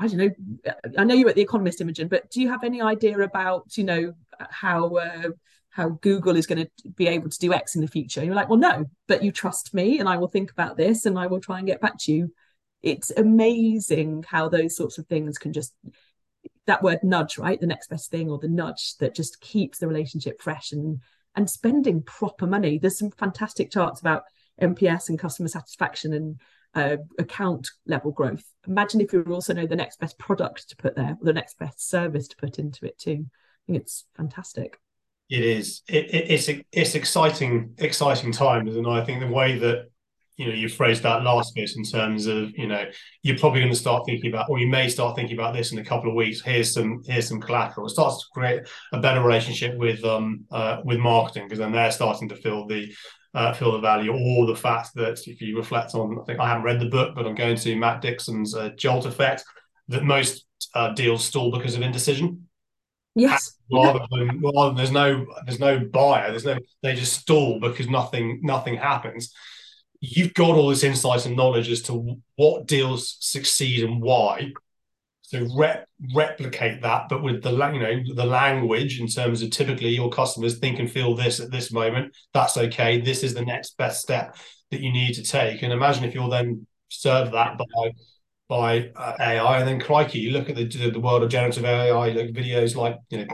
i 0.01 0.09
don't 0.09 0.17
know 0.17 0.73
i 0.99 1.05
know 1.05 1.15
you're 1.15 1.29
at 1.29 1.37
the 1.37 1.43
economist 1.43 1.81
imogen 1.81 2.09
but 2.09 2.29
do 2.31 2.41
you 2.41 2.49
have 2.49 2.65
any 2.65 2.83
idea 2.83 3.19
about 3.21 3.77
you 3.77 3.85
know 3.85 4.13
how 4.51 4.97
uh, 4.97 5.29
how 5.69 5.91
google 6.01 6.37
is 6.37 6.47
going 6.47 6.65
to 6.65 6.91
be 6.97 7.07
able 7.07 7.31
to 7.31 7.39
do 7.39 7.53
x 7.53 7.77
in 7.77 7.81
the 7.81 7.89
future 7.89 8.21
And 8.21 8.27
you're 8.27 8.37
like 8.37 8.49
well 8.49 8.59
no 8.59 8.87
but 9.07 9.23
you 9.23 9.31
trust 9.31 9.73
me 9.73 10.01
and 10.01 10.09
i 10.09 10.17
will 10.17 10.29
think 10.29 10.51
about 10.51 10.77
this 10.77 11.07
and 11.07 11.19
i 11.19 11.27
will 11.27 11.41
try 11.41 11.59
and 11.59 11.67
get 11.67 11.81
back 11.81 11.99
to 12.01 12.13
you 12.13 12.33
it's 12.83 13.11
amazing 13.11 14.25
how 14.27 14.49
those 14.49 14.75
sorts 14.75 14.99
of 14.99 15.07
things 15.07 15.39
can 15.39 15.53
just 15.53 15.75
that 16.67 16.83
word 16.83 17.03
nudge, 17.03 17.39
right? 17.39 17.61
The 17.61 17.67
next 17.67 17.91
best 17.91 18.11
thing 18.11 18.31
or 18.31 18.39
the 18.39 18.49
nudge 18.49 18.97
that 18.99 19.15
just 19.15 19.41
keeps 19.41 19.79
the 19.79 19.89
relationship 19.89 20.41
fresh 20.41 20.73
and 20.73 21.01
and 21.37 21.49
spending 21.49 22.03
proper 22.03 22.47
money. 22.47 22.79
There's 22.79 22.99
some 22.99 23.11
fantastic 23.11 23.71
charts 23.71 24.01
about 24.01 24.25
NPS 24.61 25.09
and 25.09 25.19
customer 25.19 25.49
satisfaction 25.49 26.13
and 26.13 26.41
uh, 26.75 26.97
account 27.19 27.69
level 27.87 28.13
growth. 28.13 28.45
Imagine 28.67 29.01
if 29.01 29.13
you 29.13 29.23
also 29.23 29.53
know 29.53 29.67
the 29.67 29.77
next 29.77 30.01
best 30.01 30.19
product 30.19 30.69
to 30.69 30.77
put 30.77 30.97
there, 30.97 31.17
or 31.21 31.25
the 31.25 31.33
next 31.33 31.59
best 31.59 31.89
service 31.89 32.29
to 32.29 32.37
put 32.37 32.59
into 32.59 32.87
it 32.87 32.99
too. 32.99 33.27
I 33.27 33.73
think 33.73 33.83
it's 33.83 34.05
fantastic. 34.17 34.79
It 35.29 35.45
is. 35.45 35.83
It, 35.89 36.13
it, 36.13 36.31
it's 36.31 36.49
it's 36.73 36.95
exciting, 36.95 37.75
exciting 37.79 38.33
times, 38.33 38.77
and 38.77 38.87
I 38.87 39.05
think 39.05 39.21
the 39.21 39.29
way 39.29 39.59
that 39.59 39.91
you 40.41 40.47
know 40.47 40.55
you 40.55 40.71
phrased 40.71 41.03
that 41.03 41.23
last 41.23 41.55
bit 41.55 41.71
in 41.77 41.85
terms 41.85 42.27
of 42.27 42.51
you 42.57 42.67
know 42.67 42.85
you're 43.23 43.39
probably 43.39 43.61
going 43.61 43.73
to 43.73 43.79
start 43.79 44.07
thinking 44.07 44.33
about 44.33 44.49
or 44.49 44.59
you 44.59 44.67
may 44.67 44.89
start 44.89 45.15
thinking 45.15 45.37
about 45.37 45.53
this 45.53 45.71
in 45.71 45.79
a 45.79 45.85
couple 45.85 46.09
of 46.09 46.17
weeks 46.17 46.41
here's 46.41 46.73
some 46.73 47.03
here's 47.07 47.29
some 47.29 47.43
collateral 47.43 47.87
it 47.87 47.91
starts 47.91 48.21
to 48.21 48.27
create 48.33 48.63
a 48.95 49.01
better 49.01 49.23
relationship 49.23 49.77
with 49.77 50.03
um 50.03 50.47
uh, 50.51 50.79
with 50.83 50.99
marketing 50.99 51.45
because 51.45 51.59
then 51.59 51.73
they're 51.73 51.91
starting 51.91 52.27
to 52.27 52.37
feel 52.37 52.67
the 52.67 52.91
uh, 53.35 53.53
feel 53.53 53.73
the 53.73 53.79
value 53.79 54.13
or 54.13 54.47
the 54.47 54.57
fact 54.57 54.89
that 54.95 55.27
if 55.27 55.41
you 55.41 55.57
reflect 55.57 55.95
on 55.95 56.19
i 56.21 56.25
think 56.25 56.41
i 56.41 56.49
haven't 56.49 56.65
read 56.65 56.81
the 56.81 56.87
book 56.87 57.15
but 57.15 57.27
i'm 57.27 57.35
going 57.35 57.57
to 57.57 57.77
matt 57.77 58.01
dixon's 58.01 58.55
uh, 58.55 58.71
jolt 58.71 59.07
effect 59.07 59.45
that 59.89 60.05
most 60.05 60.47
uh, 60.75 60.93
deals 60.93 61.25
stall 61.25 61.51
because 61.51 61.77
of 61.77 61.83
indecision. 61.83 62.47
Yes. 63.15 63.57
Rather 63.73 64.01
than 64.11 64.41
rather 64.41 64.69
than 64.69 64.77
there's 64.77 64.91
no 64.93 65.27
there's 65.45 65.61
no 65.61 65.81
buyer 65.81 66.31
there's 66.31 66.45
no 66.45 66.57
they 66.83 66.95
just 66.95 67.21
stall 67.21 67.61
because 67.61 67.89
nothing 67.89 68.41
nothing 68.43 68.77
happens. 68.77 69.35
You've 70.01 70.35
got 70.35 70.57
all 70.57 70.69
this 70.69 70.85
insight 70.85 71.27
and 71.27 71.37
knowledge 71.37 71.69
as 71.69 71.83
to 71.83 72.21
what 72.37 72.67
deals 72.67 73.17
succeed 73.21 73.85
and 73.85 74.01
why. 74.01 74.53
So 75.31 75.47
rep, 75.57 75.87
replicate 76.13 76.83
that, 76.83 77.09
but 77.09 77.23
with 77.23 77.41
the 77.41 77.53
you 77.53 77.79
know 77.79 78.03
the 78.17 78.25
language 78.25 79.01
in 79.01 79.07
terms 79.07 79.43
of 79.43 79.51
typically 79.51 79.91
your 79.91 80.11
customers 80.11 80.59
think 80.59 80.81
and 80.81 80.91
feel 80.91 81.15
this 81.15 81.39
at 81.39 81.53
this 81.53 81.71
moment. 81.71 82.17
That's 82.35 82.57
okay. 82.57 83.01
This 83.01 83.23
is 83.23 83.33
the 83.33 83.45
next 83.45 83.77
best 83.77 84.01
step 84.01 84.37
that 84.73 84.81
you 84.81 84.93
need 84.93 85.15
to 85.15 85.23
take. 85.23 85.63
And 85.63 85.73
imagine 85.73 86.03
if 86.03 86.15
you'll 86.15 86.31
then 86.31 86.67
serve 86.89 87.31
that 87.31 87.57
by 87.57 87.93
by 88.49 88.91
uh, 88.97 89.15
AI, 89.21 89.61
and 89.61 89.69
then 89.69 89.79
crikey, 89.79 90.19
you 90.19 90.33
look 90.33 90.51
at 90.51 90.57
the 90.57 90.65
the 90.91 90.99
world 90.99 91.23
of 91.23 91.31
generative 91.31 91.65
AI, 91.65 92.09
you 92.09 92.15
look 92.15 92.31
at 92.31 92.35
videos 92.35 92.75
like 92.75 92.99
you 93.11 93.19
know 93.19 93.27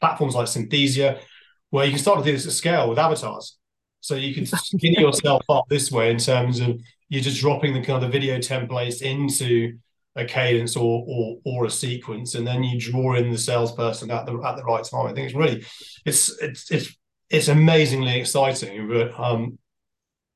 platforms 0.00 0.34
like 0.34 0.46
Synthesia, 0.46 1.20
where 1.68 1.84
you 1.84 1.90
can 1.90 2.00
start 2.00 2.18
to 2.20 2.24
do 2.24 2.32
this 2.32 2.46
at 2.46 2.52
scale 2.52 2.88
with 2.88 2.98
avatars. 2.98 3.58
So 4.00 4.14
you 4.14 4.34
can 4.34 4.46
skinny 4.46 4.98
yourself 4.98 5.42
up 5.50 5.66
this 5.68 5.92
way 5.92 6.10
in 6.10 6.16
terms 6.16 6.60
of 6.60 6.80
you're 7.10 7.20
just 7.20 7.42
dropping 7.42 7.74
the 7.74 7.82
kind 7.82 8.02
of 8.02 8.10
video 8.10 8.38
templates 8.38 9.02
into 9.02 9.76
a 10.16 10.24
cadence 10.24 10.76
or 10.76 11.04
or 11.06 11.38
or 11.44 11.64
a 11.66 11.70
sequence, 11.70 12.34
and 12.34 12.46
then 12.46 12.62
you 12.62 12.78
draw 12.78 13.14
in 13.14 13.30
the 13.30 13.38
salesperson 13.38 14.10
at 14.10 14.26
the 14.26 14.40
at 14.44 14.56
the 14.56 14.64
right 14.64 14.84
time. 14.84 15.06
I 15.06 15.12
think 15.12 15.26
it's 15.26 15.34
really 15.34 15.64
it's 16.04 16.36
it's 16.40 16.70
it's 16.70 16.96
it's 17.30 17.48
amazingly 17.48 18.18
exciting. 18.18 18.88
But 18.88 19.18
um, 19.18 19.58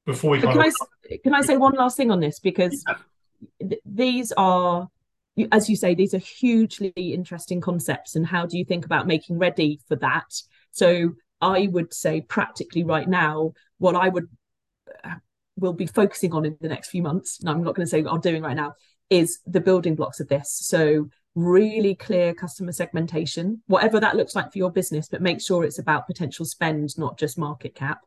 before 0.05 0.31
we 0.31 0.41
can 0.41 0.51
of... 0.51 0.59
I 0.59 1.19
can 1.23 1.35
I 1.35 1.43
say 1.43 1.57
one 1.57 1.75
last 1.75 1.97
thing 1.97 2.11
on 2.11 2.21
this 2.21 2.39
because 2.39 2.85
yeah. 2.89 3.69
th- 3.69 3.83
these 3.85 4.33
are 4.37 4.89
as 5.53 5.69
you 5.69 5.77
say 5.77 5.95
these 5.95 6.15
are 6.15 6.19
hugely 6.19 6.93
interesting 6.97 7.61
concepts 7.61 8.17
and 8.17 8.27
how 8.27 8.47
do 8.47 8.57
you 8.57 8.65
think 8.65 8.87
about 8.87 9.07
making 9.07 9.39
ready 9.39 9.79
for 9.87 9.95
that 9.97 10.25
so 10.71 11.15
I 11.41 11.69
would 11.71 11.93
say 11.93 12.21
practically 12.23 12.85
right 12.85 13.09
now, 13.09 13.53
what 13.79 13.95
I 13.95 14.09
would 14.09 14.29
uh, 15.05 15.17
will 15.57 15.73
be 15.73 15.87
focusing 15.87 16.33
on 16.33 16.45
in 16.45 16.57
the 16.61 16.69
next 16.69 16.89
few 16.89 17.03
months. 17.03 17.41
I'm 17.47 17.63
not 17.63 17.75
going 17.75 17.87
to 17.87 17.91
say 17.91 18.03
what 18.03 18.13
I'm 18.13 18.21
doing 18.21 18.43
right 18.43 18.57
now. 18.57 18.75
Is 19.11 19.39
the 19.47 19.61
building 19.61 19.95
blocks 19.95 20.21
of 20.21 20.29
this. 20.29 20.51
So 20.51 21.09
really 21.37 21.95
clear 21.95 22.35
customer 22.35 22.73
segmentation, 22.73 23.63
whatever 23.67 24.01
that 24.01 24.17
looks 24.17 24.35
like 24.35 24.51
for 24.51 24.59
your 24.59 24.71
business, 24.71 25.09
but 25.09 25.21
make 25.21 25.41
sure 25.41 25.65
it's 25.65 25.79
about 25.79 26.07
potential 26.07 26.47
spend, 26.47 26.99
not 26.99 27.19
just 27.19 27.39
market 27.39 27.75
cap. 27.75 28.01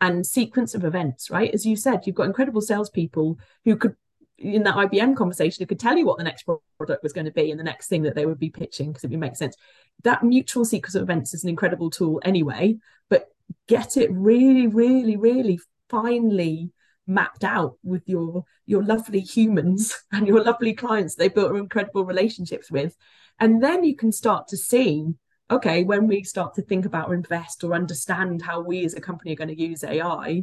And 0.00 0.26
sequence 0.26 0.74
of 0.74 0.84
events, 0.84 1.30
right? 1.30 1.52
As 1.52 1.66
you 1.66 1.74
said, 1.74 2.06
you've 2.06 2.16
got 2.16 2.26
incredible 2.26 2.60
salespeople 2.60 3.38
who 3.64 3.76
could 3.76 3.96
in 4.38 4.62
that 4.64 4.76
IBM 4.76 5.16
conversation 5.16 5.66
could 5.66 5.80
tell 5.80 5.96
you 5.96 6.04
what 6.04 6.18
the 6.18 6.24
next 6.24 6.44
product 6.78 7.02
was 7.02 7.12
going 7.12 7.24
to 7.24 7.32
be 7.32 7.50
and 7.50 7.58
the 7.58 7.64
next 7.64 7.88
thing 7.88 8.02
that 8.02 8.14
they 8.14 8.26
would 8.26 8.38
be 8.38 8.50
pitching 8.50 8.88
because 8.88 9.04
it 9.04 9.10
would 9.10 9.18
make 9.18 9.36
sense. 9.36 9.56
That 10.04 10.22
mutual 10.22 10.64
sequence 10.64 10.94
of 10.94 11.02
events 11.02 11.32
is 11.32 11.42
an 11.42 11.50
incredible 11.50 11.90
tool 11.90 12.20
anyway, 12.24 12.76
but 13.08 13.28
get 13.66 13.96
it 13.96 14.10
really, 14.12 14.66
really, 14.66 15.16
really 15.16 15.58
finely 15.88 16.70
mapped 17.06 17.44
out 17.44 17.76
with 17.82 18.02
your 18.06 18.44
your 18.66 18.82
lovely 18.82 19.20
humans 19.20 19.94
and 20.12 20.26
your 20.26 20.42
lovely 20.42 20.74
clients 20.74 21.14
they 21.14 21.28
built 21.28 21.54
incredible 21.56 22.04
relationships 22.04 22.70
with. 22.70 22.96
And 23.38 23.62
then 23.62 23.84
you 23.84 23.94
can 23.96 24.12
start 24.12 24.48
to 24.48 24.56
see 24.56 25.06
okay 25.50 25.84
when 25.84 26.06
we 26.06 26.22
start 26.24 26.54
to 26.54 26.62
think 26.62 26.84
about 26.84 27.08
or 27.08 27.14
invest 27.14 27.62
or 27.62 27.74
understand 27.74 28.42
how 28.42 28.60
we 28.60 28.84
as 28.84 28.94
a 28.94 29.00
company 29.00 29.32
are 29.32 29.36
going 29.36 29.54
to 29.54 29.60
use 29.60 29.84
ai 29.84 30.42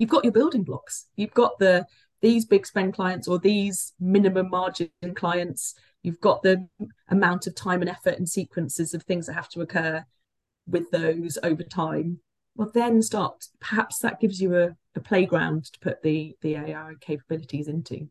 you've 0.00 0.10
got 0.10 0.24
your 0.24 0.32
building 0.32 0.64
blocks. 0.64 1.06
You've 1.14 1.34
got 1.34 1.60
the 1.60 1.86
these 2.22 2.44
big 2.44 2.66
spend 2.66 2.94
clients 2.94 3.28
or 3.28 3.38
these 3.38 3.92
minimum 4.00 4.50
margin 4.50 4.90
clients. 5.14 5.74
You've 6.02 6.20
got 6.20 6.42
the 6.42 6.66
amount 7.08 7.46
of 7.46 7.54
time 7.54 7.82
and 7.82 7.90
effort 7.90 8.18
and 8.18 8.28
sequences 8.28 8.94
of 8.94 9.04
things 9.04 9.26
that 9.26 9.34
have 9.34 9.48
to 9.50 9.60
occur 9.60 10.04
with 10.66 10.90
those 10.90 11.38
over 11.42 11.62
time 11.62 12.18
well 12.56 12.70
then 12.72 13.02
start 13.02 13.46
perhaps 13.60 13.98
that 14.00 14.20
gives 14.20 14.40
you 14.40 14.56
a, 14.56 14.76
a 14.94 15.00
playground 15.00 15.64
to 15.64 15.80
put 15.80 16.02
the 16.02 16.36
the 16.42 16.56
ai 16.56 16.92
capabilities 17.00 17.68
into. 17.68 18.08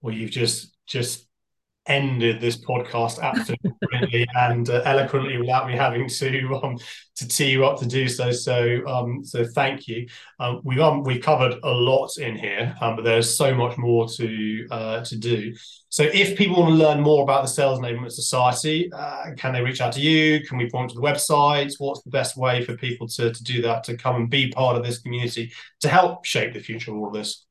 Well 0.00 0.14
you've 0.14 0.30
just 0.30 0.76
just 0.86 1.27
ended 1.88 2.40
this 2.40 2.56
podcast 2.56 3.20
absolutely 3.20 3.72
brilliantly 3.80 4.26
and 4.36 4.70
uh, 4.70 4.82
eloquently 4.84 5.38
without 5.38 5.66
me 5.66 5.74
having 5.74 6.08
to 6.08 6.60
um, 6.62 6.78
to 7.16 7.26
tee 7.26 7.50
you 7.50 7.66
up 7.66 7.78
to 7.80 7.86
do 7.86 8.08
so. 8.08 8.30
So 8.30 8.86
um, 8.86 9.24
so 9.24 9.44
thank 9.44 9.88
you. 9.88 10.06
Um, 10.38 10.60
we've 10.62 10.80
um, 10.80 11.02
we've 11.02 11.22
covered 11.22 11.58
a 11.62 11.70
lot 11.70 12.16
in 12.18 12.36
here, 12.36 12.74
um, 12.80 12.96
but 12.96 13.04
there's 13.04 13.36
so 13.36 13.54
much 13.54 13.76
more 13.76 14.08
to 14.08 14.66
uh, 14.70 15.04
to 15.04 15.16
do. 15.16 15.54
So 15.88 16.02
if 16.04 16.36
people 16.36 16.60
want 16.62 16.70
to 16.70 16.76
learn 16.76 17.00
more 17.00 17.22
about 17.22 17.42
the 17.42 17.48
Sales 17.48 17.80
Enablement 17.80 18.12
Society, 18.12 18.92
uh, 18.92 19.30
can 19.36 19.52
they 19.52 19.62
reach 19.62 19.80
out 19.80 19.94
to 19.94 20.00
you? 20.00 20.44
Can 20.46 20.58
we 20.58 20.70
point 20.70 20.90
to 20.90 20.94
the 20.94 21.02
website? 21.02 21.72
What's 21.78 22.02
the 22.02 22.10
best 22.10 22.36
way 22.36 22.64
for 22.64 22.76
people 22.76 23.08
to 23.08 23.32
to 23.32 23.44
do 23.44 23.62
that 23.62 23.84
to 23.84 23.96
come 23.96 24.16
and 24.16 24.30
be 24.30 24.50
part 24.50 24.76
of 24.76 24.84
this 24.84 24.98
community 24.98 25.52
to 25.80 25.88
help 25.88 26.24
shape 26.24 26.52
the 26.52 26.60
future 26.60 26.90
of 26.90 26.98
all 26.98 27.08
of 27.08 27.14
this? 27.14 27.44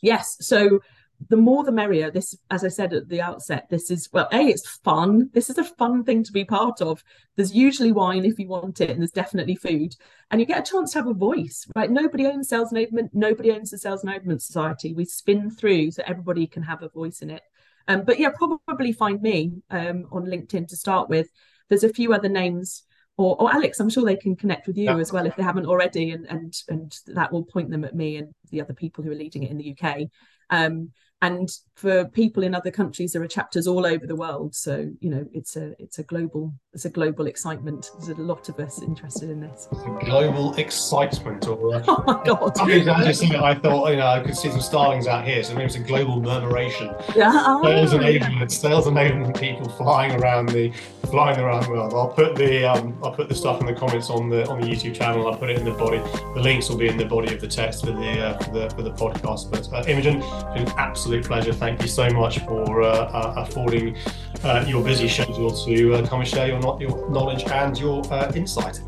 Yes. 0.00 0.36
So 0.40 0.80
the 1.28 1.36
more 1.36 1.64
the 1.64 1.72
merrier. 1.72 2.10
This 2.10 2.36
as 2.50 2.64
i 2.64 2.68
said 2.68 2.92
at 2.92 3.08
the 3.08 3.20
outset 3.20 3.66
this 3.68 3.90
is 3.90 4.08
well 4.12 4.28
a 4.32 4.38
it's 4.38 4.68
fun. 4.68 5.30
This 5.32 5.50
is 5.50 5.58
a 5.58 5.64
fun 5.64 6.04
thing 6.04 6.22
to 6.24 6.32
be 6.32 6.44
part 6.44 6.80
of. 6.80 7.02
There's 7.36 7.54
usually 7.54 7.92
wine 7.92 8.24
if 8.24 8.38
you 8.38 8.48
want 8.48 8.80
it 8.80 8.90
and 8.90 9.00
there's 9.00 9.10
definitely 9.10 9.56
food. 9.56 9.94
And 10.30 10.40
you 10.40 10.46
get 10.46 10.66
a 10.66 10.70
chance 10.70 10.92
to 10.92 10.98
have 10.98 11.08
a 11.08 11.14
voice 11.14 11.66
right? 11.74 11.90
Nobody 11.90 12.26
owns 12.26 12.48
sales 12.48 12.72
enablement 12.72 13.10
nobody 13.12 13.52
owns 13.52 13.70
the 13.70 13.78
sales 13.78 14.04
enablement 14.04 14.42
society. 14.42 14.94
We 14.94 15.04
spin 15.04 15.50
through 15.50 15.92
so 15.92 16.02
everybody 16.06 16.46
can 16.46 16.62
have 16.62 16.82
a 16.82 16.88
voice 16.88 17.20
in 17.20 17.30
it. 17.30 17.42
Um, 17.88 18.02
but 18.04 18.18
yeah 18.18 18.30
probably 18.30 18.92
find 18.92 19.20
me 19.20 19.62
um, 19.70 20.06
on 20.12 20.26
linkedin 20.26 20.68
to 20.68 20.76
start 20.76 21.08
with. 21.08 21.28
There's 21.68 21.84
a 21.84 21.92
few 21.92 22.14
other 22.14 22.28
names 22.28 22.84
or, 23.18 23.36
or 23.42 23.52
Alex, 23.52 23.80
I'm 23.80 23.90
sure 23.90 24.04
they 24.04 24.16
can 24.16 24.36
connect 24.36 24.68
with 24.68 24.78
you 24.78 24.84
yeah. 24.84 24.96
as 24.96 25.12
well 25.12 25.26
if 25.26 25.34
they 25.34 25.42
haven't 25.42 25.66
already, 25.66 26.12
and 26.12 26.24
and 26.26 26.54
and 26.68 26.96
that 27.08 27.32
will 27.32 27.42
point 27.42 27.68
them 27.68 27.84
at 27.84 27.94
me 27.94 28.16
and 28.16 28.32
the 28.50 28.60
other 28.60 28.72
people 28.72 29.02
who 29.02 29.10
are 29.10 29.16
leading 29.16 29.42
it 29.42 29.50
in 29.50 29.58
the 29.58 29.76
UK. 29.76 30.02
Um, 30.50 30.92
and 31.20 31.48
for 31.74 32.04
people 32.06 32.42
in 32.42 32.54
other 32.54 32.70
countries 32.70 33.12
there 33.12 33.22
are 33.22 33.28
chapters 33.28 33.66
all 33.66 33.86
over 33.86 34.06
the 34.06 34.14
world. 34.14 34.54
So 34.54 34.90
you 35.00 35.10
know 35.10 35.26
it's 35.32 35.56
a 35.56 35.80
it's 35.80 35.98
a 35.98 36.02
global 36.02 36.52
it's 36.72 36.84
a 36.84 36.90
global 36.90 37.26
excitement. 37.26 37.90
There's 37.98 38.18
a 38.18 38.22
lot 38.22 38.48
of 38.48 38.58
us 38.60 38.82
interested 38.82 39.30
in 39.30 39.40
this. 39.40 39.68
Global 40.00 40.54
excitement 40.54 41.46
or 41.48 41.76
uh, 41.76 41.84
oh 41.88 42.04
my 42.06 42.24
god. 42.24 42.58
I, 42.60 43.04
just, 43.04 43.24
I 43.24 43.54
thought 43.54 43.90
you 43.90 43.96
know 43.96 44.06
I 44.06 44.20
could 44.20 44.36
see 44.36 44.50
some 44.50 44.60
starlings 44.60 45.06
out 45.06 45.24
here. 45.24 45.42
So 45.42 45.54
maybe 45.54 45.66
it's 45.66 45.76
a 45.76 45.80
global 45.80 46.20
murmuration. 46.20 46.94
Yeah. 47.16 47.32
Sales 47.62 47.94
oh, 47.94 47.98
enablement 47.98 48.40
yeah. 48.40 48.46
sales 48.46 48.86
enablement 48.86 49.40
people 49.40 49.68
flying 49.70 50.20
around 50.20 50.50
the 50.50 50.72
flying 51.10 51.38
around 51.40 51.64
the 51.64 51.70
world. 51.70 51.94
I'll 51.94 52.08
put 52.08 52.36
the 52.36 52.64
um, 52.64 52.96
I'll 53.02 53.14
put 53.14 53.28
the 53.28 53.34
stuff 53.34 53.60
in 53.60 53.66
the 53.66 53.74
comments 53.74 54.10
on 54.10 54.28
the 54.28 54.48
on 54.48 54.60
the 54.60 54.68
YouTube 54.68 54.94
channel. 54.94 55.26
I'll 55.26 55.38
put 55.38 55.50
it 55.50 55.58
in 55.58 55.64
the 55.64 55.72
body. 55.72 55.98
The 56.34 56.40
links 56.40 56.68
will 56.68 56.76
be 56.76 56.88
in 56.88 56.96
the 56.96 57.06
body 57.06 57.34
of 57.34 57.40
the 57.40 57.48
text 57.48 57.84
for 57.84 57.92
the 57.92 58.20
uh, 58.20 58.38
for 58.38 58.50
the 58.52 58.70
for 58.70 58.82
the 58.82 58.92
podcast. 58.92 59.50
But 59.50 59.72
uh, 59.72 59.88
Imogen 59.88 60.20
been 60.54 60.68
absolutely 60.76 61.07
absolute 61.08 61.24
pleasure. 61.24 61.52
Thank 61.54 61.80
you 61.80 61.88
so 61.88 62.10
much 62.10 62.40
for 62.40 62.82
uh, 62.82 62.86
uh, 62.86 63.34
affording 63.38 63.96
uh, 64.44 64.64
your 64.68 64.84
busy 64.84 65.08
schedule 65.08 65.50
to 65.64 65.94
uh, 65.94 66.06
come 66.06 66.20
and 66.20 66.28
share 66.28 66.48
your, 66.48 66.60
your 66.80 67.10
knowledge 67.10 67.44
and 67.44 67.78
your 67.78 68.04
uh, 68.12 68.30
insight. 68.34 68.80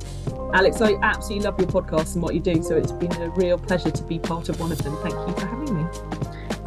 Alex, 0.53 0.83
I 0.83 0.97
absolutely 1.03 1.47
love 1.47 1.59
your 1.59 1.69
podcast 1.69 2.15
and 2.15 2.23
what 2.23 2.35
you 2.35 2.41
do. 2.41 2.63
So 2.63 2.77
it's 2.77 2.93
been 2.93 3.13
a 3.23 3.31
real 3.31 3.57
pleasure 3.57 3.91
to 3.91 4.03
be 4.03 4.19
part 4.19 4.51
of 4.51 4.61
one 4.61 4.71
of 4.71 4.79
them. 4.83 4.97
Thank 4.99 5.15
you 5.15 5.35
for 5.35 5.47
having 5.47 5.77
me. 5.77 6.20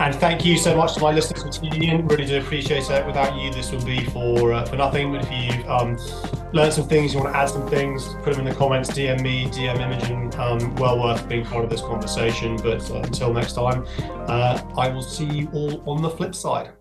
And 0.03 0.13
thank 0.13 0.43
you 0.43 0.57
so 0.57 0.75
much 0.75 0.95
to 0.95 0.99
my 0.99 1.13
listeners 1.13 1.43
for 1.43 1.49
tuning 1.49 1.83
in. 1.83 2.05
Really 2.09 2.25
do 2.25 2.37
appreciate 2.37 2.89
it. 2.89 3.05
Without 3.05 3.39
you, 3.39 3.53
this 3.53 3.71
would 3.71 3.85
be 3.85 4.03
for 4.07 4.51
uh, 4.51 4.65
for 4.65 4.75
nothing. 4.75 5.13
But 5.13 5.25
if 5.25 5.31
you 5.31 5.63
um, 5.69 5.97
learned 6.51 6.73
some 6.73 6.89
things, 6.89 7.13
you 7.13 7.21
want 7.21 7.33
to 7.33 7.39
add 7.39 7.45
some 7.45 7.69
things, 7.69 8.05
put 8.15 8.35
them 8.35 8.45
in 8.45 8.51
the 8.51 8.53
comments. 8.53 8.89
DM 8.91 9.21
me, 9.21 9.45
DM 9.45 9.79
Imogen. 9.79 10.29
Um, 10.37 10.75
well 10.75 10.99
worth 10.99 11.29
being 11.29 11.45
part 11.45 11.63
of 11.63 11.69
this 11.69 11.79
conversation. 11.79 12.57
But 12.57 12.91
uh, 12.91 12.95
until 12.95 13.31
next 13.31 13.53
time, 13.53 13.87
uh, 14.27 14.61
I 14.75 14.89
will 14.89 15.03
see 15.03 15.23
you 15.23 15.49
all 15.53 15.81
on 15.89 16.01
the 16.01 16.09
flip 16.09 16.35
side. 16.35 16.71